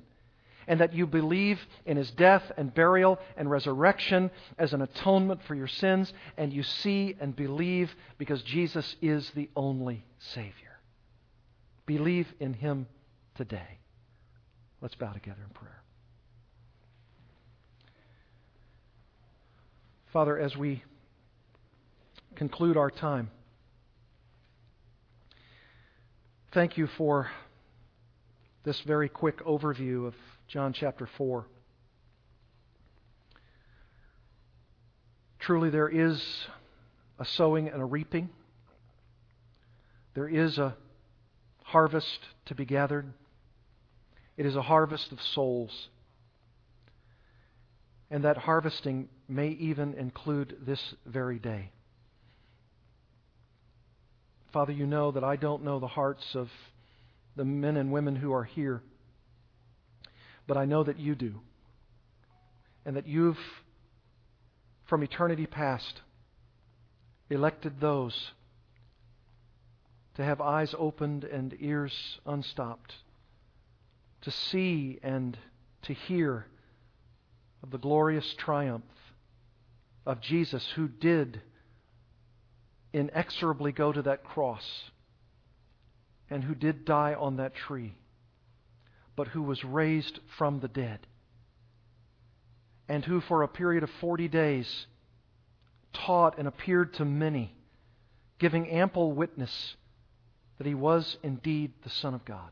and 0.67 0.79
that 0.79 0.93
you 0.93 1.07
believe 1.07 1.59
in 1.87 1.97
His 1.97 2.11
death 2.11 2.43
and 2.55 2.71
burial 2.71 3.17
and 3.35 3.49
resurrection 3.49 4.29
as 4.59 4.73
an 4.73 4.83
atonement 4.83 5.41
for 5.47 5.55
your 5.55 5.67
sins, 5.67 6.13
and 6.37 6.53
you 6.53 6.61
see 6.61 7.15
and 7.19 7.35
believe 7.35 7.95
because 8.19 8.43
Jesus 8.43 8.95
is 9.01 9.27
the 9.31 9.49
only 9.55 10.05
Savior. 10.19 10.77
Believe 11.87 12.31
in 12.39 12.53
Him 12.53 12.85
today. 13.33 13.79
Let's 14.81 14.93
bow 14.93 15.13
together 15.13 15.41
in 15.43 15.49
prayer. 15.49 15.81
Father, 20.13 20.37
as 20.37 20.55
we 20.55 20.83
conclude 22.39 22.77
our 22.77 22.89
time. 22.89 23.29
Thank 26.53 26.77
you 26.77 26.87
for 26.97 27.29
this 28.63 28.79
very 28.87 29.09
quick 29.09 29.43
overview 29.43 30.07
of 30.07 30.13
John 30.47 30.71
chapter 30.71 31.09
4. 31.17 31.45
Truly, 35.39 35.69
there 35.69 35.89
is 35.89 36.23
a 37.19 37.25
sowing 37.25 37.67
and 37.67 37.81
a 37.81 37.85
reaping. 37.85 38.29
There 40.13 40.29
is 40.29 40.57
a 40.57 40.77
harvest 41.63 42.19
to 42.45 42.55
be 42.55 42.63
gathered. 42.63 43.11
It 44.37 44.45
is 44.45 44.55
a 44.55 44.61
harvest 44.61 45.11
of 45.11 45.21
souls. 45.21 45.89
And 48.09 48.23
that 48.23 48.37
harvesting 48.37 49.09
may 49.27 49.49
even 49.49 49.93
include 49.95 50.55
this 50.65 50.95
very 51.05 51.37
day. 51.37 51.73
Father, 54.51 54.73
you 54.73 54.87
know 54.87 55.11
that 55.11 55.23
I 55.23 55.35
don't 55.35 55.63
know 55.63 55.79
the 55.79 55.87
hearts 55.87 56.35
of 56.35 56.49
the 57.35 57.45
men 57.45 57.77
and 57.77 57.91
women 57.91 58.15
who 58.15 58.33
are 58.33 58.43
here, 58.43 58.81
but 60.47 60.57
I 60.57 60.65
know 60.65 60.83
that 60.83 60.97
you 60.97 61.13
do. 61.13 61.35
And 62.83 62.95
that 62.95 63.07
you've, 63.07 63.37
from 64.85 65.03
eternity 65.03 65.45
past, 65.45 66.01
elected 67.29 67.79
those 67.79 68.31
to 70.15 70.23
have 70.23 70.41
eyes 70.41 70.73
opened 70.77 71.23
and 71.23 71.55
ears 71.59 72.19
unstopped, 72.25 72.95
to 74.21 74.31
see 74.31 74.99
and 75.03 75.37
to 75.83 75.93
hear 75.93 76.47
of 77.61 77.69
the 77.69 77.77
glorious 77.77 78.33
triumph 78.33 78.83
of 80.05 80.21
Jesus 80.21 80.67
who 80.71 80.87
did 80.87 81.41
inexorably 82.93 83.71
go 83.71 83.91
to 83.91 84.01
that 84.01 84.23
cross 84.23 84.91
and 86.29 86.43
who 86.43 86.55
did 86.55 86.85
die 86.85 87.13
on 87.13 87.37
that 87.37 87.55
tree, 87.55 87.95
but 89.15 89.27
who 89.29 89.41
was 89.41 89.63
raised 89.63 90.19
from 90.37 90.59
the 90.59 90.67
dead, 90.67 90.99
and 92.87 93.05
who 93.05 93.21
for 93.21 93.43
a 93.43 93.47
period 93.47 93.83
of 93.83 93.89
40 93.99 94.27
days 94.27 94.87
taught 95.93 96.37
and 96.37 96.47
appeared 96.47 96.93
to 96.93 97.05
many, 97.05 97.53
giving 98.37 98.69
ample 98.69 99.11
witness 99.11 99.75
that 100.57 100.67
he 100.67 100.75
was 100.75 101.17
indeed 101.23 101.71
the 101.83 101.89
Son 101.89 102.13
of 102.13 102.25
God. 102.25 102.51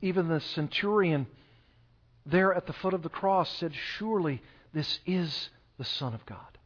Even 0.00 0.28
the 0.28 0.40
centurion 0.40 1.26
there 2.24 2.52
at 2.54 2.66
the 2.66 2.72
foot 2.72 2.94
of 2.94 3.02
the 3.02 3.08
cross 3.08 3.50
said, 3.56 3.72
Surely 3.74 4.42
this 4.72 5.00
is 5.06 5.48
the 5.78 5.84
Son 5.84 6.14
of 6.14 6.24
God. 6.26 6.57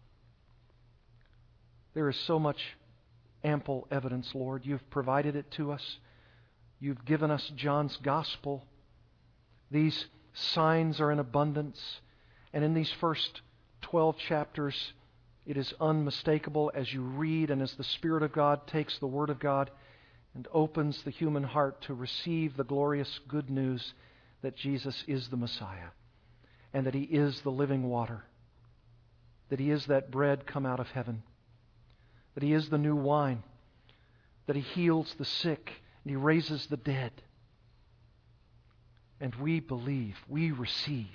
There 1.95 2.09
is 2.09 2.17
so 2.17 2.39
much 2.39 2.61
ample 3.45 3.87
evidence, 3.91 4.35
Lord. 4.35 4.65
You've 4.65 4.89
provided 4.91 5.37
it 5.37 5.51
to 5.53 5.73
us. 5.73 5.99
You've 6.81 7.05
given 7.05 7.31
us 7.31 7.53
John's 7.55 7.97
gospel. 8.03 8.65
These 9.71 10.07
signs 10.33 11.01
are 11.01 11.13
in 11.13 11.19
abundance. 11.19 12.01
And 12.53 12.65
in 12.65 12.75
these 12.75 12.91
first 12.93 13.41
12 13.83 14.17
chapters, 14.19 14.93
it 15.47 15.57
is 15.57 15.75
unmistakable 15.81 16.71
as 16.75 16.93
you 16.93 17.03
read 17.03 17.51
and 17.51 17.63
as 17.63 17.75
the 17.75 17.85
Spirit 17.85 18.23
of 18.23 18.33
God 18.33 18.67
takes 18.67 18.99
the 18.99 19.07
Word 19.07 19.31
of 19.31 19.39
God 19.39 19.71
and 20.35 20.49
opens 20.53 21.03
the 21.03 21.11
human 21.11 21.43
heart 21.43 21.83
to 21.83 21.95
receive 21.95 22.57
the 22.57 22.65
glorious 22.65 23.21
good 23.29 23.51
news 23.51 23.93
that 24.43 24.57
Jesus 24.57 25.05
is 25.07 25.29
the 25.29 25.37
Messiah 25.37 25.91
and 26.73 26.87
that 26.87 26.95
He 26.95 27.03
is 27.03 27.41
the 27.43 27.51
living 27.51 27.89
water, 27.89 28.25
that 29.51 29.61
He 29.61 29.71
is 29.71 29.87
that 29.87 30.11
bread 30.11 30.47
come 30.47 30.65
out 30.65 30.81
of 30.81 30.89
heaven, 30.89 31.23
that 32.35 32.43
He 32.43 32.53
is 32.53 32.69
the 32.69 32.79
new 32.79 32.97
wine, 32.97 33.43
that 34.47 34.57
He 34.57 34.63
heals 34.63 35.15
the 35.19 35.25
sick 35.25 35.73
and 36.05 36.11
He 36.11 36.17
raises 36.17 36.67
the 36.67 36.77
dead. 36.77 37.13
And 39.21 39.35
we 39.37 39.61
believe, 39.61 40.17
we 40.29 40.51
receive. 40.51 41.07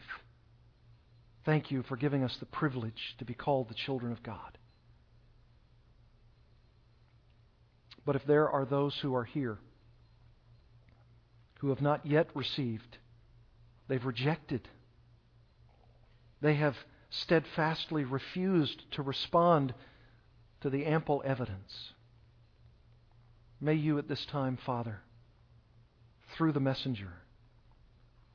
Thank 1.46 1.72
you 1.72 1.84
for 1.84 1.98
giving 1.98 2.24
us 2.24 2.36
the 2.38 2.46
privilege 2.46 3.16
to 3.20 3.26
be 3.26 3.34
called 3.34 3.70
the 3.70 3.74
children 3.74 4.12
of 4.12 4.24
God. 4.24 4.58
But 8.06 8.16
if 8.16 8.26
there 8.26 8.50
are 8.50 8.66
those 8.66 8.96
who 9.00 9.16
are 9.16 9.26
here 9.26 9.58
who 11.60 11.70
have 11.70 11.82
not 11.82 12.06
yet 12.06 12.30
received, 12.36 12.98
they've 13.88 14.06
rejected, 14.06 14.68
they 16.42 16.54
have 16.56 16.76
steadfastly 17.10 18.04
refused 18.04 18.90
to 18.92 19.02
respond 19.02 19.74
to 20.62 20.70
the 20.70 20.86
ample 20.86 21.22
evidence. 21.26 21.92
May 23.60 23.74
you 23.74 23.98
at 23.98 24.08
this 24.08 24.26
time, 24.26 24.58
Father, 24.66 25.00
through 26.36 26.52
the 26.52 26.60
messenger, 26.60 27.14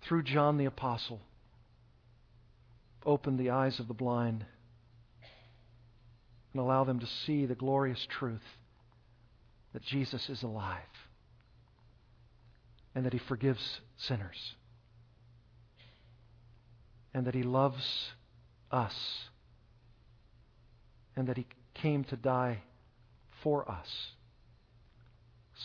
through 0.02 0.24
John 0.24 0.58
the 0.58 0.64
Apostle, 0.64 1.20
open 3.04 3.36
the 3.36 3.50
eyes 3.50 3.78
of 3.78 3.88
the 3.88 3.94
blind 3.94 4.44
and 6.52 6.60
allow 6.60 6.84
them 6.84 7.00
to 7.00 7.06
see 7.06 7.46
the 7.46 7.54
glorious 7.54 8.06
truth 8.08 8.42
that 9.72 9.82
Jesus 9.82 10.28
is 10.28 10.42
alive 10.42 10.78
and 12.94 13.06
that 13.06 13.12
he 13.12 13.18
forgives 13.18 13.80
sinners 13.96 14.54
and 17.14 17.26
that 17.26 17.34
he 17.34 17.42
loves 17.42 18.12
us 18.70 18.94
and 21.16 21.26
that 21.28 21.36
he 21.36 21.46
came 21.74 22.04
to 22.04 22.16
die 22.16 22.62
for 23.42 23.70
us 23.70 23.88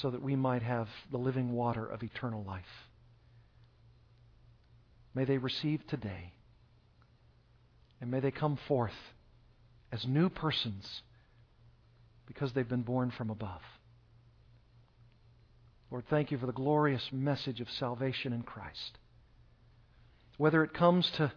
so 0.01 0.11
that 0.11 0.21
we 0.21 0.35
might 0.35 0.61
have 0.61 0.87
the 1.11 1.17
living 1.17 1.53
water 1.53 1.85
of 1.85 2.03
eternal 2.03 2.43
life. 2.43 2.63
May 5.13 5.25
they 5.25 5.37
receive 5.37 5.85
today 5.87 6.33
and 7.99 8.11
may 8.11 8.19
they 8.19 8.31
come 8.31 8.57
forth 8.67 8.93
as 9.91 10.05
new 10.05 10.29
persons 10.29 11.01
because 12.27 12.53
they've 12.53 12.67
been 12.67 12.83
born 12.83 13.11
from 13.11 13.29
above. 13.29 13.61
Lord, 15.89 16.03
thank 16.09 16.31
you 16.31 16.37
for 16.37 16.45
the 16.45 16.51
glorious 16.51 17.09
message 17.11 17.61
of 17.61 17.69
salvation 17.71 18.33
in 18.33 18.43
Christ. 18.43 18.97
Whether 20.37 20.63
it 20.63 20.73
comes 20.73 21.09
to 21.11 21.31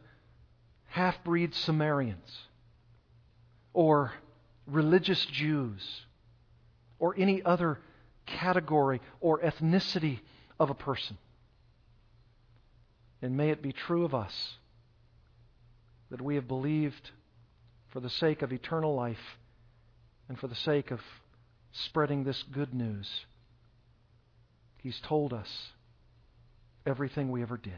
half 0.89 1.23
breed 1.23 1.55
Samaritans 1.55 2.43
or 3.73 4.12
religious 4.71 5.25
Jews 5.27 6.03
or 6.99 7.14
any 7.16 7.43
other 7.43 7.79
category 8.27 9.01
or 9.21 9.41
ethnicity 9.41 10.21
of 10.59 10.71
a 10.71 10.75
person. 10.75 11.18
And 13.23 13.37
may 13.37 13.51
it 13.51 13.62
be 13.62 13.73
true 13.73 14.05
of 14.05 14.14
us 14.14 14.55
that 16.11 16.23
we 16.23 16.35
have 16.37 16.49
believed 16.49 17.11
for 17.89 18.01
the 18.01 18.11
sake 18.11 18.43
of 18.43 18.53
eternal 18.53 18.95
life 18.95 19.39
and 20.29 20.39
for 20.39 20.47
the 20.49 20.55
sake 20.55 20.91
of 20.91 21.01
spreading 21.73 22.25
this 22.25 22.43
good 22.43 22.75
news 22.75 23.09
He's 24.83 25.01
told 25.01 25.33
us 25.33 25.73
everything 26.87 27.31
we 27.31 27.43
ever 27.43 27.59
did. 27.59 27.73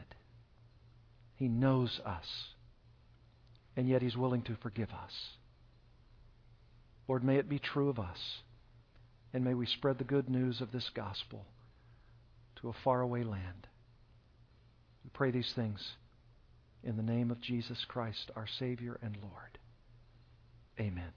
He 1.34 1.48
knows 1.48 2.00
us, 2.04 2.26
and 3.76 3.88
yet 3.88 4.02
He's 4.02 4.16
willing 4.16 4.42
to 4.42 4.56
forgive 4.56 4.90
us. 4.92 5.12
Lord, 7.08 7.24
may 7.24 7.36
it 7.36 7.48
be 7.48 7.58
true 7.58 7.88
of 7.88 7.98
us, 7.98 8.18
and 9.32 9.44
may 9.44 9.54
we 9.54 9.66
spread 9.66 9.98
the 9.98 10.04
good 10.04 10.28
news 10.28 10.60
of 10.60 10.72
this 10.72 10.88
gospel 10.94 11.44
to 12.60 12.68
a 12.68 12.74
faraway 12.84 13.24
land. 13.24 13.66
We 15.04 15.10
pray 15.12 15.30
these 15.30 15.52
things 15.54 15.80
in 16.84 16.96
the 16.96 17.02
name 17.02 17.30
of 17.30 17.40
Jesus 17.40 17.84
Christ, 17.88 18.30
our 18.36 18.46
Savior 18.58 18.98
and 19.02 19.16
Lord. 19.20 19.58
Amen. 20.78 21.12